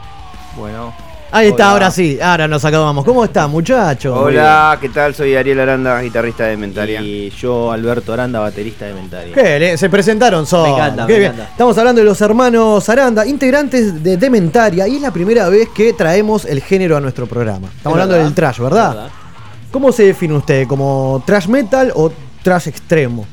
[0.54, 1.03] Bueno.
[1.36, 1.72] Ahí está, Hola.
[1.72, 3.04] ahora sí, ahora nos acabamos.
[3.04, 4.16] ¿Cómo están, muchachos?
[4.16, 5.16] Hola, ¿qué tal?
[5.16, 7.00] Soy Ariel Aranda, guitarrista de Mentaria.
[7.02, 9.34] Y yo, Alberto Aranda, baterista de Mentaria.
[9.34, 10.68] Qué bien, se presentaron solos.
[10.68, 11.32] Me encanta, Qué me bien.
[11.32, 11.50] encanta.
[11.50, 15.92] Estamos hablando de los hermanos Aranda, integrantes de Dementaria, y es la primera vez que
[15.92, 17.66] traemos el género a nuestro programa.
[17.66, 18.88] Estamos Es hablando verdad, del trash, ¿verdad?
[18.90, 19.10] es verdad.
[19.72, 20.68] ¿Cómo se define usted?
[20.68, 22.12] ¿Como trash metal o
[22.44, 23.26] trash extremo?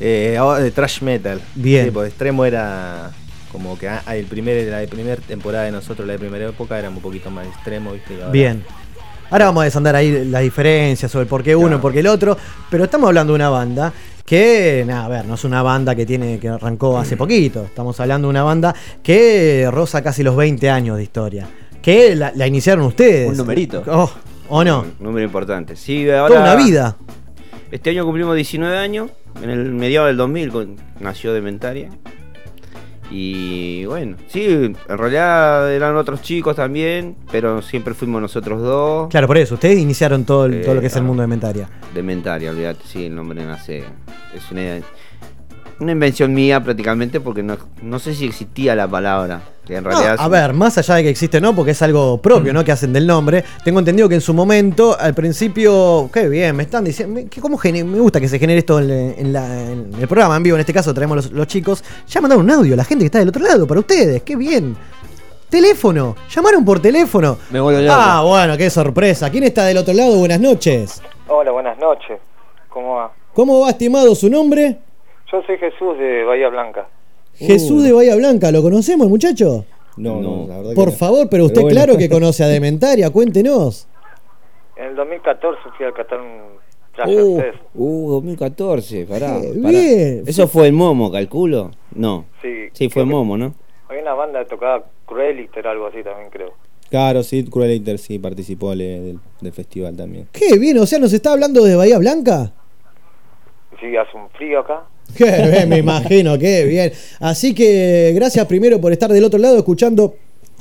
[0.00, 1.38] Eh, ahora de thrash metal.
[1.54, 1.84] Bien.
[1.84, 3.10] Sí, porque extremo era
[3.52, 6.96] como que ah, el primer, la primera temporada de nosotros, la de primera época, éramos
[6.96, 8.14] un poquito más extremo, ¿viste?
[8.14, 8.64] Ahora- Bien.
[9.30, 12.06] Ahora vamos a desandar ahí las diferencias sobre por qué uno y por qué el
[12.06, 12.36] otro,
[12.70, 13.90] pero estamos hablando de una banda
[14.26, 17.98] que, nada, a ver, no es una banda que tiene que arrancó hace poquito, estamos
[18.00, 21.48] hablando de una banda que roza casi los 20 años de historia,
[21.80, 23.30] que la, la iniciaron ustedes.
[23.30, 23.82] Un numerito.
[23.86, 24.10] Oh,
[24.50, 24.80] ¿O no?
[24.82, 25.76] Un número importante.
[25.76, 26.28] Sí, ahora.
[26.34, 26.96] Toda una vida.
[27.70, 29.10] Este año cumplimos 19 años.
[29.42, 31.88] En el mediado del 2000 con- nació Dementaria.
[33.10, 39.08] Y bueno, sí, en realidad eran otros chicos también, pero siempre fuimos nosotros dos.
[39.10, 41.06] Claro, por eso, ustedes iniciaron todo, el- todo lo que es el claro.
[41.08, 41.68] mundo de Mentaria.
[41.92, 43.84] De Mentaria, olvídate, sí, el nombre nace.
[44.34, 44.78] Es una,
[45.80, 49.42] una invención mía prácticamente porque no, no sé si existía la palabra.
[49.66, 52.20] Que en No, realidad a ver, más allá de que existe no, porque es algo
[52.20, 52.64] propio, ¿no?
[52.64, 53.44] Que hacen del nombre.
[53.64, 57.40] Tengo entendido que en su momento, al principio, qué bien, me están diciendo, me- que
[57.40, 60.56] cómo me gusta que se genere esto en, en la- en el programa en vivo,
[60.56, 61.84] en este caso traemos los, los chicos.
[62.08, 64.76] Ya mandaron un audio, la gente que está del otro lado, para ustedes, qué bien.
[65.48, 67.36] Teléfono, llamaron por teléfono.
[67.50, 67.94] Me vuelvo loco.
[67.96, 69.30] Ah, bueno, qué sorpresa.
[69.30, 70.16] ¿Quién está del otro lado?
[70.16, 71.02] Buenas noches.
[71.28, 72.18] Hola, buenas noches.
[72.70, 73.12] ¿Cómo va?
[73.34, 74.78] ¿Cómo va, estimado, su nombre?
[75.32, 76.86] Yo soy Jesús de Bahía Blanca.
[77.34, 79.64] Jesús de Bahía Blanca, ¿lo conocemos, el muchacho?
[79.96, 80.92] No, no, la verdad que Por no.
[80.92, 81.76] favor, pero usted Pero bueno.
[81.84, 83.88] claro que conoce a Dementaria, cuéntenos.
[84.76, 86.52] En el 2014 fui al Treasure
[87.74, 89.70] Uh, uh, 2014, pará, Qué pará.
[89.70, 90.24] bien.
[90.26, 91.70] ¿Eso fue el Momo, calculo?
[91.94, 92.26] No.
[92.42, 92.68] Sí.
[92.74, 93.54] Sí, fue Momo, ¿no?
[93.88, 96.52] Había una banda que tocaba Crueliter, algo así también creo.
[96.90, 100.28] Claro, sí, Cruel Inter sí participó le- del, del festival también.
[100.32, 102.52] Qué bien, o sea, nos está hablando de Bahía Blanca.
[103.80, 104.82] Sí, hace un frío acá.
[105.16, 106.92] Qué bien, me imagino, qué bien.
[107.20, 110.14] Así que gracias primero por estar del otro lado escuchando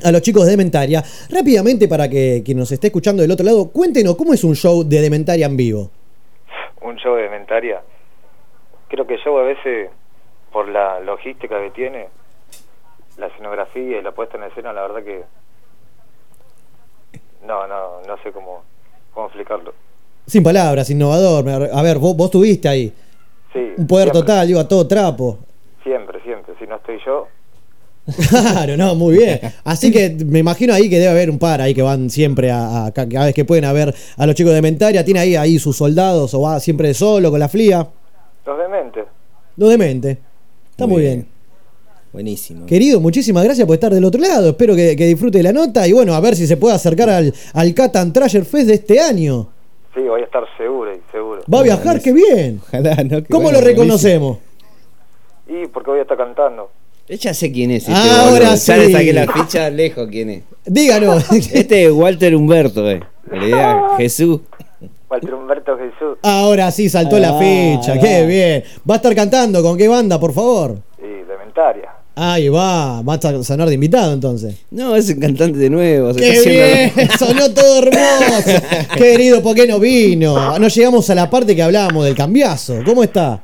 [0.04, 1.04] a los chicos de Dementaria.
[1.30, 4.84] Rápidamente, para que quien nos esté escuchando del otro lado, cuéntenos cómo es un show
[4.84, 5.92] de Dementaria en vivo.
[6.82, 7.82] Un show de Mentaria.
[8.90, 9.90] Creo que el show a veces,
[10.52, 12.08] por la logística que tiene,
[13.18, 15.24] la escenografía y la puesta en escena, la verdad que...
[17.46, 18.64] No, no, no sé cómo,
[19.14, 19.74] cómo explicarlo.
[20.28, 21.48] Sin palabras, innovador.
[21.50, 22.94] A ver, vos, vos estuviste ahí.
[23.54, 25.40] Sí, Un poder siempre, total, iba todo trapo.
[25.84, 26.54] Siempre, siempre.
[26.60, 27.28] Si no estoy yo,
[28.30, 29.40] Claro, no, muy bien.
[29.64, 32.86] Así que me imagino ahí que debe haber un par ahí que van siempre a,
[32.88, 35.06] a- cada vez que pueden a ver a los chicos de Mentaria.
[35.06, 37.88] Tiene ahí, ahí sus soldados o va siempre solo con la flia.
[38.46, 39.06] los dementes.
[39.58, 40.18] Lo demente.
[40.72, 41.16] Está muy, Muy bien.
[41.20, 41.28] bien.
[42.12, 42.66] Buenísimo.
[42.66, 44.50] Querido, muchísimas gracias por estar del otro lado.
[44.50, 47.10] Espero que, que disfrute de la nota y bueno, a ver si se puede acercar
[47.10, 49.48] al, al Catan Treasure Fest de este año.
[49.94, 51.42] Sí, voy a estar seguro y seguro.
[51.54, 52.62] Va a viajar, qué bien.
[52.66, 53.18] Ojalá, ¿no?
[53.30, 54.38] ¿Cómo bueno, lo reconocemos?
[55.48, 56.70] Y porque voy a estar cantando.
[57.10, 58.58] Ya sé quién es este Ahora boludo.
[58.58, 58.68] sí.
[58.72, 60.44] Ya le saqué la ficha lejos quién es.
[60.66, 61.30] Díganos.
[61.54, 63.02] Este es Walter Humberto, eh.
[63.34, 64.40] Idea, Jesús.
[65.10, 66.18] Walter Humberto Jesús.
[66.24, 68.00] Ahora sí saltó la Ah, ficha, va.
[68.00, 68.64] qué bien.
[68.90, 70.78] Va a estar cantando, ¿con qué banda, por favor?
[71.00, 71.92] Y de Mentaria.
[72.16, 74.66] Ahí va, va a sonar de invitado entonces.
[74.70, 76.14] No, es un cantante de nuevo.
[76.14, 77.10] se ¡Qué está haciendo- bien!
[77.20, 78.68] Sonó todo hermoso.
[78.98, 80.60] Querido, ¿por qué no vino?
[80.60, 82.80] No llegamos a la parte que hablábamos del cambiazo.
[82.86, 83.42] ¿Cómo está?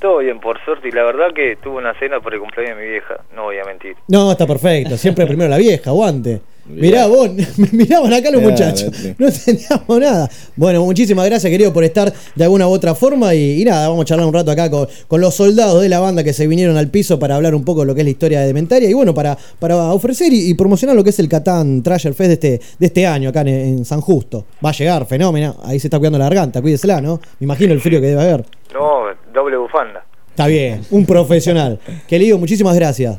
[0.00, 0.88] Todo bien, por suerte.
[0.88, 3.16] Y la verdad que tuve una cena por el cumpleaños de mi vieja.
[3.34, 3.94] No voy a mentir.
[4.08, 4.96] No, está perfecto.
[4.96, 6.40] Siempre primero la vieja, aguante.
[6.68, 8.90] Mirá vos, me miraban acá los Mirá, muchachos.
[8.90, 9.14] vete.
[9.18, 10.30] No teníamos nada.
[10.56, 13.34] Bueno, muchísimas gracias, querido, por estar de alguna u otra forma.
[13.34, 16.00] Y, y nada, vamos a charlar un rato acá con, con los soldados de la
[16.00, 18.10] banda que se vinieron al piso para hablar un poco de lo que es la
[18.10, 18.88] historia de Dementaria.
[18.90, 22.28] Y bueno, para, para ofrecer y, y promocionar lo que es el Catán Treasure Fest
[22.28, 24.44] de este, de este año acá en, en San Justo.
[24.64, 25.56] Va a llegar, fenómeno.
[25.62, 27.20] Ahí se está cuidando la garganta, cuídesela, ¿no?
[27.40, 28.44] Me imagino el frío que debe haber.
[28.74, 30.04] No, doble bufanda.
[30.30, 31.80] Está bien, un profesional.
[32.06, 33.18] Querido, muchísimas gracias.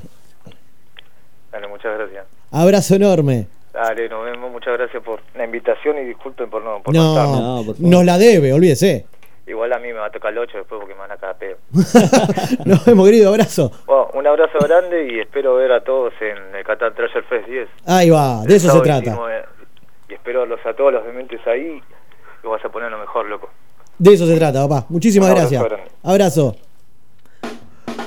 [1.51, 2.18] Dale, muchas gracias.
[2.51, 3.47] Abrazo enorme.
[3.73, 4.51] Dale, nos vemos.
[4.51, 7.27] Muchas gracias por la invitación y disculpen por no por no estar.
[7.27, 9.05] No, nos la debe, olvídese.
[9.47, 11.35] Igual a mí me va a tocar el 8 después porque me van a caer
[11.38, 11.57] pedo.
[12.65, 13.71] Nos vemos, querido, abrazo.
[13.88, 17.67] Bueno, un abrazo grande y espero ver a todos en el Qatar Treasure Fest 10.
[17.88, 19.01] Ahí va, de El eso se sábado trata.
[19.01, 19.45] 19.
[20.09, 21.81] Y espero los, a todos los dementes ahí.
[22.43, 23.49] Y vas a poner lo mejor, loco.
[23.97, 24.85] De eso se trata, papá.
[24.89, 25.69] Muchísimas Un abrazo gracias.
[25.71, 25.91] grande.
[26.03, 26.55] Abrazo.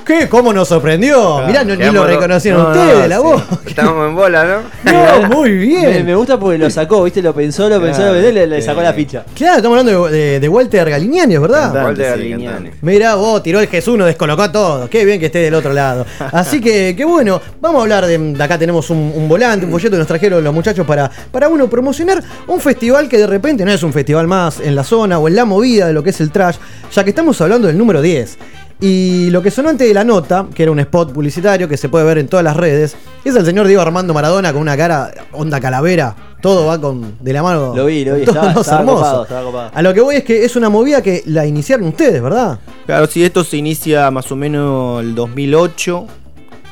[0.05, 0.27] ¿Qué?
[0.27, 1.37] ¿Cómo nos sorprendió?
[1.39, 3.21] Ah, Mirá, no, ni lo reconocieron no, ustedes, no, la sí.
[3.23, 3.43] voz.
[3.65, 4.43] Estamos en bola,
[4.83, 4.91] ¿no?
[5.23, 6.05] No, muy bien.
[6.05, 7.21] me gusta porque lo sacó, ¿viste?
[7.21, 9.23] Lo pensó, lo pensó, lo Claro, pensó y le, sacó la ficha.
[9.33, 11.71] Claro, estamos hablando de, de- de Walter Galignani, ¿verdad?
[11.73, 12.69] Cantante, Walter sí, Galignani.
[12.81, 14.89] Mirá vos, tiró el Jesús, nos descolocó a todos.
[14.89, 16.05] Qué bien que esté del otro lado.
[16.33, 17.41] Así que, qué bueno.
[17.61, 20.43] Vamos a hablar de, de acá tenemos un, un volante, un folleto que nos trajeron
[20.43, 24.27] los muchachos para, para uno promocionar un festival que de repente no es un festival
[24.27, 26.57] más en la zona o en la movida de lo que es el trash,
[26.91, 28.37] ya que estamos hablando del número 10.
[28.85, 31.87] Y lo que sonó antes de la nota, que era un spot publicitario que se
[31.87, 35.09] puede ver en todas las redes, es el señor Diego Armando Maradona con una cara
[35.31, 36.13] onda calavera.
[36.41, 37.73] Todo va con de la mano.
[37.73, 38.97] Lo vi, lo vi, Todo estaba- estaba hermoso.
[38.99, 39.71] copado, estaba copado.
[39.73, 42.59] A lo que voy es que es una movida que la iniciaron ustedes, ¿verdad?
[42.85, 46.05] Claro, sí, esto se inicia más o menos el 2008.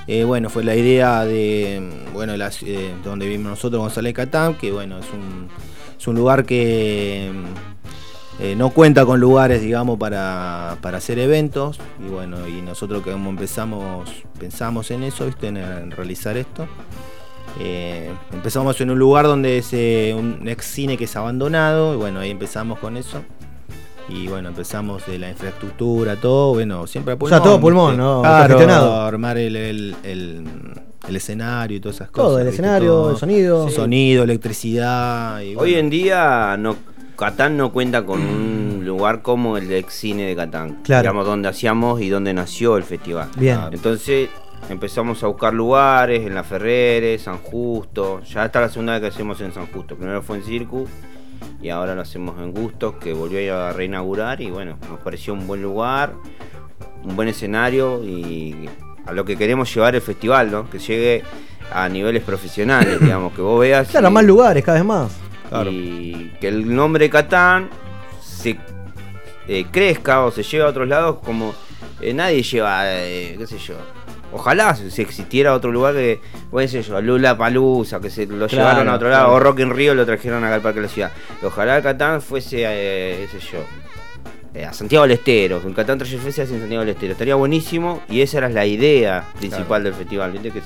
[0.07, 1.81] Eh, bueno, fue la idea de,
[2.13, 5.47] bueno, eh, donde vivimos nosotros, González Catán, que bueno, es un,
[5.97, 7.31] es un lugar que
[8.41, 11.80] eh, no cuenta con lugares, digamos, para, para hacer eventos.
[12.05, 14.09] Y bueno, y nosotros como empezamos,
[14.39, 15.47] pensamos en eso, ¿viste?
[15.47, 16.68] En, en realizar esto.
[17.59, 21.97] Eh, empezamos en un lugar donde es eh, un ex cine que es abandonado, y
[21.97, 23.22] bueno, ahí empezamos con eso.
[24.09, 27.38] Y bueno, empezamos de la infraestructura, todo, bueno, siempre a O pulmón.
[27.38, 28.01] sea, todo pulmón, ¿viste?
[28.03, 28.22] ¿no?
[28.22, 30.43] Claro, armar el, el, el-
[31.07, 32.41] el escenario y todas esas Todo, cosas.
[32.41, 32.61] el ¿viste?
[32.61, 33.11] escenario, Todo.
[33.11, 33.69] el sonido.
[33.69, 35.41] Sonido, electricidad.
[35.41, 35.77] Y Hoy bueno.
[35.77, 36.76] en día no
[37.22, 40.80] Catán no cuenta con un lugar como el de cine de Catán.
[40.84, 41.03] Claro.
[41.03, 43.30] Digamos, donde hacíamos y donde nació el festival.
[43.38, 43.60] Bien.
[43.72, 44.30] Entonces
[44.69, 48.22] empezamos a buscar lugares en La Ferrere, San Justo.
[48.23, 49.95] Ya esta es la segunda vez que hacemos en San Justo.
[49.95, 50.89] Primero fue en Circus
[51.61, 54.41] y ahora lo hacemos en Gustos, que volvió a reinaugurar.
[54.41, 56.14] Y bueno, nos pareció un buen lugar,
[57.03, 58.68] un buen escenario y
[59.06, 60.69] a lo que queremos llevar el festival, ¿no?
[60.69, 61.23] Que llegue
[61.72, 63.89] a niveles profesionales, digamos, que vos veas.
[63.89, 65.11] Claro, y- más lugares, cada vez más.
[65.69, 67.69] Y que el nombre Catán
[68.22, 68.57] se
[69.48, 71.53] eh, crezca o se lleve a otros lados como
[71.99, 73.76] eh, nadie lleva, eh, qué sé yo.
[74.34, 76.22] Ojalá si existiera otro lugar que,
[76.56, 79.36] qué sé yo, Lula Palusa, que se lo Claro, llevaron a otro lado, claro.
[79.36, 81.11] o Rock in Rio lo trajeron acá al Parque de la Ciudad.
[81.44, 83.60] Ojalá Catán fuese, eh, qué sé yo,
[84.53, 87.11] eh, a Santiago del Estero, que el Catán hace en Santiago del Estero.
[87.11, 90.52] Estaría buenísimo y esa era la idea principal del festival, ¿viste?
[90.52, 90.61] Que,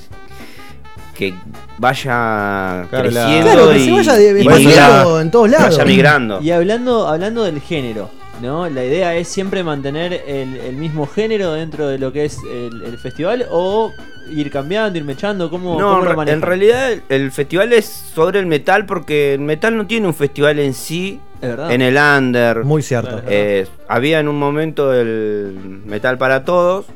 [1.16, 1.34] que
[1.78, 6.40] vaya Claro, creciendo Claro, que y, se vaya y expandiendo migra- en todos Vaya migrando.
[6.42, 8.10] Y hablando, hablando del género,
[8.42, 8.68] ¿no?
[8.68, 12.82] La idea es siempre mantener el, el mismo género dentro de lo que es el,
[12.82, 13.92] el festival o
[14.30, 16.38] ir cambiando, ir mechando, ¿cómo, No, cómo en, lo re- manejan?
[16.38, 20.58] en realidad el, festival es sobre el metal porque el metal no tiene un festival
[20.58, 21.20] en sí.
[21.40, 21.70] verdad.
[21.70, 22.64] En el under.
[22.64, 23.22] Muy cierto.
[23.28, 25.56] Eh, había en un momento el
[25.86, 26.86] metal para todos.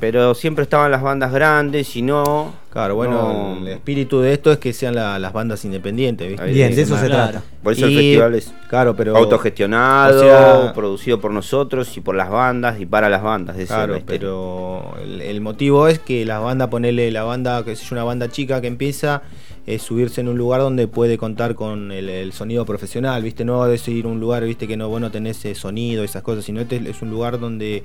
[0.00, 2.54] Pero siempre estaban las bandas grandes y no.
[2.70, 6.46] Claro, bueno, no- el espíritu de esto es que sean la- las bandas independientes, ¿viste?
[6.46, 7.42] Bien, de eso se trata.
[7.62, 12.14] Por eso el festival es claro, pero autogestionado, o sea, producido por nosotros y por
[12.14, 13.56] las bandas y para las bandas.
[13.58, 14.18] esa es la Claro, historia.
[14.20, 18.28] pero el, el motivo es que la banda, ponerle la banda, que es una banda
[18.28, 19.22] chica que empieza,
[19.66, 23.44] es subirse en un lugar donde puede contar con el, el sonido profesional, ¿viste?
[23.44, 24.66] No es ir a un lugar, ¿viste?
[24.66, 27.82] Que no, vos no tenés ese sonido, esas cosas, sino este es un lugar donde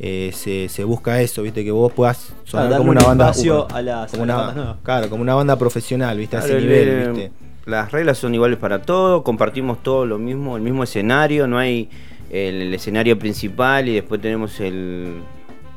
[0.00, 1.64] eh, se, se busca eso, ¿viste?
[1.64, 3.24] Que vos puedas sonar darle como un una banda.
[3.30, 4.76] espacio uh, a las- como a las una-.
[4.82, 6.36] Claro, como una banda profesional, ¿viste?
[6.36, 7.32] A ese nivel, el- ¿viste?
[7.66, 11.90] Las reglas son iguales para todos, compartimos todo lo mismo, el mismo escenario, no hay
[12.30, 15.16] el, el escenario principal y después tenemos el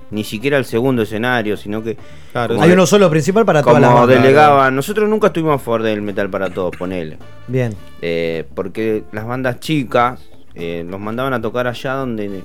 [0.09, 1.95] ni siquiera el segundo escenario, sino que
[2.33, 4.21] Hay de- uno solo principal para todas las bandas.
[4.21, 7.17] delegaban, nosotros nunca estuvimos a favor del metal para todos, ponele.
[7.47, 7.73] Bien.
[8.01, 10.19] Eh, porque las bandas chicas
[10.53, 12.43] eh, los mandaban a tocar allá donde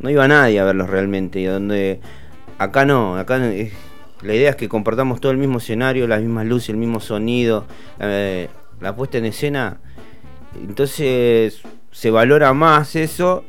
[0.00, 2.00] no iba nadie a verlos realmente y donde
[2.58, 3.72] acá no, acá eh,
[4.22, 7.66] la idea es que compartamos todo el mismo escenario, las mismas luces, el mismo sonido,
[7.98, 8.48] eh,
[8.80, 9.78] la puesta en escena.
[10.54, 13.44] Entonces se valora más eso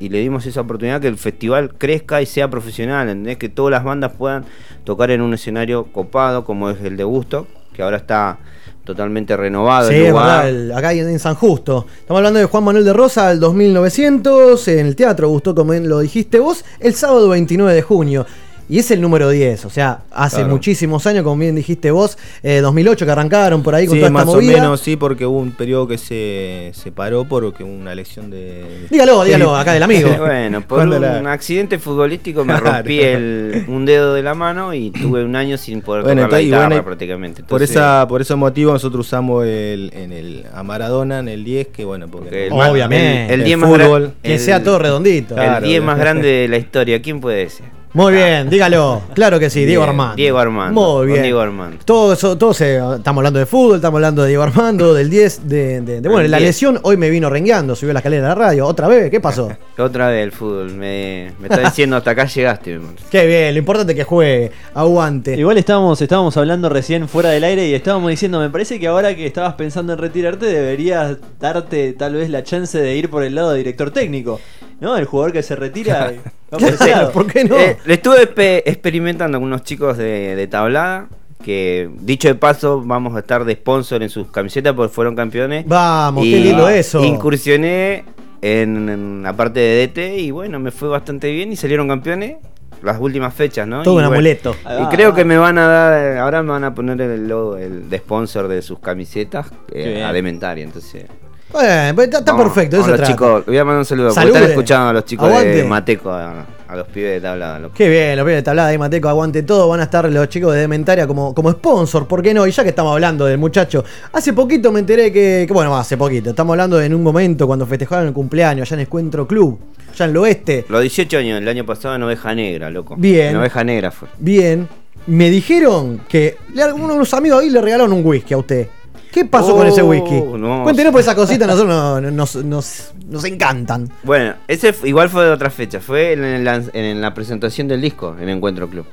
[0.00, 3.36] y le dimos esa oportunidad que el festival crezca y sea profesional, ¿entendés?
[3.36, 4.44] Que todas las bandas puedan
[4.84, 8.38] tocar en un escenario copado como es el de Gusto, que ahora está
[8.84, 9.88] totalmente renovado.
[9.88, 10.44] Sí, el lugar.
[10.44, 11.86] verdad, el- acá en San Justo.
[12.00, 16.00] Estamos hablando de Juan Manuel de Rosa, el 2900, en el teatro, gustó como lo
[16.00, 18.26] dijiste vos, el sábado 29 de junio.
[18.68, 20.50] Y es el número 10, o sea, hace Claro.
[20.52, 24.10] muchísimos años, como bien dijiste vos, eh, 2008 que arrancaron por ahí con Sí, toda
[24.10, 24.52] más esta o movida.
[24.54, 28.86] menos, sí, porque hubo un periodo que se separó porque hubo una elección de...
[28.90, 30.08] Dígalo, dígalo, acá del amigo.
[30.18, 34.90] Bueno, por un la- accidente futbolístico me rompí el, un dedo de la mano y
[34.90, 37.42] tuve un año sin poder Bueno, tocar la guitarra bueno, prácticamente.
[37.42, 41.68] por esa por ese motivo nosotros usamos el, en el a Maradona en el 10
[41.68, 43.34] que bueno porque el más- Obviamente.
[43.34, 44.12] el, El 10 más fútbol.
[44.22, 45.34] Que sea todo redondito.
[45.34, 45.66] El Claro.
[45.66, 47.66] 10 más grande de la historia, ¿quién puede ser?
[47.94, 49.02] Muy bien, dígalo.
[49.14, 50.16] Claro que sí, Diego Bien, Armando.
[50.16, 50.80] Diego Armando.
[50.80, 51.22] Muy bien.
[51.22, 51.76] Diego Armando.
[51.84, 55.46] Todo eso, todo se- estamos hablando de fútbol, estamos hablando de Diego Armando, del 10,
[55.46, 56.48] de, de- de- bueno, El la 10.
[56.48, 59.50] lesión hoy me vino rengueando, subió la escalera de la radio, otra vez, ¿qué pasó?
[59.78, 60.70] Otra vez el fútbol.
[60.72, 62.80] Me, me está diciendo hasta acá llegaste.
[63.10, 65.34] Qué bien, lo importante es que juegue, aguante.
[65.36, 69.14] Igual estábamos, estábamos hablando recién fuera del aire y estábamos diciendo, me parece que ahora
[69.14, 73.34] que estabas pensando en retirarte deberías darte tal vez la chance de ir por el
[73.34, 74.40] lado de director técnico.
[74.80, 74.96] ¿No?
[74.96, 76.12] El jugador que se retira
[76.52, 77.12] va por ese lado.
[77.58, 78.28] Eh, le estuve
[78.68, 81.08] experimentando con unos chicos de, de tablada.
[81.42, 85.66] Que dicho de paso, vamos a estar de sponsor en sus camisetas porque fueron campeones.
[85.66, 87.02] Vamos, qué lindo eso.
[87.02, 88.04] Incursioné
[88.40, 92.36] en, en la parte de DT y bueno, me fue bastante bien y salieron campeones
[92.82, 93.82] las últimas fechas, ¿no?
[93.82, 94.54] Todo Y un bueno, amuleto.
[94.80, 97.88] Y creo que me van a dar, ahora me van a poner el logo el
[97.88, 100.04] de sponsor de sus camisetas Qué eh, bien.
[100.04, 101.06] a Dementaria, entonces.
[101.52, 104.10] Bueno, pues está, está Vamos, perfecto, eso los chicos, voy a mandar un saludo.
[104.12, 104.34] Salude.
[104.34, 105.48] están escuchando a los chicos Aguante.
[105.56, 107.58] de Mateco, a, a los pibes de tablada.
[107.58, 107.74] loco.
[107.76, 109.68] Qué bien, los pibes de tablada de Mateco, aguante todo.
[109.68, 112.46] Van a estar los chicos de Dementaria como, como sponsor, ¿por qué no?
[112.46, 115.96] Y ya que estamos hablando del muchacho, hace poquito me enteré que, que, bueno, hace
[115.98, 119.58] poquito, estamos hablando en un momento cuando festejaron el cumpleaños allá en Encuentro Club,
[119.92, 120.64] allá en el oeste.
[120.68, 122.94] Los 18 años, el año pasado en Oveja Negra, loco.
[122.96, 123.28] Bien.
[123.28, 124.08] En Oveja Negra fue.
[124.18, 124.66] Bien,
[125.06, 128.68] me dijeron que le- unos amigos ahí le regalaron un whisky a usted.
[129.12, 130.20] ¿Qué pasó con ese Oh, whisky?
[130.38, 130.62] no.
[130.64, 133.90] Cuéntenos, pues esas cositas nosotros no- no- nos, nos, nos encantan.
[134.02, 138.16] Bueno, ese igual fue de otra fecha, fue en, lan- en la presentación del disco,
[138.20, 138.86] en Encuentro Club.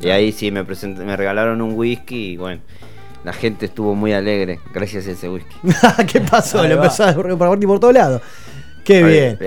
[0.00, 2.60] Y ahí sí me, present- me regalaron un whisky y bueno,
[3.24, 5.56] la gente estuvo muy alegre gracias a ese whisky.
[6.10, 6.60] ¿Qué pasó?
[6.60, 6.84] Ahí Lo va.
[6.84, 8.22] empezó a repartir por todos lados.
[8.84, 9.38] Qué bien.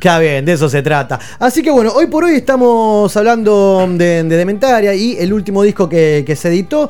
[0.00, 1.18] Qué bien, de eso se trata.
[1.40, 5.88] Así que bueno, hoy por hoy estamos hablando de, de Dementaria y el último disco
[5.88, 6.88] que, que se editó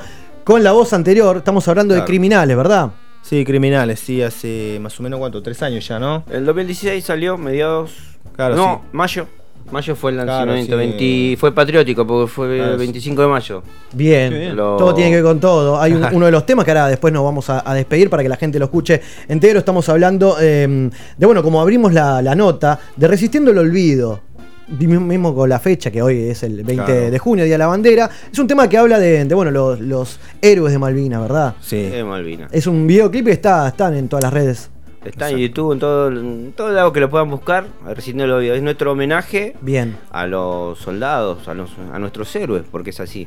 [0.49, 1.37] con la voz anterior.
[1.37, 2.89] Estamos hablando de criminales, ¿verdad?
[3.21, 6.25] Sí, criminales, sí, hace más o menos cuánto, tres años ya, ¿no?
[6.31, 7.93] El 2016 salió mediados.
[8.35, 8.89] Claro, no, sí.
[8.97, 9.27] mayo.
[9.71, 10.73] Mayo fue el Claro, lanzamiento.
[10.73, 10.79] sí.
[10.79, 12.85] 20 fue patriótico porque fue Claro, el sí.
[12.87, 13.63] 25 de mayo.
[13.93, 15.79] Bien, Lo- todo tiene que ver con todo.
[15.79, 18.23] Hay un- uno de los temas que ahora después nos vamos a, a despedir para
[18.23, 19.59] que la gente lo escuche entero.
[19.59, 20.89] Estamos hablando eh,
[21.19, 24.23] de, bueno, como abrimos la, la nota, de Resistiendo el Olvido.
[24.69, 27.11] Mismo con la fecha, que hoy es el 20 Claro.
[27.11, 28.11] de junio, Día de la Bandera.
[28.31, 31.55] Es un tema que habla de, de, bueno, los, los héroes de Malvinas, ¿verdad?
[31.61, 31.83] Sí.
[31.85, 32.53] De Malvinas.
[32.53, 34.71] Es un videoclip que está, están en todas las redes.
[35.05, 37.67] Está en YouTube, en todo, en todo lado que lo puedan buscar.
[37.87, 38.53] Recién lo vio.
[38.55, 39.97] Es nuestro homenaje Bien.
[40.11, 43.27] a los soldados, a, los, a nuestros héroes, porque es así.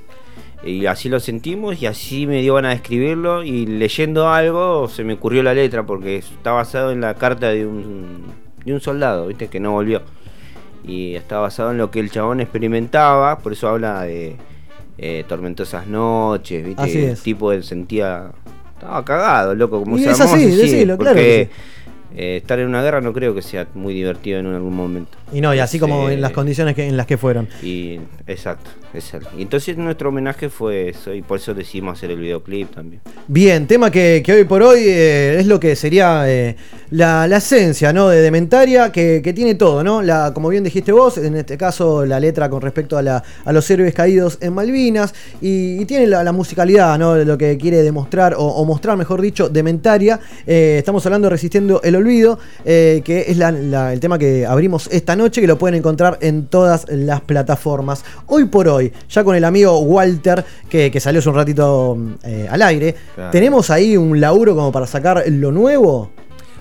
[0.64, 5.04] Y así lo sentimos y así me dio ganas de escribirlo y leyendo algo se
[5.04, 8.26] me ocurrió la letra porque está basado en la carta de un,
[8.64, 9.48] de un soldado, ¿viste?
[9.48, 10.04] Que no volvió.
[10.84, 14.36] Y está basado en lo que el chabón experimentaba, por eso habla de
[14.98, 16.82] eh, tormentosas noches, ¿viste?
[16.82, 17.24] Así El es.
[17.24, 18.32] tipo él sentía...
[18.74, 21.50] Estaba cagado, loco, como Y se es así, decilo, claro porque,
[22.14, 25.18] que eh, estar en una guerra no creo que sea muy divertido en algún momento.
[25.32, 27.48] Y no, y así como en las condiciones que, en las que fueron.
[27.62, 29.30] Y exacto, exacto.
[29.38, 33.02] Y entonces nuestro homenaje fue eso y por eso decidimos hacer el videoclip también.
[33.28, 36.56] Bien, tema que, hoy por hoy eh, es lo que sería eh,
[36.92, 38.10] la, esencia ¿no?
[38.10, 40.02] de Dementaria, que, tiene todo, ¿no?
[40.02, 43.94] La, como bien dijiste vos, en este caso la letra con respecto a, los héroes
[43.94, 47.16] caídos en Malvinas, y, tiene la, musicalidad, ¿no?
[47.18, 50.20] Lo que quiere demostrar, o, mostrar, mejor dicho, Dementaria.
[50.46, 55.42] Eh, estamos hablando de Resistiendo el Olvido, que es el tema que abrimos esta noche,
[55.42, 58.04] que lo pueden encontrar en todas las plataformas.
[58.28, 62.48] Hoy por hoy, ya con el amigo Walter, que, que salió hace un ratito eh,
[62.50, 63.32] al aire, Claro.
[63.32, 66.12] ¿tenemos ahí un laburo como para sacar lo nuevo?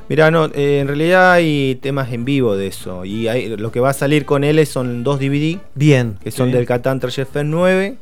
[0.09, 3.05] Mirá, no, eh, en realidad hay temas en vivo de eso.
[3.05, 5.59] Y hay- lo que va a salir con él son dos DVD.
[5.77, 6.17] Bien.
[6.23, 6.55] Que son Sí.
[6.55, 7.97] del Catán Treasure Fair 9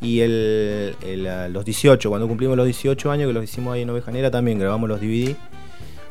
[0.00, 2.08] y el, el, los 18.
[2.08, 5.34] Cuando cumplimos los 18 años, que los hicimos ahí en Ovejanera, también grabamos los DVD.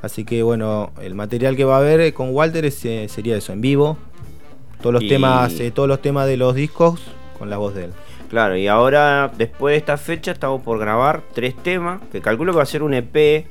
[0.01, 3.53] Así que bueno, el material que va a haber con Walter es, eh, sería eso,
[3.53, 3.97] en vivo.
[4.81, 6.99] Todos los Y- temas, eh, todos los temas de los discos
[7.39, 7.93] con la voz de él.
[8.29, 12.57] Claro, y ahora después de esta fecha estamos por grabar tres temas, que calculo que
[12.57, 13.47] va a ser un EP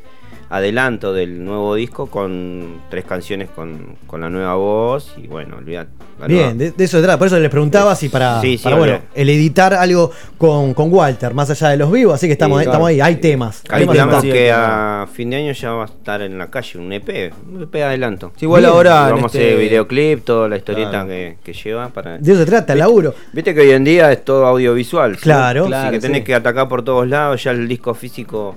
[0.51, 5.91] adelanto del nuevo disco con tres canciones con, con la nueva voz y bueno, olvidate.
[6.27, 7.16] Bien, de, de eso se trata.
[7.19, 10.93] Por eso les preguntaba si para, Sí, sí, para, bueno, el editar algo con, con
[10.93, 13.05] Walter, más allá de los vivos, así que estamos, Sí, estamos claro.
[13.05, 13.62] ahí, hay temas.
[13.62, 16.79] Temas Calculamos en- que a fin de año ya va a estar en la calle
[16.79, 18.33] un EP, un EP adelanto.
[18.37, 21.09] Sí, igual ahora Y en Vamos a este- hacer videoclip, toda la historieta Claro.
[21.09, 22.19] que, que lleva para...
[22.19, 23.15] De eso se trata, el laburo.
[23.33, 25.15] Viste que hoy en día es todo audiovisual.
[25.16, 25.23] ¿sí?
[25.23, 25.62] Claro.
[25.62, 26.25] Así Claro, que tenés sí.
[26.25, 27.45] que atacar por todos lados.
[27.45, 28.57] Ya el disco físico.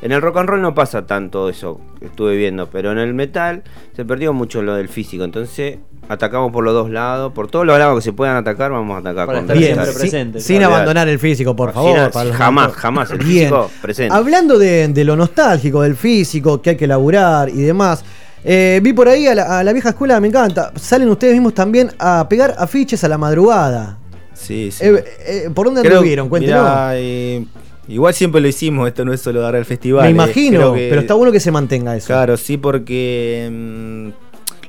[0.00, 3.14] En el rock and roll no pasa tanto eso que estuve viendo, pero en el
[3.14, 3.62] metal
[3.96, 5.24] se perdió mucho lo del físico.
[5.24, 8.94] Entonces atacamos por los dos lados, por todos los lados que se puedan atacar, vamos
[8.94, 9.88] a atacar Para con metal.
[9.94, 10.40] presente.
[10.40, 12.10] Sin abandonar el físico, por Sin- favor.
[12.12, 13.10] para jamás, jamás.
[13.10, 13.48] El Bien.
[13.48, 14.14] físico presente.
[14.14, 18.04] Hablando de, de lo nostálgico, del físico, que hay que laburar y demás.
[18.44, 20.70] eh, vi por ahí a la, a la vieja escuela, me encanta.
[20.76, 23.98] Salen ustedes mismos también a pegar afiches a la madrugada.
[24.32, 24.84] Sí, sí.
[24.86, 26.28] Eh, eh, ¿Por dónde anduvieron?
[26.28, 26.62] Cuéntenos.
[26.62, 27.44] mirá, eh,
[27.88, 30.02] igual siempre lo hicimos, esto no es solo dar al festival.
[30.04, 32.06] Me eh, imagino, que- pero está bueno que se mantenga eso.
[32.06, 34.08] Claro, sí, porque mm,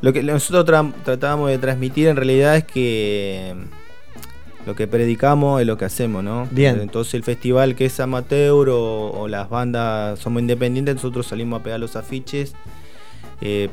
[0.02, 5.62] lo que nosotros tra- tratábamos de transmitir en realidad es que mm, lo que predicamos
[5.62, 6.48] es lo que hacemos, ¿no?
[6.52, 6.80] Bien.
[6.82, 11.64] Entonces el festival que es amateur o, o las bandas somos independientes, nosotros salimos a
[11.64, 12.54] pegar los afiches
[13.42, 13.70] eh,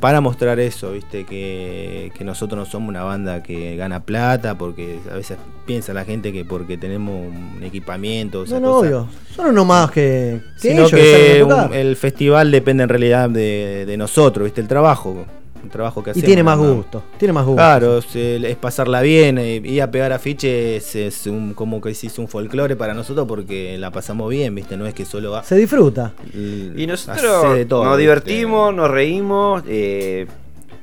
[0.00, 1.24] para mostrar eso, ¿viste?
[1.24, 6.04] Que, que nosotros no somos una banda que gana plata, porque a veces piensa la
[6.04, 9.08] gente que porque tenemos un equipamiento, o No, no, obvio.
[9.34, 13.84] Son uno más que, que Sino ellos que un- el festival depende en realidad de,
[13.86, 14.60] de nosotros, ¿viste?
[14.60, 15.24] El trabajo.
[15.64, 16.26] El trabajo que Y hacemos.
[16.26, 17.02] tiene más gusto.
[17.18, 17.56] Tiene más gusto.
[17.56, 19.38] Claro, es, pasarla bien.
[19.38, 23.76] eh, Ir a pegar afiches es un, como que decís, un folclore para nosotros porque
[23.78, 24.76] la pasamos bien, ¿viste?
[24.76, 25.42] No es que solo va.
[25.42, 26.12] Se disfruta.
[26.34, 28.02] Y nosotros de todo, nos ¿viste?
[28.02, 29.62] divertimos, nos reímos.
[29.66, 30.26] eh,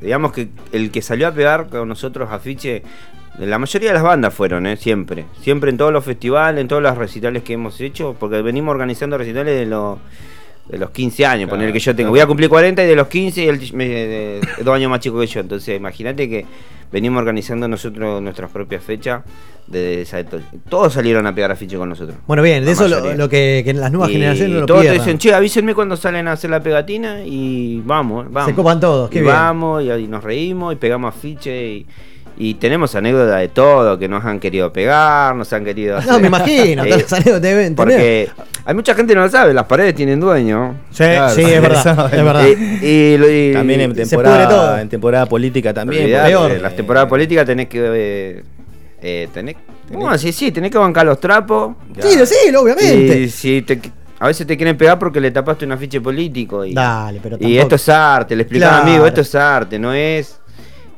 [0.01, 2.81] digamos que el que salió a pegar con nosotros afiche,
[3.37, 5.25] la mayoría de las bandas fueron, eh, siempre.
[5.41, 9.17] Siempre en todos los festivales, en todos los recitales que hemos hecho, porque venimos organizando
[9.17, 9.97] recitales de los.
[10.71, 12.07] De los 15 años, Claro, poner que yo tengo.
[12.07, 12.11] claro.
[12.11, 15.19] Voy a cumplir 40 y de los 15 y me- de- dos años más chico
[15.19, 15.41] que yo.
[15.41, 16.45] Entonces, imagínate que
[16.91, 19.21] venimos organizando nosotros nuestras propias fechas.
[19.67, 20.23] Desde esa,
[20.69, 22.17] todos salieron a pegar afiche con nosotros.
[22.27, 24.91] Bueno, bien, de eso lo, que, que las nuevas Y generaciones no lo todos te
[24.93, 28.49] dicen, che, avísenme cuando salen a hacer la pegatina y vamos, vamos.
[28.49, 29.33] Se copan todos, qué y bien.
[29.33, 31.85] vamos y, ahí nos reímos y pegamos afiche y,
[32.37, 36.27] y tenemos anécdotas de todo, que nos han querido pegar, nos han querido No, me
[36.27, 37.75] imagino, todas las anécdotas deben tener.
[37.75, 38.29] Porque
[38.65, 40.75] hay mucha gente que no lo sabe, las paredes tienen dueño.
[40.91, 41.03] Sí,
[41.35, 42.45] sí, es verdad, es verdad.
[42.47, 46.03] Y, y y- También en temporada, en temporada política también.
[46.05, 47.79] Olvidate, porque- Las temporadas políticas tenés que.
[47.83, 48.43] Eh,
[49.03, 49.55] eh, tenés,
[49.91, 51.75] no, sí, sí, tenés que bancar los trapos.
[51.99, 53.19] Sí, sí, obviamente.
[53.19, 53.79] Y si te,
[54.19, 56.63] a veces te quieren pegar porque le tapaste un afiche político.
[56.63, 58.87] Y, Dale, pero y tampoco- esto es arte, le explicaba Claro.
[58.89, 60.39] amigo, esto es arte, no es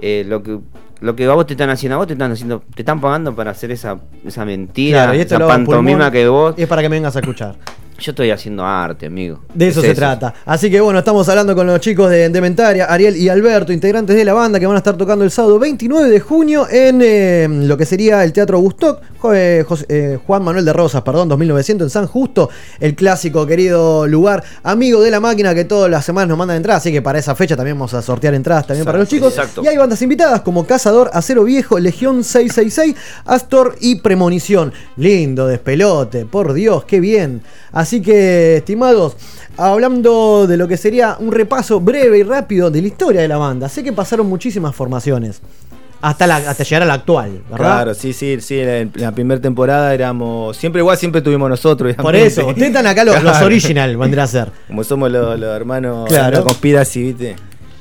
[0.01, 0.57] eh, lo que.
[1.04, 3.36] Lo que a vos te están haciendo, a vos te están haciendo, te están pagando
[3.36, 6.56] para hacer esa, esa mentira, Claro, y esa pantomima que vos.
[6.58, 7.56] es para que me vengas a escuchar.
[8.04, 9.40] Yo estoy haciendo arte, amigo.
[9.54, 10.34] De eso Es se trata.
[10.44, 14.26] Así que bueno, estamos hablando con los chicos de Dementaria, Ariel y Alberto, integrantes de
[14.26, 17.78] la banda que van a estar tocando el sábado 29 de junio en eh, lo
[17.78, 19.02] que sería el Teatro Gustoc,
[19.34, 22.50] eh, eh, Juan Manuel de Rosas, perdón, 2900 en San Justo,
[22.82, 26.82] el clásico querido lugar, amigo de la máquina que todas las semanas nos mandan entradas,
[26.82, 29.32] así que para esa fecha también vamos a sortear entradas también para los chicos.
[29.38, 29.62] exacto.
[29.64, 34.74] Y hay bandas invitadas como Cazador, Acero Viejo, Legión 666, Astor y Premonición.
[34.98, 37.44] Lindo despelote, por Dios, qué bien.
[37.72, 39.15] Así que, estimados,
[39.57, 43.38] hablando de lo que sería un repaso breve y rápido de la historia de la
[43.38, 45.41] banda, sé que pasaron muchísimas formaciones.
[46.02, 47.57] Hasta, la, hasta llegar a la actual, ¿verdad?
[47.57, 48.60] Claro, sí, sí, sí.
[48.60, 50.57] En la primera temporada éramos.
[50.57, 51.95] Siempre igual, siempre tuvimos nosotros.
[51.95, 53.45] Por eso, ustedes están acá los, los Claro.
[53.45, 54.52] original, vendrá a ser.
[54.68, 56.30] Como somos los, los hermanos Claro.
[56.32, 56.44] claro.
[56.44, 57.36] conspiracy, ¿viste?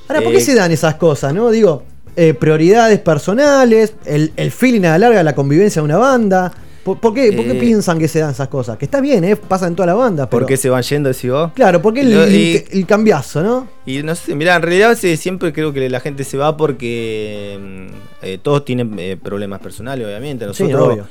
[0.09, 1.51] Ahora, ¿por Eh, qué se dan esas cosas, no?
[1.51, 1.83] Digo,
[2.15, 6.53] eh, prioridades personales, el, el feeling a la larga de la convivencia de una banda.
[6.85, 7.61] ¿Por, por qué, por qué Eh.
[7.61, 8.77] piensan que se dan esas cosas?
[8.77, 9.37] Que está bien, ¿eh?
[9.37, 10.29] Pasa en toda la banda.
[10.29, 11.53] ¿Por pero- qué se van yendo, decís vos?
[11.55, 13.69] Claro, porque el, Lo- el- y- el cambiazo, ¿no?
[13.87, 17.59] Y no sé, mira, en realidad sí, siempre creo que la gente se va porque
[17.61, 20.45] mm, eh, todos tienen eh, problemas personales, obviamente.
[20.55, 21.07] Sí, Nosotros obvio.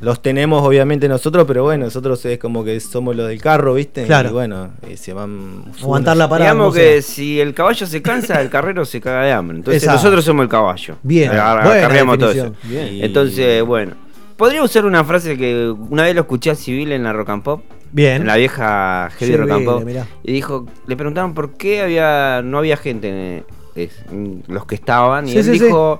[0.00, 4.04] los tenemos, obviamente, nosotros, pero bueno, nosotros es como que somos los del carro, ¿viste?
[4.04, 4.28] Claro.
[4.30, 5.64] Y bueno, se van.
[5.80, 6.50] Aguantar la parada.
[6.52, 7.14] Digamos que sea.
[7.14, 9.56] si el caballo se cansa, el carrero se caga de hambre.
[9.58, 10.02] Entonces Exacto.
[10.02, 10.96] nosotros somos el caballo.
[11.02, 12.54] Bien, acarreamos todo eso.
[12.64, 12.98] Bien.
[13.04, 14.03] Entonces, bueno.
[14.44, 17.42] Podría usar una frase que una vez lo escuché a Civil en la Rock and
[17.42, 17.62] Pop.
[17.92, 18.20] Bien.
[18.20, 19.84] En la vieja Heavy Sí, Rock and Pop.
[19.84, 20.06] mirá.
[20.22, 23.44] Y dijo, le preguntaron por qué había no había gente en,
[23.74, 25.26] es- en los que estaban.
[25.26, 25.98] Y Sí, él sí, dijo,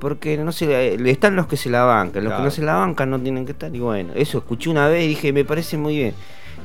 [0.00, 2.24] porque no sé, le están los que se la bancan.
[2.24, 3.74] Los que no se la bancan no tienen que estar.
[3.74, 6.12] Y bueno, eso escuché una vez y dije, me parece muy bien.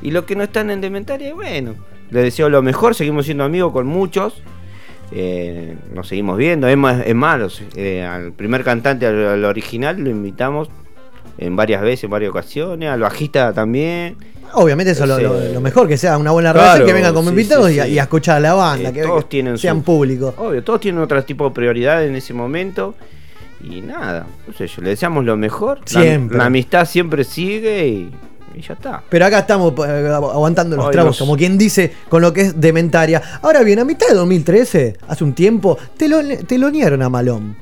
[0.02, 1.74] Y los que no están en Dementaria, bueno,
[2.10, 4.42] le deseo lo mejor, seguimos siendo amigos con muchos.
[5.10, 10.10] Eh, nos seguimos viendo, es más, es eh, al primer cantante, al, al original, lo
[10.10, 10.68] invitamos
[11.38, 14.16] en varias veces, en varias ocasiones, al bajista también.
[14.54, 15.22] Obviamente eso es lo, Sí.
[15.24, 17.78] lo- lo mejor, que sea una buena Claro, relación, que vengan como sí, invitados sí,
[17.78, 17.88] y, sí.
[17.90, 20.34] y a escuchar a la banda, Eh, que, todos que tienen sean su- públicos.
[20.38, 22.94] Obvio, todos tienen otro tipo de prioridad en ese momento.
[23.62, 25.80] Y nada, no sé, yo le deseamos lo mejor.
[25.86, 26.36] Siempre.
[26.38, 28.10] La, amistad siempre sigue y,
[28.54, 29.02] y ya está.
[29.08, 32.60] Pero acá estamos eh, aguantando los Ay, tragos, como quien dice, con lo que es
[32.60, 33.22] dementaria.
[33.42, 37.08] Ahora bien, a mitad de 2013, hace un tiempo, te lo, te lo nieron a
[37.08, 37.56] Malón.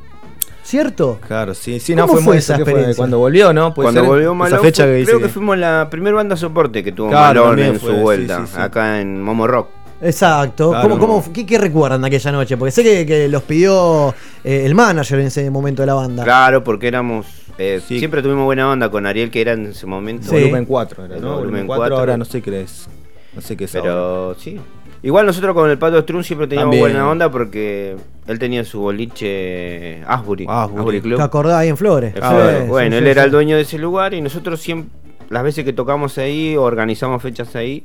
[0.72, 1.18] ¿Cierto?
[1.28, 2.96] Claro, sí, sí, ¿Cómo no fue, fue muy esa experiencia?
[2.96, 3.74] Cuando volvió, ¿no?
[3.74, 6.34] Puede Cuando ser volvió esa Malón, fecha fue- que creo que fuimos la primera banda
[6.34, 8.58] soporte que tuvo Claro, Malón en fue, su vuelta, sí, sí.
[8.58, 9.68] acá en Momo Rock.
[10.00, 10.70] Exacto.
[10.70, 10.88] Claro.
[10.88, 12.56] ¿Cómo, cómo- qué, qué recuerdan de aquella noche?
[12.56, 16.24] Porque sé que, que los pidió eh, el manager en ese momento de la banda.
[16.24, 17.26] Claro, porque éramos.
[17.58, 20.30] eh, Siempre tuvimos buena onda con Ariel, que era en ese momento.
[20.30, 20.36] Sí.
[20.36, 21.28] Volumen 4 era, El ¿no?
[21.36, 21.98] volumen Volumen 4 4.
[21.98, 22.88] ahora no sé qué es.
[23.34, 23.90] No sé qué es ahora.
[23.90, 24.58] Pero sí.
[25.04, 26.92] Igual nosotros con el Pato Strun siempre teníamos También.
[26.94, 27.96] buena onda porque
[28.28, 31.16] él tenía su boliche Asbury, Asbury Club.
[31.16, 32.14] ¿Te acordás ahí en Flores?
[32.14, 32.62] En Sí, Flores.
[32.62, 33.26] sí, bueno, sí, él sí, era sí.
[33.26, 34.90] el dueño de ese lugar y nosotros siempre,
[35.28, 37.82] las veces que tocamos ahí, organizamos fechas ahí,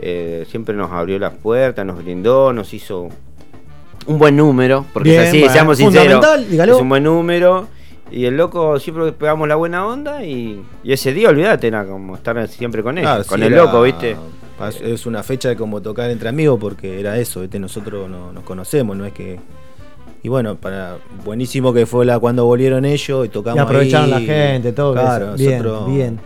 [0.00, 3.08] eh, siempre nos abrió las puertas, nos brindó, nos hizo
[4.06, 6.76] un buen número, porque Bien, es así, bueno, seamos sinceros, dígalo.
[6.76, 7.68] es un buen número.
[8.10, 12.14] Y el loco siempre pegamos la buena onda y, y ese día, olvídate, era como
[12.14, 14.16] estar siempre con él, Claro, con el era- loco, ¿viste?
[14.82, 17.58] Es- una fecha de como tocar entre amigos porque era eso, ¿viste?
[17.58, 19.38] nosotros no, nos conocemos, no es que...
[20.22, 24.26] Y bueno, para buenísimo que fue la cuando volvieron ellos y tocamos Y aprovecharon ahí.
[24.26, 24.92] la gente, todo.
[24.94, 25.36] Claro, eso.
[25.36, 26.20] Bien, nosotros- bien.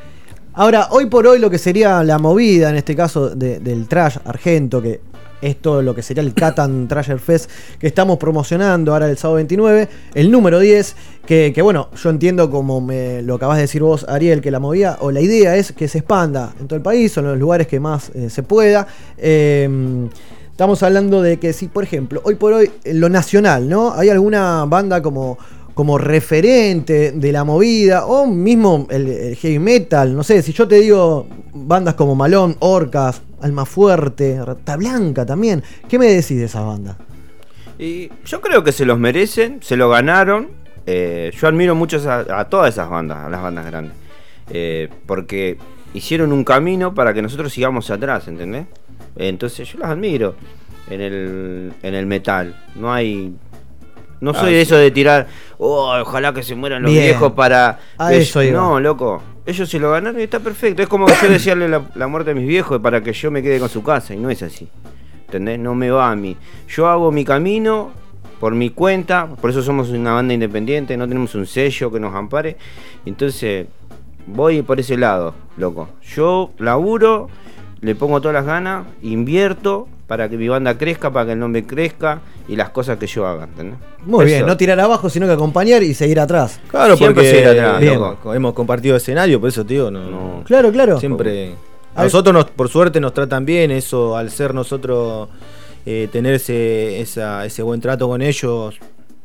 [0.54, 4.16] Ahora, hoy por hoy lo que sería la movida, en este caso de- del trash
[4.24, 5.00] argento, que
[5.42, 9.36] es todo lo que sería el Catan Trasher Fest que estamos promocionando ahora el sábado
[9.36, 10.96] 29, el número 10,
[11.26, 14.98] que, bueno, yo entiendo como me lo acabas de decir vos, Ariel, que la movida
[15.00, 17.66] o la idea es que se expanda en todo el país, o en los lugares
[17.66, 18.86] que más eh, se pueda.
[19.16, 20.08] Eh,
[20.60, 23.94] Estamos hablando de que si, por ejemplo, hoy por hoy, en lo nacional, ¿no?
[23.94, 25.38] Hay alguna banda como,
[25.72, 30.68] como referente de la movida, o mismo el, el heavy metal, no sé, si yo
[30.68, 36.44] te digo bandas como Malón, Orcas, Alma Fuerte, Rata Blanca también, ¿qué me decís de
[36.44, 36.96] esa banda?
[37.78, 40.48] Y yo creo que se los merecen, se lo ganaron.
[40.86, 43.94] eh, yo admiro mucho a, a todas esas bandas, a las bandas grandes.
[44.50, 45.56] Eh, porque
[45.94, 48.66] hicieron un camino para que nosotros sigamos atrás, ¿entendés?
[49.16, 50.34] Entonces yo las admiro
[50.88, 52.54] en el, en el metal.
[52.74, 53.34] No hay.
[54.20, 57.04] No soy Ah, de eso de tirar, "Oh, ojalá que se mueran los Bien.
[57.04, 57.78] viejos para.
[57.96, 58.60] A eso iba.
[58.60, 59.22] no, loco.
[59.50, 60.80] Ellos se lo ganaron y está perfecto.
[60.80, 63.42] Es como que yo desearle la, la muerte a mis viejos para que yo me
[63.42, 64.14] quede con su casa.
[64.14, 64.68] Y no es así.
[65.26, 65.58] ¿Entendés?
[65.58, 66.36] No me va a mí.
[66.68, 67.90] Yo hago mi camino
[68.38, 69.26] por mi cuenta.
[69.26, 70.96] Por eso somos una banda independiente.
[70.96, 72.56] No tenemos un sello que nos ampare.
[73.04, 73.66] Entonces,
[74.26, 75.88] voy por ese lado, loco.
[76.14, 77.28] Yo laburo,
[77.80, 81.64] le pongo todas las ganas, invierto para que mi banda crezca, para que el nombre
[81.64, 82.18] crezca
[82.48, 83.44] y las cosas que yo haga.
[83.44, 83.78] ¿entendés?
[84.04, 86.60] Muy bien, no tirar abajo, sino que acompañar y seguir atrás.
[86.68, 88.34] Claro, Siempre porque seguir atrás, bien, loco.
[88.34, 90.98] hemos compartido escenario, por eso, tío, no, Claro, claro.
[90.98, 91.54] Siempre.
[91.94, 93.70] A nosotros, nos, por suerte, nos tratan bien.
[93.70, 95.28] Eso, al ser nosotros,
[95.86, 98.78] eh, tener ese, esa- ese buen trato con ellos,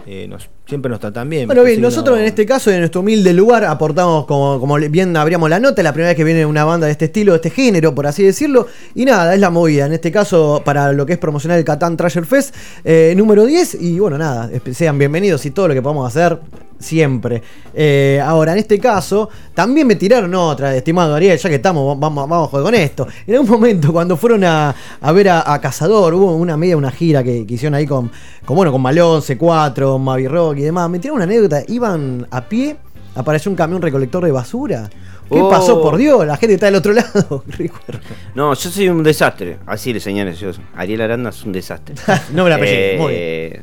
[0.05, 1.47] eh, nos, siempre nos tratan bien.
[1.47, 5.15] Bueno, bien, nosotros no- en este caso, en nuestro humilde lugar, aportamos como, como bien
[5.15, 7.49] abríamos la nota, la primera vez que viene una banda de este estilo, de este
[7.49, 8.67] género, por así decirlo.
[8.95, 9.85] Y nada, es la movida.
[9.85, 13.75] En este caso, para lo que es promocionar el Catán Trasher Fest, eh, número 10.
[13.79, 16.39] Y bueno, nada, sean bienvenidos y todo lo que podamos hacer,
[16.79, 17.41] siempre.
[17.73, 22.27] Eh, ahora, en este caso, también me tiraron otra, estimado Ariel, ya que estamos, vamos,
[22.27, 23.07] vamos a joder con esto.
[23.27, 26.91] En algún momento, cuando fueron a, a ver a, a Cazador, hubo una media, una
[26.91, 28.11] gira que, que hicieron ahí con,
[28.45, 30.89] con, bueno, con Malón, C4, Mavi Rock y demás.
[30.89, 32.77] Me tiraron una anécdota, iban a pie,
[33.15, 34.89] apareció un camión recolector de basura.
[35.29, 35.49] ¿Qué Oh.
[35.49, 36.25] pasó, por Dios?
[36.27, 37.43] La gente está del otro lado.
[37.47, 37.99] Recuerdo.
[38.35, 39.57] No, yo soy un desastre.
[39.65, 40.51] Así le señales yo.
[40.75, 41.95] Ariel Aranda es un desastre.
[42.33, 43.61] No me la apellido, muy Eh,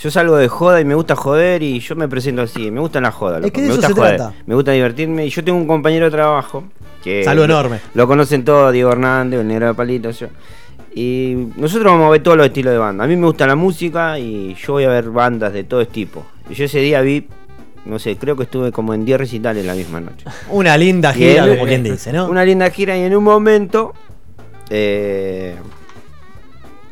[0.00, 2.70] Yo salgo de joda y me gusta joder y yo me presento así.
[2.70, 3.40] Me gusta la joda.
[3.40, 3.52] loco.
[3.52, 4.16] que de me eso gusta se joder.
[4.16, 4.34] trata.
[4.46, 5.26] Me gusta divertirme.
[5.26, 6.64] Y yo tengo un compañero de trabajo.
[7.02, 7.80] Que Saludo lo- enorme.
[7.94, 10.10] Lo conocen todos, Diego Hernández, el negro de palito.
[10.12, 10.28] yo.
[10.94, 13.04] Y nosotros vamos a ver todos los estilos de banda.
[13.04, 16.24] A mí me gusta la música y yo voy a ver bandas de todo tipo.
[16.50, 17.26] Y yo ese día vi,
[17.86, 20.26] no sé, creo que estuve como en 10 recitales la misma noche.
[20.50, 22.28] Una linda gira, él- como quien dice, ¿no?
[22.28, 23.94] Una linda gira y en un momento
[24.70, 25.54] eh,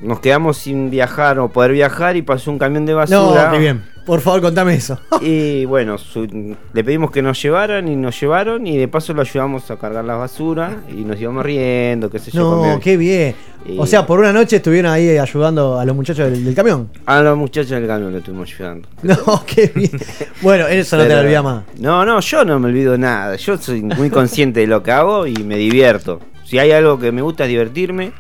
[0.03, 3.47] nos quedamos sin viajar o poder viajar y pasó un camión de basura.
[3.47, 3.83] No, qué bien.
[4.07, 4.99] Por favor, contame eso.
[5.21, 9.21] Y bueno, su- le pedimos que nos llevaran y nos llevaron y de paso lo
[9.21, 12.65] ayudamos a cargar la basura y nos íbamos riendo, qué sé yo.
[12.67, 13.35] No, qué bien.
[13.67, 16.89] Y- O sea, por una noche estuvieron ahí ayudando a los muchachos del, del camión.
[17.05, 18.89] A los muchachos del camión lo estuvimos ayudando.
[19.03, 19.91] No, qué bien.
[20.41, 21.63] Bueno, eso no te lo olvidas más.
[21.79, 23.37] No, no, yo no me olvido nada.
[23.37, 26.21] Yo soy muy consciente de lo que hago y me divierto.
[26.45, 28.13] Si hay algo que me gusta es divertirme.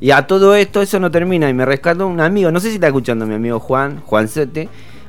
[0.00, 1.48] Y a todo esto, eso no termina.
[1.48, 2.50] Y me rescató un amigo.
[2.50, 4.68] No sé si está escuchando mi amigo Juan, Juan Sete.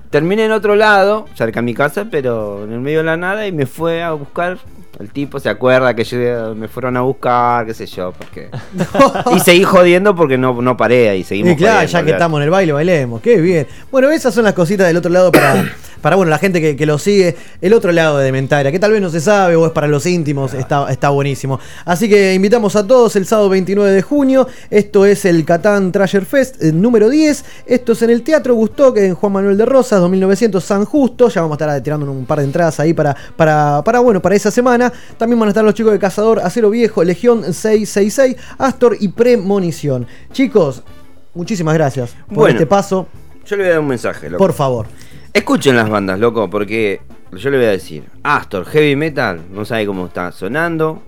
[0.09, 3.45] Terminé en otro lado, cerca de mi casa, pero en el medio de la nada.
[3.47, 4.57] Y me fue a buscar.
[4.99, 8.49] El tipo se acuerda que yo, me fueron a buscar, qué sé yo, porque.
[9.35, 11.23] y seguí jodiendo porque no, no paré ahí.
[11.23, 13.21] Seguimos Y claro, jodiendo, ya que estamos en el baile, bailemos.
[13.21, 13.67] Qué bien.
[13.91, 15.71] Bueno, esas son las cositas del otro lado para,
[16.01, 17.35] para bueno, la gente que, que lo sigue.
[17.61, 20.05] El otro lado de Mentaria, que tal vez no se sabe o es para los
[20.05, 21.59] íntimos, está, está buenísimo.
[21.85, 24.47] Así que invitamos a todos el sábado 29 de junio.
[24.69, 27.45] Esto es el Catán Trasher Fest eh, número 10.
[27.65, 31.29] Esto es en el Teatro Gustoc, en Juan Manuel de Rosas, 2900 San Justo.
[31.29, 34.35] Ya vamos a estar tirando un par de entradas ahí para, para, para, bueno, para
[34.35, 34.91] esa semana.
[35.17, 40.07] También van a estar los chicos de Cazador, Acero Viejo, Legión 666, Astor y Premonición.
[40.31, 40.83] Chicos,
[41.33, 42.53] muchísimas gracias por Bueno.
[42.53, 43.07] este paso.
[43.45, 44.39] Yo le voy a dar un mensaje, loco.
[44.39, 44.87] Por favor.
[45.37, 46.99] Escuchen las bandas, loco, porque
[47.31, 51.03] yo le voy a decir, Astor, heavy metal, no sabe cómo está sonando.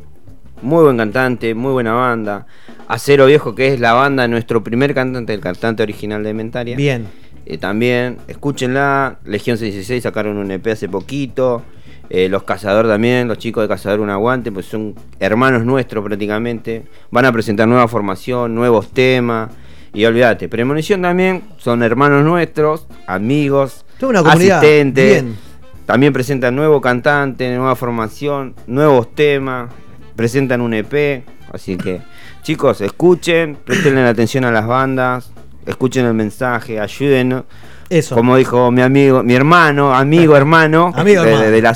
[0.61, 2.45] Muy buen cantante, muy buena banda.
[2.87, 6.77] Acero Viejo, que es la banda de nuestro primer cantante, el cantante original de Mentaria.
[6.77, 7.07] Bien.
[7.47, 9.17] Eh, también, escúchenla.
[9.25, 11.63] Legión 66 sacaron un EP hace poquito.
[12.11, 16.83] Eh, los Cazador también, los chicos de Cazador un aguante, pues son hermanos nuestros prácticamente.
[17.09, 19.49] Van a presentar nueva formación, nuevos temas.
[19.91, 24.59] Y olvídate, Premonición también son hermanos nuestros, amigos, Toda una comunidad.
[24.59, 25.23] asistentes.
[25.23, 25.37] Bien.
[25.85, 29.69] También presentan nuevo cantante, nueva formación, nuevos temas,
[30.15, 31.23] presentan un EP.
[31.51, 32.01] Así que,
[32.43, 35.31] chicos, escuchen, prestenle atención a las bandas,
[35.65, 37.43] escuchen el mensaje, ayúdenos.
[37.89, 38.13] Eso.
[38.13, 41.45] Como dijo mi amigo, mi hermano, amigo, hermano, Amigo, de- hermano.
[41.45, 41.73] de- de No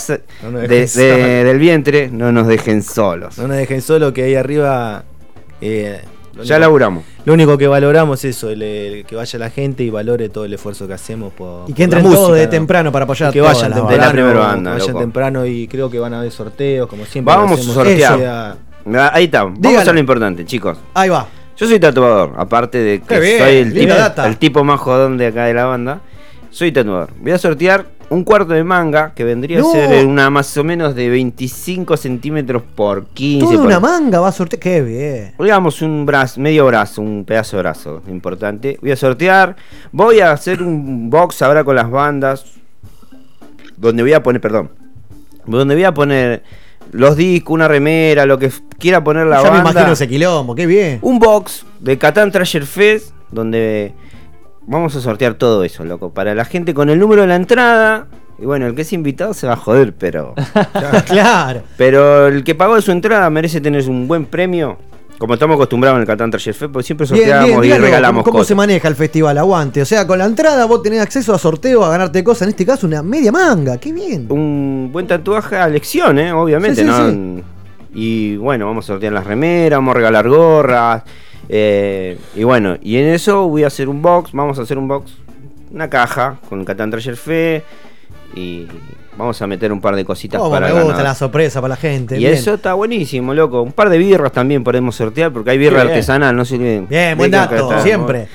[0.88, 1.48] solos.
[1.48, 3.36] del vientre, no nos dejen solos.
[3.40, 5.06] No nos dejen solo, que ahí arriba.
[5.60, 6.04] eh,
[6.44, 7.04] Ya laburamos.
[7.26, 10.46] Lo único que valoramos es eso, el, el que vaya la gente y valore todo
[10.46, 11.70] el esfuerzo que hacemos por.
[11.70, 12.50] Y que por la entren todos de ¿no?
[12.50, 13.98] temprano para apoyar Y que vayan temprano.
[14.04, 15.00] la primera banda, que vayan loco.
[15.00, 17.34] temprano y creo que van a haber sorteos, como siempre.
[17.34, 18.20] Vamos a sortear.
[18.20, 18.58] Sea-
[19.14, 19.90] Ahí está, vamos Dígalo.
[19.90, 20.78] a lo importante, chicos.
[20.94, 21.26] Ahí va.
[21.56, 23.94] Yo soy tatuador, aparte de que bien, soy el tipo,
[24.26, 26.02] el tipo más jodón de acá de la banda.
[26.54, 27.10] Soy tatuador.
[27.20, 29.70] Voy a sortear un cuarto de manga que vendría No.
[29.70, 33.46] a ser una más o menos de 25 centímetros por 15.
[33.46, 34.60] Toda por- una manga va a sortear.
[34.60, 35.34] Qué bien.
[35.40, 38.78] Digamos un brazo, medio brazo, un pedazo de brazo importante.
[38.82, 39.56] Voy a sortear.
[39.92, 42.46] Voy a hacer un box ahora con las bandas.
[43.76, 44.70] donde voy a poner, perdón,
[45.46, 46.44] donde voy a poner
[46.94, 48.50] los discos, una remera, lo que
[48.80, 49.72] quiera poner la Ya me banda.
[49.72, 51.00] imagino ese quilombo, qué bien.
[51.02, 53.92] Un box de Catán Trasher Fest donde
[54.68, 56.14] vamos a sortear todo eso, loco.
[56.14, 58.08] Para la gente con el número de la entrada.
[58.40, 60.34] Y bueno, el que es invitado se va a joder, pero.
[61.08, 61.62] claro.
[61.78, 64.78] Pero el que pagó su entrada merece tener un buen premio.
[65.20, 68.32] Como estamos acostumbrados en el Catán Fest, porque siempre sorteamos bien, y díganos, regalamos ¿cómo,
[68.32, 68.48] cómo cosas.
[68.48, 69.38] se maneja el festival?
[69.38, 69.82] Aguante.
[69.82, 72.42] O sea, con la entrada vos tenés acceso a sorteo, a ganarte cosas.
[72.44, 73.78] En este caso, una media manga.
[73.78, 74.26] Qué bien.
[74.30, 76.34] Un buen tatuaje a elección, ¿eh?
[76.34, 77.10] Obviamente, Sí, sí, ¿no?
[77.10, 77.44] sí.
[77.94, 81.04] Y bueno, vamos a sortear las remeras, vamos a regalar gorras.
[81.56, 84.88] Eh, y bueno, y en eso voy a hacer un box, vamos a hacer un
[84.88, 85.14] box,
[85.72, 87.64] una caja con Catán Treasure Fe.
[88.36, 88.66] Y
[89.16, 91.76] vamos a meter un par de cositas Cómo para me gusta la sorpresa para la
[91.76, 92.16] gente.
[92.16, 92.34] Y bien.
[92.34, 93.62] eso está buenísimo, loco.
[93.62, 95.90] Un par de birras también podemos sortear, porque hay birra Bien.
[95.90, 96.88] artesanal, no olviden.
[96.88, 98.28] Bien, buen dato, siempre.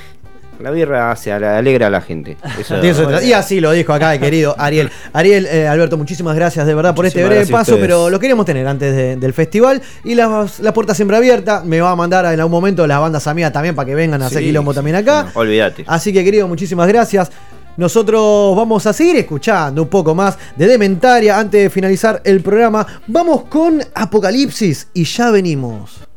[0.61, 2.37] La birra hace, alegra a la gente.
[2.59, 4.91] Eso- eso y así lo dijo acá el querido Ariel.
[5.13, 8.67] Ariel, eh, Alberto, muchísimas gracias de verdad por este breve paso, pero lo queríamos tener
[8.67, 9.81] antes de- del festival.
[10.05, 11.63] Y las, la puerta siempre abierta.
[11.65, 14.27] Me va a mandar en algún momento las bandas amigas también para que vengan a
[14.27, 15.31] hacer quilombo también acá.
[15.35, 15.85] no, olvídate.
[15.87, 17.31] Así que, querido, muchísimas gracias.
[17.77, 22.85] Nosotros vamos a seguir escuchando un poco más de Dementaria antes de finalizar el programa.
[23.07, 26.08] Vamos con Apocalipsis y ya venimos.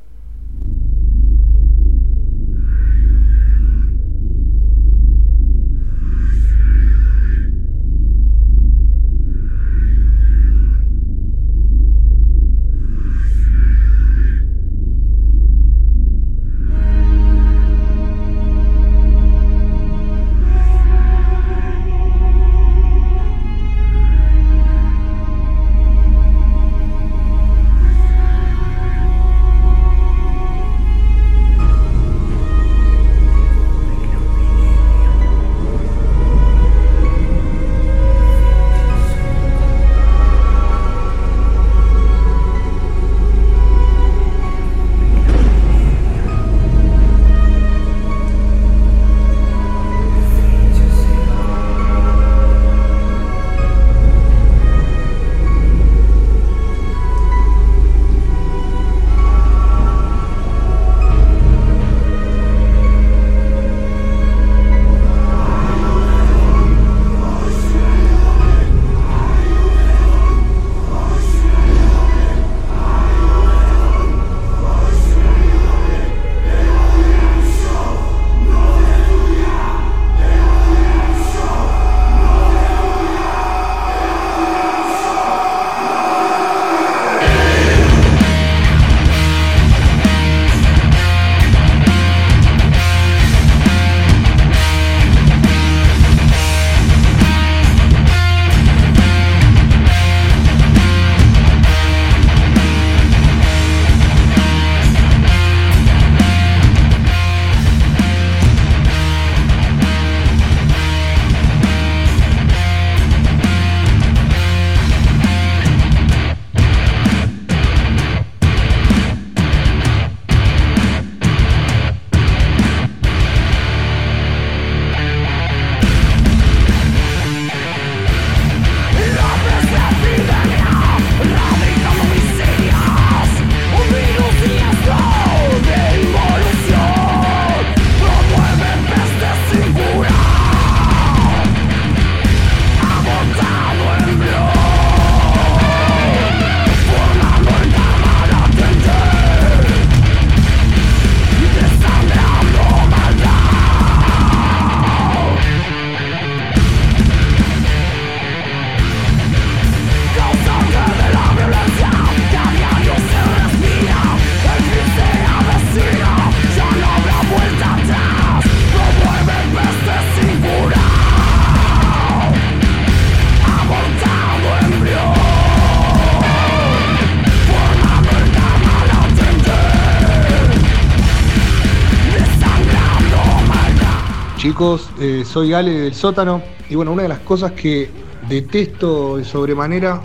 [184.99, 186.39] Eh, soy Ale del sótano
[186.69, 187.89] y bueno, una de las cosas que
[188.29, 189.99] detesto de sobremanera,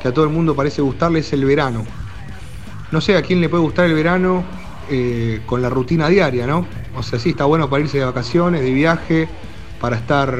[0.00, 1.84] que a todo el mundo parece gustarle, es el verano.
[2.90, 4.42] No sé a quién le puede gustar el verano
[4.90, 6.66] eh, con la rutina diaria, ¿no?
[6.96, 9.28] O sea, sí, está bueno para irse de vacaciones, de viaje,
[9.82, 10.34] para estar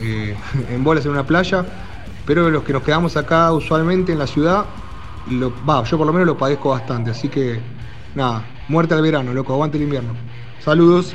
[0.00, 0.34] eh,
[0.70, 1.66] en bolas en una playa,
[2.24, 4.64] pero los que nos quedamos acá usualmente en la ciudad,
[5.30, 7.60] lo, va, yo por lo menos lo padezco bastante, así que
[8.14, 10.14] nada, muerte al verano, loco, aguante el invierno.
[10.64, 11.14] Saludos.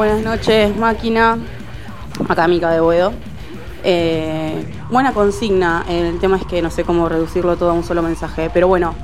[0.00, 1.38] Buenas noches, máquina.
[2.26, 3.12] Acá Mica de Boedo.
[3.82, 7.84] Eh, buena consigna, eh, el tema es que no sé cómo reducirlo todo a un
[7.84, 8.94] solo mensaje, pero bueno,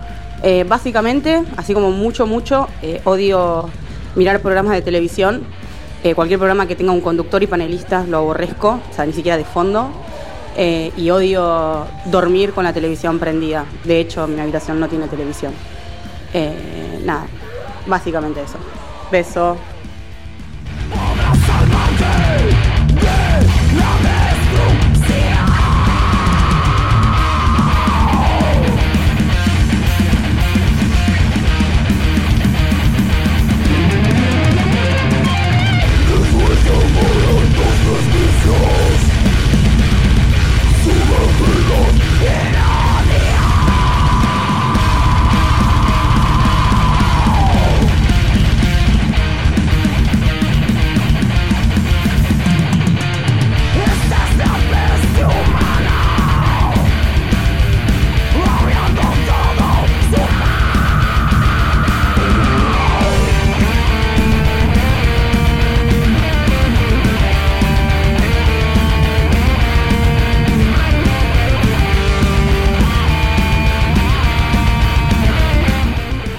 [0.42, 2.68] eh, básicamente, así como mucho, mucho,
[3.04, 3.68] odio
[4.14, 5.44] mirar programas de televisión.
[6.14, 9.44] cualquier programa que tenga un conductor y panelistas lo aborrezco, o sea, ni siquiera de
[9.44, 9.90] fondo.
[10.56, 13.66] y odio dormir con la televisión prendida.
[13.84, 15.52] De hecho, mi habitación no tiene televisión.
[17.04, 17.26] nada,
[17.86, 18.58] básicamente eso.
[19.10, 19.56] Beso.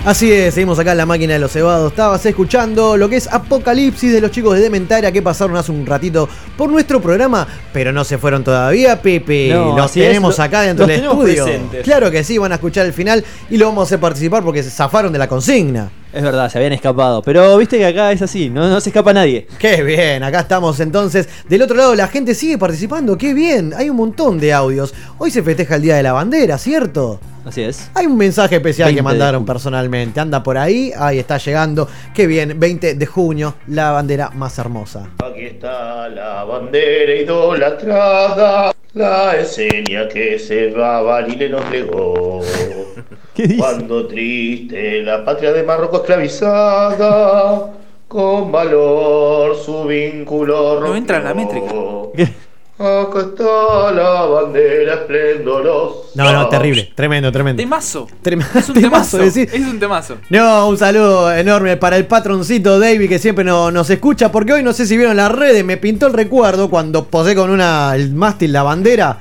[0.07, 1.91] Así es, seguimos acá en la máquina de los cebados.
[1.91, 5.85] Estabas escuchando lo que es Apocalipsis de los chicos de Dementaria que pasaron hace un
[5.85, 9.49] ratito por nuestro programa, pero no se fueron todavía, Pepe.
[9.49, 11.43] No, los es, tenemos acá dentro del estudio.
[11.43, 11.83] presentes.
[11.83, 14.63] Claro que sí, van a escuchar el final y lo vamos a hacer participar porque
[14.63, 15.91] se zafaron de la consigna.
[16.13, 17.21] Es verdad, se habían escapado.
[17.21, 19.45] Pero viste que acá es así, no, no se escapa nadie.
[19.59, 21.27] Qué bien, acá estamos entonces.
[21.49, 23.73] Del otro lado la gente sigue participando, qué bien.
[23.75, 24.93] Hay un montón de audios.
[25.17, 27.19] Hoy se festeja el Día de la Bandera, ¿cierto?
[27.47, 27.89] Así es.
[27.93, 30.19] Hay un mensaje especial 20 que mandaron personalmente.
[30.19, 31.87] Anda por ahí, ahí está llegando.
[32.13, 35.11] Qué bien, 20 de junio, la bandera más hermosa.
[35.23, 42.41] Aquí está la bandera idolatrada, la enseña que se va Barile nos legó.
[43.57, 47.71] Cuando triste la patria de Marruecos esclavizada,
[48.09, 51.67] con valor su vínculo No entra en la métrica.
[51.67, 52.46] Acá
[52.79, 55.95] está la bandera esplendorosa.
[56.15, 57.61] No, no, terrible, tremendo, tremendo.
[57.61, 58.07] Temazo.
[58.23, 59.17] Trem- Es un temazo, temazo.
[59.17, 59.53] decís.
[59.53, 60.17] Es un temazo.
[60.29, 64.31] No, un saludo enorme para el patroncito David que siempre no- nos escucha.
[64.31, 67.49] Porque hoy no sé si vieron las redes, me pintó el recuerdo cuando posé con
[67.49, 69.17] una el mástil la bandera.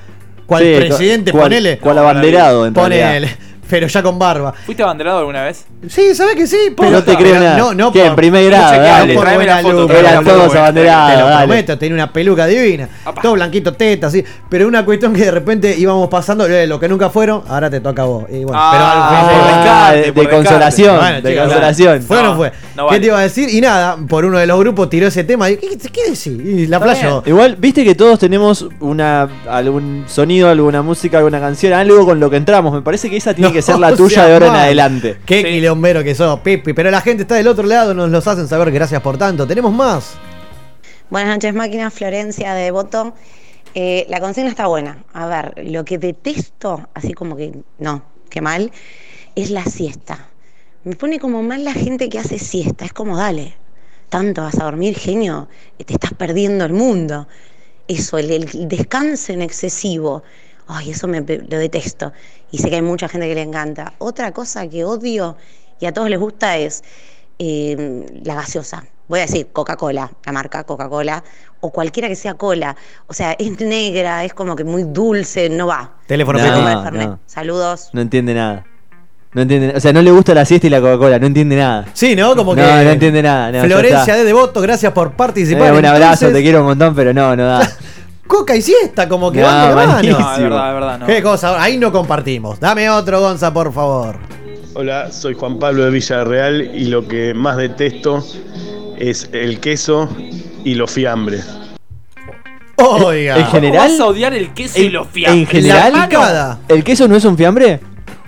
[0.47, 1.79] Cual Sí, presidente, cual- ponele.
[1.79, 3.37] cual abanderado, en Ponele.
[3.69, 4.53] Pero ya con barba.
[4.65, 5.65] ¿Fuiste abanderado alguna vez?
[5.89, 6.57] Sí, ¿sabes que sí?
[6.79, 7.57] No te creo nada.
[7.59, 10.61] No, no ¿Qué, en primer grado, no, por buena foto, pero la foto, Te lo
[10.61, 11.47] abanderados, dale.
[11.47, 12.89] prometo, tenía una peluca divina.
[13.23, 14.25] Todo blanquito, teta, así.
[14.49, 17.81] Pero una cuestión que de repente íbamos pasando, eh, lo que nunca fueron, ahora te
[17.81, 18.25] toca a vos.
[18.31, 22.03] Y bueno, Ah, pero al- por descarte, de por consolación, Bueno, de consolación.
[22.03, 22.53] Fue o no fue.
[22.77, 23.01] no ¿Qué vale.
[23.01, 23.49] te iba a decir?
[23.53, 25.51] Y nada, por uno de los grupos tiró ese tema.
[25.51, 26.27] Y, ¿Qué, qué decís?
[26.27, 27.23] Y la playa.
[27.27, 32.31] Igual, viste que todos tenemos una algún sonido, alguna música, alguna canción, algo con lo
[32.31, 32.73] que entramos.
[32.73, 35.19] Me parece que esa tiene que ser la tuya de ahora en adelante.
[35.25, 36.73] Qué quilombero que sos, Pipi.
[36.75, 38.71] Pero la gente está del otro lado, nos los hacen saber.
[38.71, 39.47] Gracias por tanto.
[39.47, 40.15] Tenemos más.
[41.09, 43.15] Buenas noches, máquina Florencia de Voto.
[43.75, 45.05] Eh, la consigna está buena.
[45.13, 48.71] A ver, lo que detesto, así como que no, qué mal,
[49.35, 50.29] es la siesta.
[50.85, 52.85] Me pone como mal la gente que hace siesta.
[52.85, 53.55] Es como, dale,
[54.09, 55.49] tanto vas a dormir, genio,
[55.85, 57.27] te estás perdiendo el mundo.
[57.89, 60.23] Eso, el, el descanso en excesivo.
[60.69, 62.13] Ay, eso me, lo detesto.
[62.51, 63.95] Y sé que hay mucha gente que le encanta.
[63.99, 65.37] Otra cosa que odio
[65.81, 66.83] y a todos les gusta es
[67.39, 68.85] eh, la gaseosa.
[69.09, 71.23] Voy a decir Coca-Cola, la marca Coca-Cola,
[71.61, 72.77] o cualquiera que sea cola.
[73.07, 75.93] O sea, es negra, es como que muy dulce, no va.
[76.07, 77.21] Teléfono No, No, no.
[77.27, 77.91] Saludos.
[77.93, 78.65] No entiende nada.
[79.33, 81.87] No entiende, o sea, no le gusta la siesta y la Coca-Cola, no entiende nada.
[81.93, 82.35] Sí, ¿no?
[82.35, 82.85] Como no, que.
[82.85, 83.53] no entiende nada.
[83.53, 85.75] no, Florencia de Devoto, gracias por participar.
[85.75, 87.61] Eh, un abrazo, Entonces, te quiero un montón, pero no, no da.
[88.27, 89.93] Coca y siesta, como que No, van de la mano.
[89.93, 90.99] No, es verdad, es verdad.
[91.01, 91.07] No.
[91.07, 92.59] Qué cosa, ahí no compartimos.
[92.61, 94.19] Dame otro, Gonza, por favor.
[94.75, 98.25] Hola, soy Juan Pablo de Villarreal y lo que más detesto
[98.99, 100.09] es el queso
[100.65, 101.47] y los fiambres.
[102.77, 103.39] Oiga.
[103.39, 103.89] En general.
[103.89, 105.41] vas a odiar el queso y los fiambres?
[105.41, 106.59] En general.
[106.69, 107.81] ¿el queso no es un fiambre?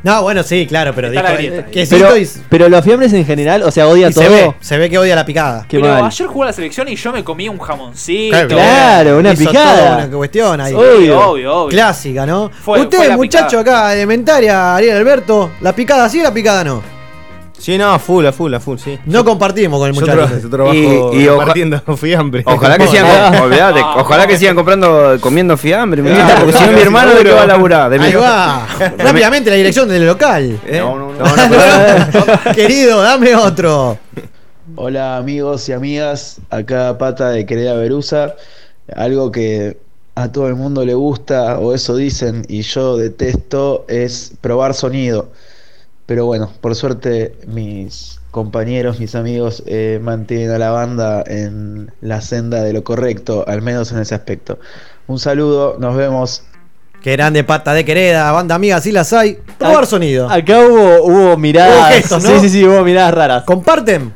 [0.09, 1.67] No, bueno, sí, claro, pero Está dijo, la grieta.
[1.71, 4.25] quesito Pero, y, pero los fiambres en general, o sea, odia y todo.
[4.25, 5.67] se ve, se ve que odia la picada.
[5.69, 6.05] Qué Pero mal.
[6.07, 8.31] ayer jugó la selección y yo me comí un jamoncito.
[8.33, 9.77] Claro, Claro, una Hizo picada.
[9.77, 10.73] toda una cuestión ahí.
[10.75, 11.21] Obvio.
[11.31, 11.69] obvio, obvio.
[11.69, 12.51] Clásica, ¿no?
[12.63, 16.65] Fue- Usted, fue la muchacho acá, elementaria, Ariel Alberto, ¿la picada sí o la picada
[16.65, 16.98] no?
[17.59, 18.99] Sí, no, a full, a full, a full, sí.
[19.05, 20.21] No compartimos con el Yo, muchacho.
[20.29, 22.43] tra- yo trabajo Y- y oja- repartiendo fiambre.
[22.47, 27.15] Ojalá que sigan, olvidate, ojalá que sigan comprando, comiendo fiambre, porque si no mi hermano
[27.15, 27.91] de qué va a laburar.
[27.91, 28.67] De mi- Ahí va.
[28.99, 30.59] Rápidamente la dirección del local.
[30.67, 30.79] ¿Eh?
[30.79, 31.25] No, no, no.
[32.55, 33.99] Querido, dame otro.
[34.77, 38.37] Hola amigos y amigas, acá Pata de Querida Verusa.
[38.95, 39.77] Algo que
[40.15, 45.31] a todo el mundo le gusta, o eso dicen, y yo detesto, es probar sonido.
[46.09, 52.23] Pero bueno, por suerte mis compañeros, mis amigos eh, mantienen a la banda en la
[52.23, 54.59] senda de lo correcto, al menos en ese aspecto.
[55.07, 56.45] Un saludo, nos vemos.
[57.03, 59.37] Qué grande pata de querida, banda amiga, sí las hay.
[59.59, 60.31] Probar sonido.
[60.31, 61.77] Acá hubo, hubo miradas.
[61.77, 62.31] Hubo gestos, ¿no?
[62.31, 63.45] Sí, sí, sí, hubo miradas raras.
[63.45, 64.15] ¿Comparten?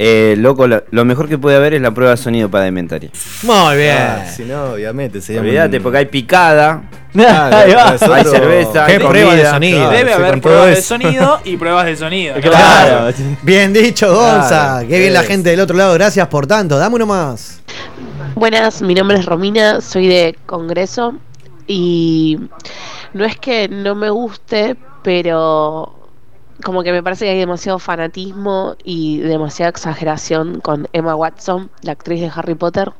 [0.00, 3.10] Eh, loco, lo, lo mejor que puede haber es la prueba de sonido para Dementaria.
[3.42, 3.96] Muy bien.
[3.98, 6.82] Ah, si no, obviamente sería Olvídate, porque hay picada,
[7.14, 7.90] Ahí va.
[7.90, 9.90] hay cerveza, hay Qué prueba de sonido.
[9.90, 12.34] Debe Se haber pruebas de sonido y pruebas de sonido.
[12.40, 13.12] Claro.
[13.42, 14.48] Bien dicho, Gonza.
[14.48, 15.94] Claro, Qué bien la gente del otro lado.
[15.94, 16.78] Gracias por tanto.
[16.78, 17.60] Dame uno más.
[18.34, 21.14] Buenas, mi nombre es Romina, soy de Congreso
[21.66, 22.38] y
[23.14, 25.97] no es que no me guste, pero
[26.64, 31.92] como que me parece que hay demasiado fanatismo y demasiada exageración con Emma Watson, la
[31.92, 32.92] actriz de Harry Potter,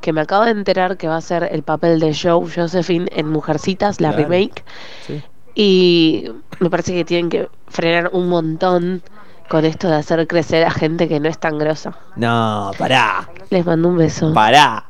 [0.00, 3.28] que me acabo de enterar que va a ser el papel de Joe Josephine en
[3.28, 4.28] Mujercitas, la Claro.
[4.28, 4.64] remake,
[5.06, 5.22] Sí.
[5.54, 6.30] y
[6.60, 9.02] me parece que tienen que frenar un montón
[9.48, 11.94] con esto de hacer crecer a gente que no es tan grosa.
[12.16, 13.30] No, pará.
[13.50, 14.32] Les mando un beso.
[14.34, 14.84] Pará.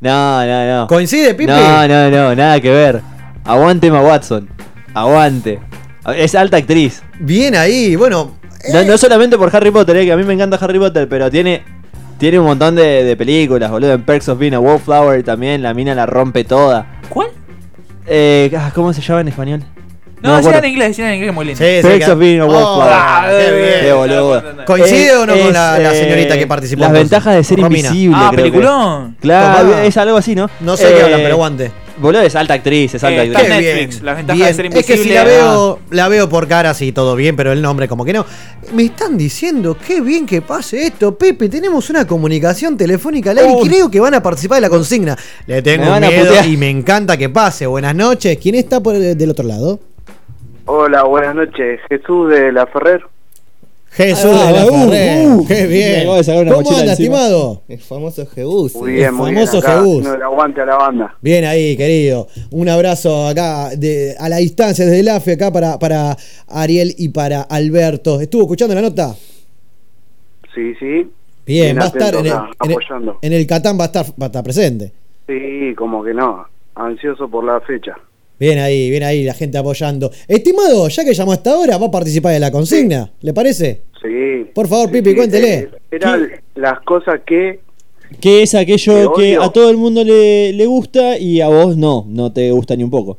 [0.00, 0.86] No, no, no.
[0.88, 1.46] ¿Coincide, Pipi?
[1.50, 3.02] No, no, no, nada que ver.
[3.44, 4.48] Aguante Emma Watson.
[4.94, 5.60] Aguante.
[6.16, 7.02] Es alta actriz.
[7.18, 7.96] Bien ahí.
[7.96, 8.36] Bueno,
[8.72, 11.30] No, no solamente por Harry Potter, eh, que a mí me encanta Harry Potter, pero
[11.30, 11.62] tiene
[12.18, 13.92] tiene un montón de, de películas, boludo.
[13.92, 17.00] En Perks of Being a Wallflower también, la mina la rompe toda.
[17.08, 17.28] ¿Cuál?
[18.06, 19.62] Eh, ah, ¿Cómo se llama en español?
[20.20, 20.66] No, me decía acuerdo.
[20.66, 21.60] en inglés, decía en inglés muy lindo.
[21.60, 22.90] Perks of Being a Wallflower.
[22.92, 23.80] ah, qué bien.
[23.82, 24.42] Qué boludo.
[24.66, 26.80] ¿Coincide o no con la, eh, señorita que participó?
[26.82, 27.88] Las ventajas de ser Romina.
[27.88, 28.16] invisible.
[28.18, 28.50] Ah, creo que.
[28.50, 29.16] peliculón.
[29.20, 29.84] Claro, Tomá.
[29.84, 30.50] es algo así, ¿no?
[30.58, 31.70] No sé qué Eh, hablan, pero aguante.
[32.00, 33.42] Boludo, es alta actriz, es alta Eh, actriz.
[33.42, 34.46] está Netflix, ventajas bien.
[34.48, 35.14] de ser Es que si invisible.
[35.14, 38.24] la veo, la veo por cara, sí, todo bien, pero el nombre como que no.
[38.72, 41.16] Me están diciendo, qué bien que pase esto.
[41.18, 44.70] Pepe, tenemos una comunicación telefónica al aire y creo que van a participar de la
[44.70, 45.16] consigna.
[45.46, 47.66] Le tengo Me miedo y me encanta que pase.
[47.66, 48.38] Buenas noches.
[48.40, 49.80] ¿Quién está por el- del otro lado?
[50.66, 51.80] Hola, buenas noches.
[51.88, 53.02] Jesús de la Ferrer.
[53.90, 55.46] Jesús Ah, de la uh, uh.
[55.46, 56.06] qué bien.
[56.06, 56.16] ¿Cómo
[56.60, 57.62] mochila anda, estimado?
[57.68, 58.76] El famoso Jebus.
[58.76, 59.60] Muy bien, muy famoso
[60.00, 60.14] bien.
[60.14, 61.16] el aguante a la banda.
[61.20, 62.28] Bien ahí, querido.
[62.50, 66.16] Un abrazo acá de, a la distancia desde el AFE acá para, para
[66.46, 68.20] Ariel y para Alberto.
[68.20, 69.16] ¿Estuvo escuchando la nota?
[70.54, 71.10] Sí, sí.
[71.46, 73.18] Bien, va a estar en el, acá, en el- apoyando.
[73.22, 74.92] en el Catán va a estar, va a estar presente.
[75.26, 76.46] Sí, como que no.
[76.74, 77.96] Ansioso por la fecha.
[78.38, 80.10] Bien ahí, bien ahí, la gente apoyando.
[80.28, 83.10] Estimado, ya que llamó hasta ahora, va a participar de la consigna.
[83.20, 83.82] ¿Le parece?
[84.00, 84.46] Sí.
[84.54, 85.68] Por favor, Sí, Pipi, sí, cuéntele.
[85.90, 87.60] eran las cosas que.
[88.20, 91.76] ¿Qué es aquello Que que a todo el mundo le, le gusta y a vos
[91.76, 92.04] no?
[92.08, 93.18] No te gusta ni un poco.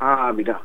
[0.00, 0.60] Ah, mira.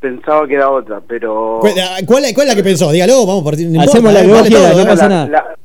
[0.00, 1.58] pensaba que era otra, pero.
[1.60, 1.74] ¿Cuál,
[2.06, 2.92] cuál es- cuál es la que pensó?
[2.92, 3.68] Dígalo, vamos a partir.
[3.68, 5.26] no Hacemos importa, la que vos quieras, no pasa La- nada.
[5.28, 5.56] la-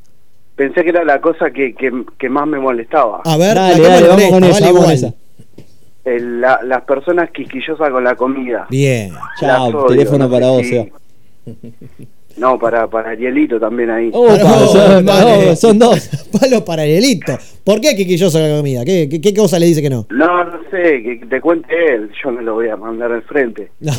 [0.56, 3.22] pensé que era la cosa que, que, que más me molestaba.
[3.26, 4.95] A ver, Dale, la que dale, vamos con molesta, esa, vale vamos con igual.
[4.95, 5.24] esa.
[6.06, 8.68] El- la- las personas quisquillosas con la comida.
[8.69, 9.11] Bien.
[9.40, 10.86] Chao, odio, teléfono no para vos, Seba.
[12.38, 14.10] No, para, para Arielito también ahí.
[14.11, 15.45] Opa, No, son, vale.
[15.45, 16.10] no, son dos.
[16.38, 17.38] Palo para el elito.
[17.64, 18.84] ¿Por qué quisquilloso con la comida?
[18.84, 20.06] ¿Qué, qué, qué cosa le dice que no?
[20.10, 23.72] No, no sé, que te cuente él, yo no lo voy a mandar al frente.
[23.80, 23.94] ya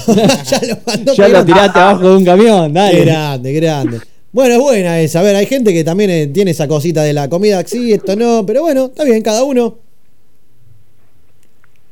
[0.68, 3.04] lo mandó Ya lo tiraste abajo de un camión, Qué dale.
[3.06, 4.00] grande, qué grande.
[4.32, 5.20] Bueno, es buena esa.
[5.20, 7.62] A ver, hay gente que también eh, tiene esa cosita de la comida.
[7.66, 9.78] Sí, esto no, pero bueno, está bien, cada uno.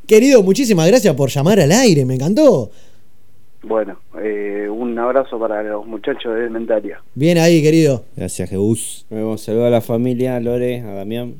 [0.06, 2.70] Querido, muchísimas gracias por llamar al aire, me encantó.
[3.62, 7.00] Bueno, eh, un abrazo para los muchachos de Elementaria.
[7.14, 8.04] Bien ahí, querido.
[8.14, 9.06] Gracias, Jebus.
[9.08, 9.40] Nos vemos.
[9.40, 11.36] Saludos a la familia, a Lore, a Damián.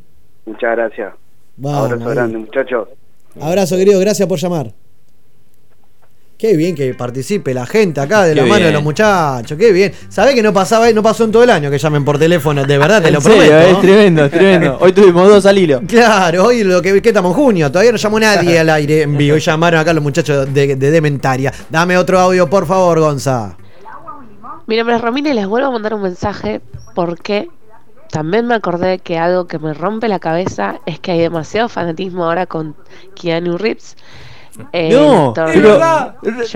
[0.47, 1.12] Muchas gracias.
[1.57, 2.15] Vamos, abrazo ahí.
[2.15, 2.89] grande, muchachos.
[3.39, 4.73] Abrazo, querido, gracias por llamar.
[6.44, 9.72] Qué bien que participe la gente acá de Qué la mano de los muchachos, qué
[9.72, 9.94] bien.
[10.10, 12.64] ¿Sabés que no pasaba, no pasó en todo el año que llamen por teléfono?
[12.64, 13.66] De verdad, te lo serio, prometo.
[13.66, 13.80] es ¿no?
[13.80, 14.78] tremendo, es tremendo.
[14.78, 15.80] Hoy tuvimos dos al hilo.
[15.88, 19.16] Claro, hoy lo que, que estamos en junio, todavía no llamó nadie al aire en
[19.16, 19.38] vivo.
[19.38, 21.50] Y llamaron acá los muchachos de, de Dementaria.
[21.70, 23.56] Dame otro audio, por favor, Gonza.
[24.66, 26.60] Mi nombre es Romina y les vuelvo a mandar un mensaje
[26.94, 27.48] porque
[28.10, 32.26] también me acordé que algo que me rompe la cabeza es que hay demasiado fanatismo
[32.26, 32.76] ahora con
[33.14, 33.96] Keanu Reeves.
[34.72, 35.81] Eh, No, pero-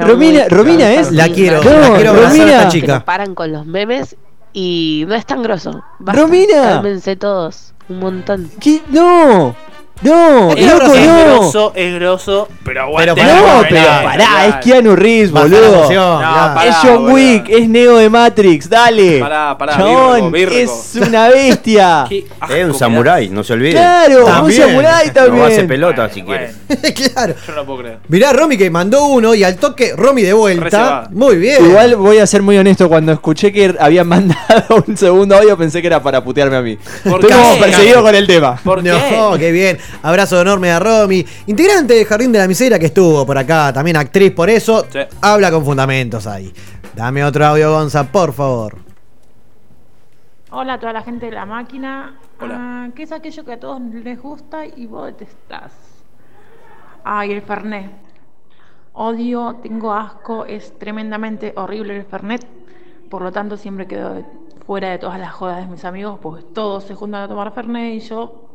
[0.07, 2.57] Romina- Romina es- La quiero, No, la quiero abrazar a Romina.
[2.59, 3.05] esta chica.
[3.05, 4.16] paran con los memes
[4.53, 5.83] y no es tan grosso.
[5.99, 6.62] Basta, Romina.
[6.62, 8.51] Cálmense todos, un montón.
[8.61, 8.81] ¿Qué?
[8.91, 9.55] No.
[10.01, 11.25] No, es, loco, es no.
[11.25, 13.15] grosso, es grosso, pero aguante.
[13.16, 15.91] Pero la no, pero pará, es Keanu Reeves, boludo.
[15.93, 17.15] No, pará, es John boludo.
[17.15, 19.19] Wick, es Neo de Matrix, dale.
[19.19, 20.55] Pará, pará, Virgo, Virgo.
[20.55, 22.03] es una bestia.
[22.41, 23.73] Asco Es un samurái, no se olvide.
[23.73, 24.62] Claro, un También.
[24.62, 25.66] samurái No hace también.
[25.69, 26.53] pelota si quiere.
[27.12, 27.35] claro.
[27.47, 27.99] Yo no puedo creer.
[28.09, 31.09] Mirá, Romy que mandó uno y al toque Romy de vuelta.
[31.11, 31.65] Muy bien.
[31.65, 35.81] Igual voy a ser muy honesto, cuando escuché que habían mandado un segundo audio pensé
[35.81, 36.79] que era para putearme a mí.
[37.03, 37.35] ¿Por Estoy qué?
[37.35, 38.61] como perseguido con el tema.
[38.62, 38.91] ¿Por qué?
[38.91, 39.79] No, qué bien.
[40.02, 41.24] Abrazo enorme a Romy.
[41.47, 44.86] Integrante de Jardín de la Miseria que estuvo por acá, también actriz por eso.
[44.90, 45.01] Sí.
[45.20, 46.52] Habla con fundamentos ahí.
[46.94, 48.77] Dame otro audio, Gonza, por favor.
[50.51, 52.16] Hola a toda la gente de la máquina.
[52.40, 52.56] Hola.
[52.59, 55.73] Ah, ¿Qué es aquello que a todos les gusta y vos detestás?
[57.05, 57.93] Ay, el Fernet.
[58.94, 62.47] Odio, tengo asco, es tremendamente horrible el Fernet.
[63.10, 64.24] Por lo tanto, siempre quedo
[64.66, 67.94] fuera de todas las jodas de mis amigos, pues todos se juntan a tomar Fernet
[67.94, 68.48] y yo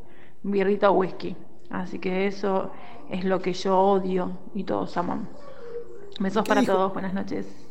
[0.43, 1.35] birrita o whisky.
[1.69, 2.71] Así que eso
[3.09, 5.27] es lo que yo odio y todos aman.
[6.19, 7.62] Besos para todos, buenas noches.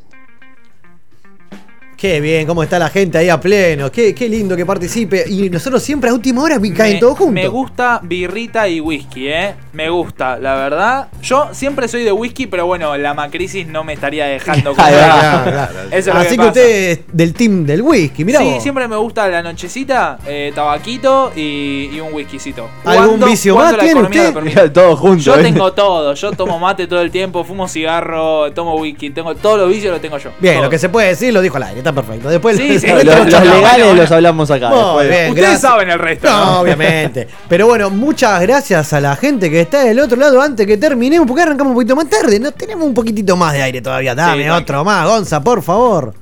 [2.03, 3.89] Qué bien, cómo está la gente ahí a pleno.
[3.93, 5.23] Qué, qué lindo que participe.
[5.29, 7.35] Y nosotros siempre a última hora caen Me- todos juntos.
[7.35, 9.55] Me gusta birrita y whisky, ¿eh?
[9.73, 11.07] Me gusta, la verdad.
[11.23, 15.05] Yo siempre soy de whisky, pero bueno, la macrisis no me estaría dejando Claro, comer.
[15.12, 15.89] claro, claro.
[15.93, 16.49] Eso es lo Así que, pasa.
[16.49, 18.62] usted es del team del whisky, mirá sí, vos.
[18.65, 22.69] siempre me gusta la nochecita, eh, tabaquito y, y un whiskycito.
[22.85, 24.73] ¿Algún vicio más tiene usted?
[24.73, 25.23] Todo junto.
[25.23, 25.43] Yo ¿eh?
[25.45, 29.69] tengo todo, yo tomo mate todo el tiempo, fumo cigarro, tomo whisky, tengo todos los
[29.69, 30.31] vicios los tengo yo.
[30.41, 30.65] Bien, Todos.
[30.65, 32.28] lo que se puede decir lo dijo al aire, está perfecto.
[32.28, 34.70] Después Sí, sí, los, lo- los no, legales bueno, los hablamos acá.
[34.70, 35.09] Después.
[35.09, 35.60] bien, Ustedes gracias.
[35.60, 36.60] saben el resto, No, ¿no?
[36.60, 37.28] obviamente.
[37.48, 41.27] Pero bueno, muchas gracias a la gente que está del otro lado antes que terminemos,
[41.27, 42.39] porque arrancamos un poquito más tarde.
[42.40, 44.14] No tenemos un poquitito más de aire todavía.
[44.14, 46.14] Dame Sí, otro más, Gonza, por favor.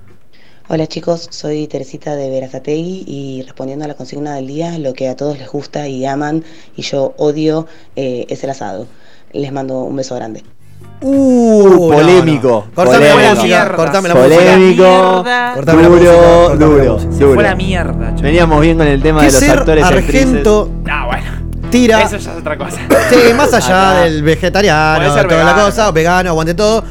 [0.69, 5.09] Hola chicos, soy Teresita de Verazategui y respondiendo a la consigna del día, lo que
[5.09, 6.45] a todos les gusta y aman
[6.77, 7.67] y yo odio
[7.97, 8.87] eh, es el asado.
[9.33, 10.45] Les mando un beso grande.
[11.03, 12.67] Uh, no, polémico.
[12.75, 13.37] Cortame la polémico.
[13.37, 14.83] música, cortame la Polémico.
[14.85, 15.53] música.
[15.55, 16.99] Cortame la duro, duro.
[17.35, 18.11] Fue la mierda.
[18.21, 21.71] Veníamos bien con el tema ¿Qué de los ser actores argento Ah, bueno.
[21.71, 22.03] tira?
[22.03, 22.81] Eso ya es otra cosa.
[23.09, 24.01] Sí, más allá Acá.
[24.03, 25.65] del vegetariano, toda la vegano.
[25.65, 26.85] cosa, vegano, aguante todo.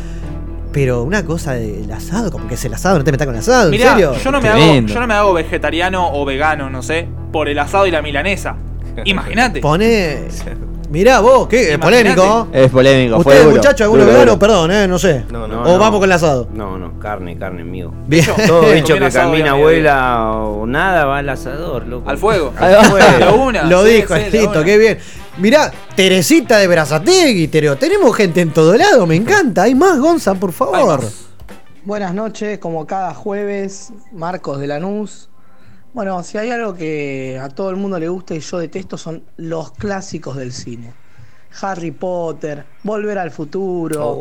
[0.71, 3.41] Pero una cosa del asado, como que es el asado, no te metas con el
[3.41, 4.13] asado, ¿en Mirá, serio?
[4.23, 7.57] yo no, me hago, yo no me hago vegetariano o vegano, no sé, por el
[7.59, 8.55] asado y la milanesa.
[9.05, 9.61] Imagínate.
[9.61, 10.27] Pone.
[10.89, 12.15] Mirá vos, qué Imagínate.
[12.15, 12.47] polémico.
[12.51, 13.21] Es polémico.
[13.21, 14.39] fue Ustedes, duro, muchachos, alguno duro, vegano, duro.
[14.39, 15.23] perdón, eh, no sé.
[15.29, 15.77] No, no, o no.
[15.77, 16.47] vamos con el asado.
[16.51, 17.93] No, no, carne, carne, amigo.
[18.07, 18.25] Bien.
[18.47, 22.09] Todo bicho que camina, vuela o nada va al asador, loco.
[22.09, 22.53] Al fuego.
[22.59, 23.63] De una.
[23.65, 24.97] Lo sí, dijo, sí, listo, qué bien.
[25.37, 27.77] Mirá, Teresita de Brazategui, Tereo.
[27.77, 29.63] Tenemos gente en todo lado, me encanta.
[29.63, 31.01] Hay más, Gonza, por favor.
[31.85, 35.29] Buenas noches, como cada jueves, Marcos de Lanús.
[35.93, 39.23] Bueno, si hay algo que a todo el mundo le gusta y yo detesto son
[39.37, 40.93] los clásicos del cine.
[41.61, 44.19] Harry Potter, Volver al Futuro.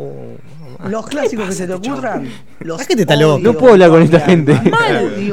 [0.85, 2.27] los clásicos que se te ocurran.
[2.61, 3.35] Los ¿A qué te está loco?
[3.35, 4.59] odio No puedo hablar con esta gente.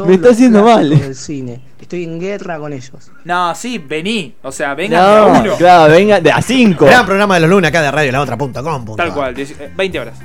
[0.06, 0.90] Me está haciendo mal.
[0.90, 1.62] del cine.
[1.80, 3.10] Estoy en guerra con ellos.
[3.24, 4.34] No, sí, vení.
[4.42, 5.56] O sea, venga a No, uno.
[5.56, 6.84] claro, venga, de a 5.
[6.84, 8.96] Gran programa de los lunes acá de Radio La Otra.com.
[8.96, 10.18] Tal cual, dieci- eh, 20 horas.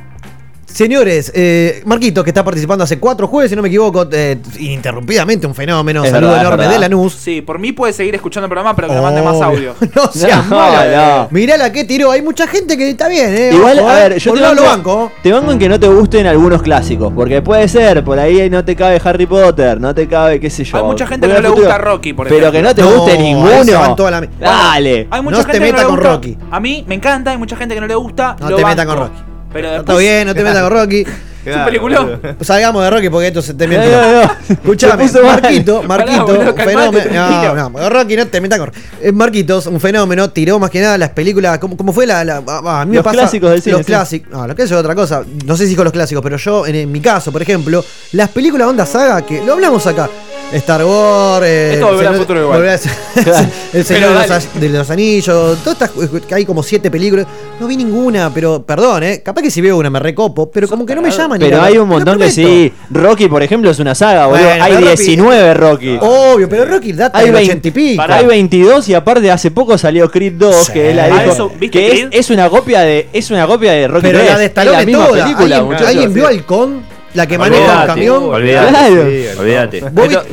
[0.74, 5.46] Señores, eh, Marquito, que está participando hace cuatro jueves, si no me equivoco, eh, ininterrumpidamente,
[5.46, 6.04] un fenómeno.
[6.04, 7.14] Es Saludo verdad, enorme de Lanús.
[7.14, 9.46] Sí, por mí puede seguir escuchando el programa, pero que me mande más Obvio.
[9.46, 9.76] audio.
[9.96, 10.92] No seas No, malo.
[10.96, 11.28] no.
[11.32, 12.12] Mirá la que tiró.
[12.12, 13.52] Hay mucha gente que está bien, ¿eh?
[13.54, 14.10] Igual, Ojo, a eh.
[14.10, 15.12] ver, yo Por te banco, lo banco.
[15.22, 17.12] te banco en que no te gusten algunos clásicos.
[17.14, 20.64] Porque puede ser, por ahí no te cabe Harry Potter, no te cabe, qué sé
[20.64, 20.78] yo.
[20.78, 21.68] Hay mucha gente que no le futuro.
[21.68, 22.60] gusta Rocky, por Pero ejemplo.
[22.60, 23.80] que no te No, guste ninguno.
[23.80, 25.08] van toda la- Dale.
[25.12, 26.12] Hay mucha No gente te que metas no le con gusta.
[26.14, 26.38] Rocky.
[26.50, 28.36] A mí me encanta, hay mucha gente que no le gusta.
[28.40, 29.31] No lo te metas con Rocky.
[29.54, 31.06] Pero Está después, bien, no te metas con Rocky.
[31.44, 32.22] Es un peliculón.
[32.42, 33.84] Salgamos de Rocky porque esto se termina.
[33.84, 34.32] No, no, no.
[34.48, 35.10] Escuchame.
[35.24, 37.02] Marquito, Marquito, Pará, boludo, un calmate, fenómeno.
[37.02, 37.56] tranquilo.
[37.56, 38.72] No, no, Rocky no te metas con
[39.02, 41.58] eh, Marquitos, un fenómeno, tiró más que nada las películas.
[41.58, 42.24] ¿Cómo, cómo fue la.?
[42.24, 43.18] la- a mí me Los pasa.
[43.18, 43.92] clásicos del cine, Los sí.
[43.92, 44.32] clásicos.
[44.32, 45.24] No, los clásicos es otra cosa.
[45.48, 48.30] No sé si con los clásicos, pero yo, en, en mi caso, por ejemplo, las
[48.30, 50.08] películas onda saga, que lo hablamos acá.
[50.54, 52.64] Star Wars, eh, Esto Volver al el Señor- Futuro igual.
[53.74, 57.26] El Señor de los, de los Anillos, todas estas, que hay como siete películas.
[57.60, 59.22] No vi ninguna, pero perdón, eh.
[59.24, 61.40] Capaz que si veo una me recopo, pero como que no me llaman.
[61.40, 62.34] Pero hay un montón que prometo.
[62.50, 62.74] sí.
[62.90, 64.44] Rocky, por ejemplo, es una saga, boludo.
[64.46, 65.98] Bueno, hay pero Rocky- 19 Rocky.
[66.02, 68.04] Obvio, pero Rocky data Hay del 20 80 y pico.
[68.10, 70.74] Hay 22 y aparte hace poco salió Creed 2, Sí.
[70.74, 73.48] que es la Ah, dijo, eso, ¿viste que es, es una copia de es una
[73.48, 74.32] copia de Rocky Pero 3.
[74.32, 75.24] la de es Stallone la es misma toda.
[75.24, 75.86] película, ¿Alguien.
[75.88, 76.91] ¿alguien vio Halcón?
[77.14, 78.24] La que maneja un Olvídate, camión.
[78.26, 79.84] Olvídate.
[79.88, 80.24] Olvídate.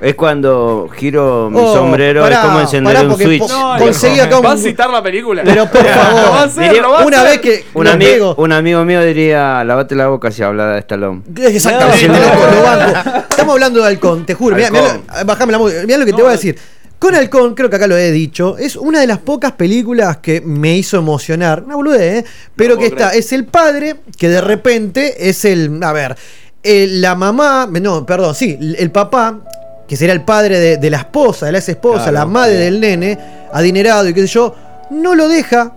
[0.00, 3.48] Es cuando giro mi Oh, sombrero, pará, es como encender pará, un switch.
[3.48, 5.42] No, conseguí acá un- ¿Va a citar la película?
[5.44, 10.06] Pero por favor, hacer, una vez que Un, ami- un amigo mío diría, lavate la
[10.06, 11.22] boca si habla de Stallone.
[11.42, 13.18] Exactamente, No, no.
[13.28, 14.54] Estamos hablando de halcón, te juro.
[14.54, 15.82] Mirá, mirá bajame la música.
[15.84, 16.56] Mirá lo que te voy a decir.
[16.98, 20.40] Con Halcón, creo que acá lo he dicho, es una de las pocas películas que
[20.40, 21.62] me hizo emocionar.
[21.64, 22.28] Una boludez, ¿eh?
[22.56, 25.80] Pero que está, es el padre que de repente es el.
[25.82, 26.16] A ver,
[26.62, 27.68] eh, la mamá.
[27.80, 29.38] No, perdón, sí, el papá,
[29.86, 32.56] que será el padre de, de la esposa, de la ex esposa, Claro, la madre
[32.56, 32.62] sí.
[32.64, 33.18] del nene,
[33.52, 34.54] adinerado y qué sé yo,
[34.90, 35.72] no lo deja,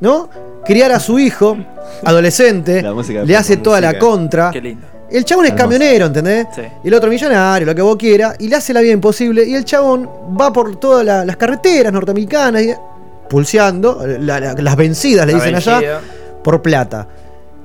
[0.00, 0.28] ¿no?
[0.66, 1.56] Criar a su hijo,
[2.04, 2.84] adolescente,
[3.24, 4.50] le hace toda la contra.
[4.50, 4.86] Qué lindo.
[5.10, 5.64] El chabón es Hermoso.
[5.70, 6.46] camionero, ¿entendés?
[6.54, 6.62] Sí.
[6.84, 9.44] Y el otro millonario, lo que vos quieras, y le hace la vida imposible.
[9.44, 10.08] Y el chabón
[10.38, 12.74] va por todas la- las carreteras norteamericanas, y-
[13.28, 15.78] pulseando, la- la- las vencidas le La dicen vencida.
[15.78, 16.00] allá,
[16.42, 17.06] por plata.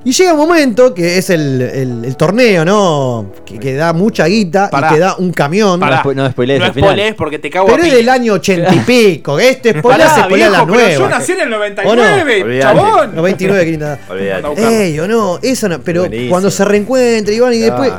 [0.06, 3.32] Y llega un momento que es el, el- el torneo, ¿no?
[3.46, 4.90] Que, que da mucha guita Pará.
[4.90, 5.80] y que da un camión.
[5.80, 6.02] Pará.
[6.04, 6.90] No, no spoilees No al final.
[6.90, 7.96] spoilees porque te cago Pero a es piña.
[7.96, 9.38] del año ochenta y pico.
[9.38, 10.90] Este spoiler Pará, se spoilea la pero nueva.
[10.90, 12.02] yo nací en el ¿O no?
[12.02, 12.60] 99, Olvidate.
[12.76, 13.14] chabón.
[13.16, 13.98] 99, qué linda.
[14.10, 14.82] Olvídate.
[14.88, 15.80] Ey, o no, eso no.
[15.80, 16.30] Pero Buenísimo.
[16.30, 17.92] cuando se reencuentra y van y después.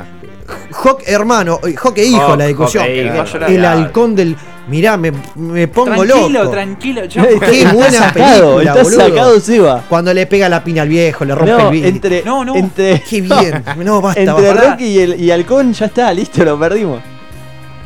[0.83, 2.83] Hawk hermano, Hawk e hijo Hawk, la discusión.
[2.83, 3.45] Hawk e hijo.
[3.47, 4.35] El halcón del.
[4.67, 6.51] Mirá, me, me pongo tranquilo, loco.
[6.51, 7.39] tranquilo, chabón.
[7.39, 8.99] Qué buena sacado, película, boludo.
[8.99, 9.83] sacado Seba.
[9.87, 11.89] Cuando le pega la piña al viejo, le rompe No, el vidrio.
[11.89, 12.55] entre, No, no.
[12.55, 13.63] entre, Qué bien.
[13.77, 14.69] No, basta, entre basta.
[14.71, 16.99] Rocky y, el, y Halcón ya está, listo, lo perdimos.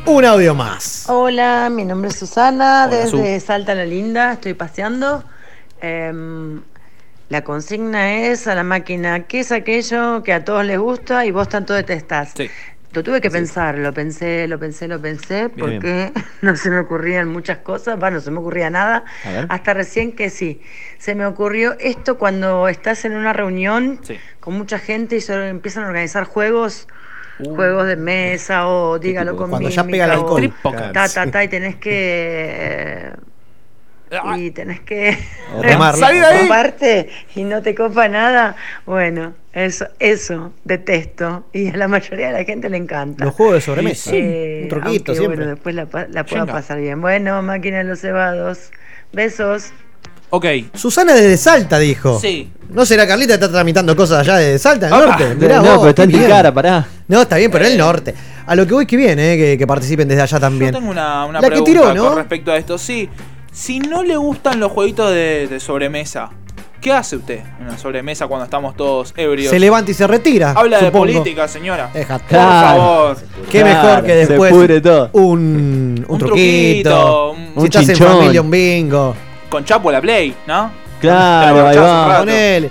[0.06, 1.04] Un audio más.
[1.08, 5.22] Hola, mi nombre es Susana, Hola, desde Salta la Linda, estoy paseando.
[5.82, 6.62] Em,
[7.28, 11.30] la consigna es a la máquina, ¿qué es aquello que a todos les gusta y
[11.30, 12.32] vos tanto detestás?
[12.34, 12.48] Sí.
[12.92, 16.12] Lo tuve que pensar, lo pensé, lo pensé, lo pensé, Bien, porque
[16.42, 19.04] no se me ocurrían muchas cosas, va, no se me ocurría nada,
[19.48, 20.60] hasta recién que sí.
[20.98, 24.18] Se me ocurrió esto cuando estás en una reunión Sí.
[24.40, 26.88] con mucha gente y se empiezan a organizar juegos,
[27.38, 30.52] juegos de mesa o dígalo con cuando ya pega el o alcohol.
[30.60, 30.92] Poker.
[30.92, 33.12] Ta, ta, ta, y tenés que.
[34.12, 34.36] Ah.
[34.38, 35.16] Y tenés que.
[35.56, 36.06] O remarla.
[36.06, 36.38] Salí de ahí.
[36.40, 38.56] Comparte y no te copa nada.
[38.86, 41.44] Bueno, eso, eso detesto.
[41.52, 43.24] Y a la mayoría de la gente le encanta.
[43.24, 44.10] Los juegos de sobremesa.
[44.14, 45.36] Eh, un truquito aunque, siempre.
[45.36, 46.52] Bueno, después la, la pueda Venga.
[46.54, 47.00] pasar bien.
[47.00, 48.70] Bueno, máquina de los cebados.
[49.12, 49.70] Besos.
[50.30, 50.46] Ok.
[50.74, 52.18] Susana desde Salta dijo.
[52.20, 52.52] Sí.
[52.70, 55.34] ¿No será Carlita está tramitando cosas allá de Salta, del Ah, norte?
[55.34, 56.28] Mirá no, vos, pero está en bien.
[56.28, 56.86] cara, pará.
[57.08, 58.14] No, está bien, pero en el norte.
[58.46, 60.72] A lo que voy que viene, eh, que, que participen desde allá también.
[60.72, 62.08] Yo tengo una, una La que tiró, ¿no?
[62.10, 62.78] con respecto a esto.
[62.78, 63.08] Sí,
[63.52, 66.30] si no le gustan los jueguitos de, de sobremesa,
[66.80, 69.50] ¿qué hace usted en la sobremesa cuando estamos todos ebrios?
[69.50, 70.52] Se levanta y se retira.
[70.56, 71.90] Habla de política, señora.
[71.92, 72.20] Déjate.
[72.24, 72.80] Por Claro.
[72.80, 73.16] favor.
[73.50, 75.10] Qué Claro, mejor que se después pudre todo.
[75.12, 78.16] un, un, Un truquito, truquito, un- si un estás en chinchón.
[78.18, 79.14] familia, un bingo.
[79.48, 80.70] Con Chapo la Play, ¿no?
[81.00, 82.08] Claro, ahí va.
[82.08, 82.20] rato.
[82.20, 82.70] Ponele.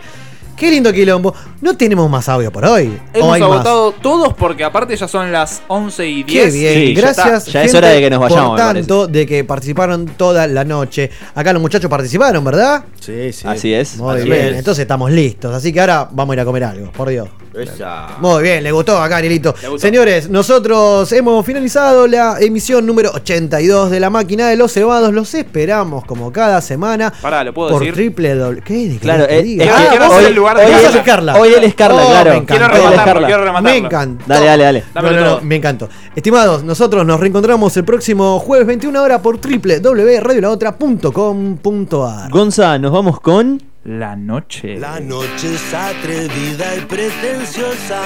[0.56, 1.34] Qué lindo quilombo.
[1.62, 2.98] No tenemos más audio por hoy.
[3.16, 3.42] ¿O Hemos más?
[3.42, 6.46] agotado todos porque aparte ya son las 11 y 10.
[6.46, 7.46] Qué bien, Sí, gracias.
[7.48, 11.10] Ya es hora de que nos vayamos, Por tanto, de que participaron toda la noche.
[11.36, 12.86] Acá los muchachos participaron, ¿verdad?
[13.02, 13.46] Sí, sí.
[13.46, 13.98] Así es.
[13.98, 14.58] Muy así bien, es.
[14.60, 15.54] entonces estamos listos.
[15.54, 17.28] Así que ahora vamos a ir a comer algo, por Dios.
[17.54, 18.10] Esa.
[18.20, 19.54] Muy bien, le gustó acá, Arielito.
[19.78, 25.12] Señores, nosotros hemos finalizado la emisión número 82 de la máquina de los cebados.
[25.12, 27.96] Los esperamos como cada semana Pará, ¿lo puedo por decir?
[27.96, 28.62] triple doble.
[28.62, 28.74] ¿Qué?
[28.88, 31.36] ¿De qué Claro, eh, es Ah, que vos hoy, el lugar hoy de Carla.
[31.38, 32.32] hoy él es Carla, Oh, claro.
[32.32, 32.70] me encanta.
[32.70, 33.70] Quiero rematarlo, quiero rematarlo.
[33.70, 34.24] Me encantó.
[34.28, 34.80] Dale, dale, dale.
[34.80, 35.42] No, Dámelo no, no, todo.
[35.46, 35.90] me encantó.
[36.16, 42.30] Estimados, nosotros nos reencontramos el próximo jueves 21 hora por www.radiolaotra.com.ar.
[42.32, 43.62] Gonza, nos vamos con.
[43.86, 44.78] La noche.
[44.78, 48.02] La noche es atrevida y pretenciosa.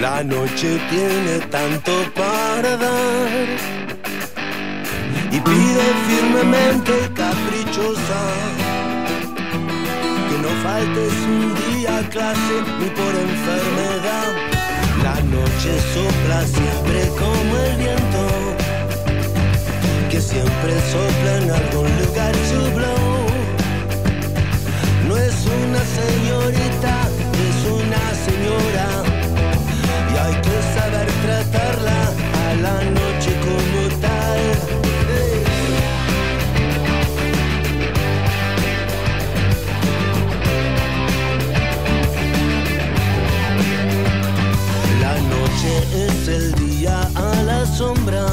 [0.00, 3.28] La noche tiene tanto para dar.
[5.30, 8.20] Y pide firmemente y caprichosa.
[10.64, 14.30] Faltes un día clase ni por enfermedad.
[15.02, 18.22] La noche sopla siempre como el viento.
[20.10, 23.26] Que siempre sopla en algún lugar su blow.
[25.06, 26.94] No es una señorita,
[27.46, 28.88] es una señora.
[30.12, 31.98] Y hay que saber tratarla
[32.42, 33.03] a la noche
[45.92, 48.26] es el día a la sombra.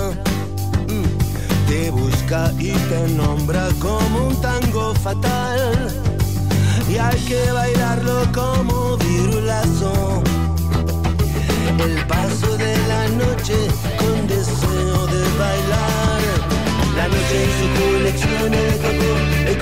[0.88, 1.68] Mm.
[1.68, 5.88] Te busca y te nombra como un tango fatal.
[6.90, 10.22] Y hay que bailarlo como virulazo.
[11.80, 13.56] El paso de la noche
[13.98, 16.22] con deseo de bailar.
[16.98, 19.12] La noche y su colección de coco,
[19.46, 19.58] de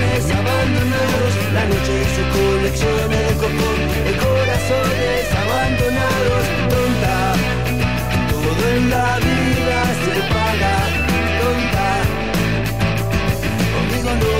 [0.00, 1.32] corazones abandonados.
[1.52, 3.70] La noche y su colección de coco,
[4.06, 6.44] de corazones abandonados.
[6.70, 7.16] Tonta,
[8.30, 10.74] todo en la vida se paga.
[11.40, 11.88] Tonta,
[13.74, 14.34] conmigo no.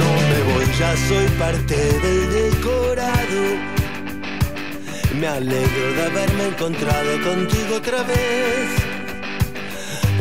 [0.00, 3.42] No me voy, ya soy parte del decorado.
[5.20, 8.81] Me alegro de haberme encontrado contigo otra vez.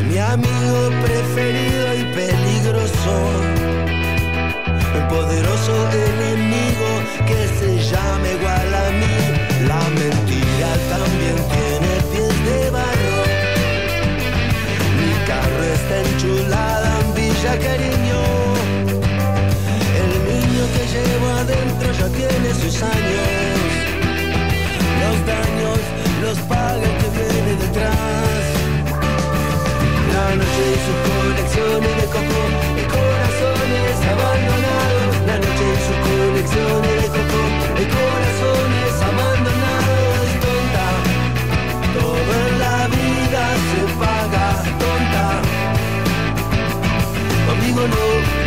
[0.03, 3.13] Mi amigo preferido y peligroso,
[4.95, 6.89] el poderoso enemigo
[7.27, 9.17] que se llama igual a mí.
[9.67, 13.19] La mentira también tiene pies de barro.
[14.97, 18.21] Mi carro está enchulada en Villa Cariño.
[20.01, 23.29] El niño que llevo adentro ya tiene sus años.
[25.01, 25.79] Los daños
[26.21, 28.40] los paga el que viene detrás.
[30.21, 32.41] La noche y sus colecciones de coco
[32.77, 35.13] y corazones abandonados.
[35.25, 37.41] La noche y sus colecciones de coco
[37.81, 40.27] y corazones abandonados.
[40.43, 40.87] Tonta,
[41.97, 44.45] todo la vida se paga.
[44.79, 45.25] Tonta,
[47.47, 48.40] conmigo no.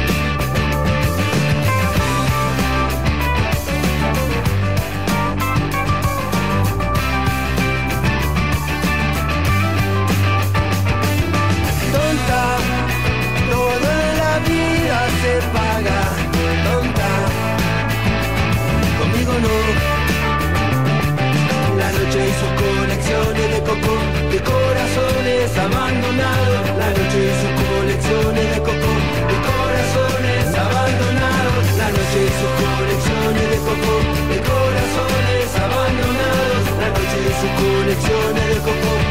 [23.74, 26.66] De de corazones abandonados.
[26.78, 28.92] La noche y sus colecciones de coco,
[29.30, 31.64] de corazones abandonados.
[31.78, 33.94] La noche y sus colecciones de coco,
[34.30, 36.64] de corazones abandonados.
[36.80, 39.03] La noche y sus colecciones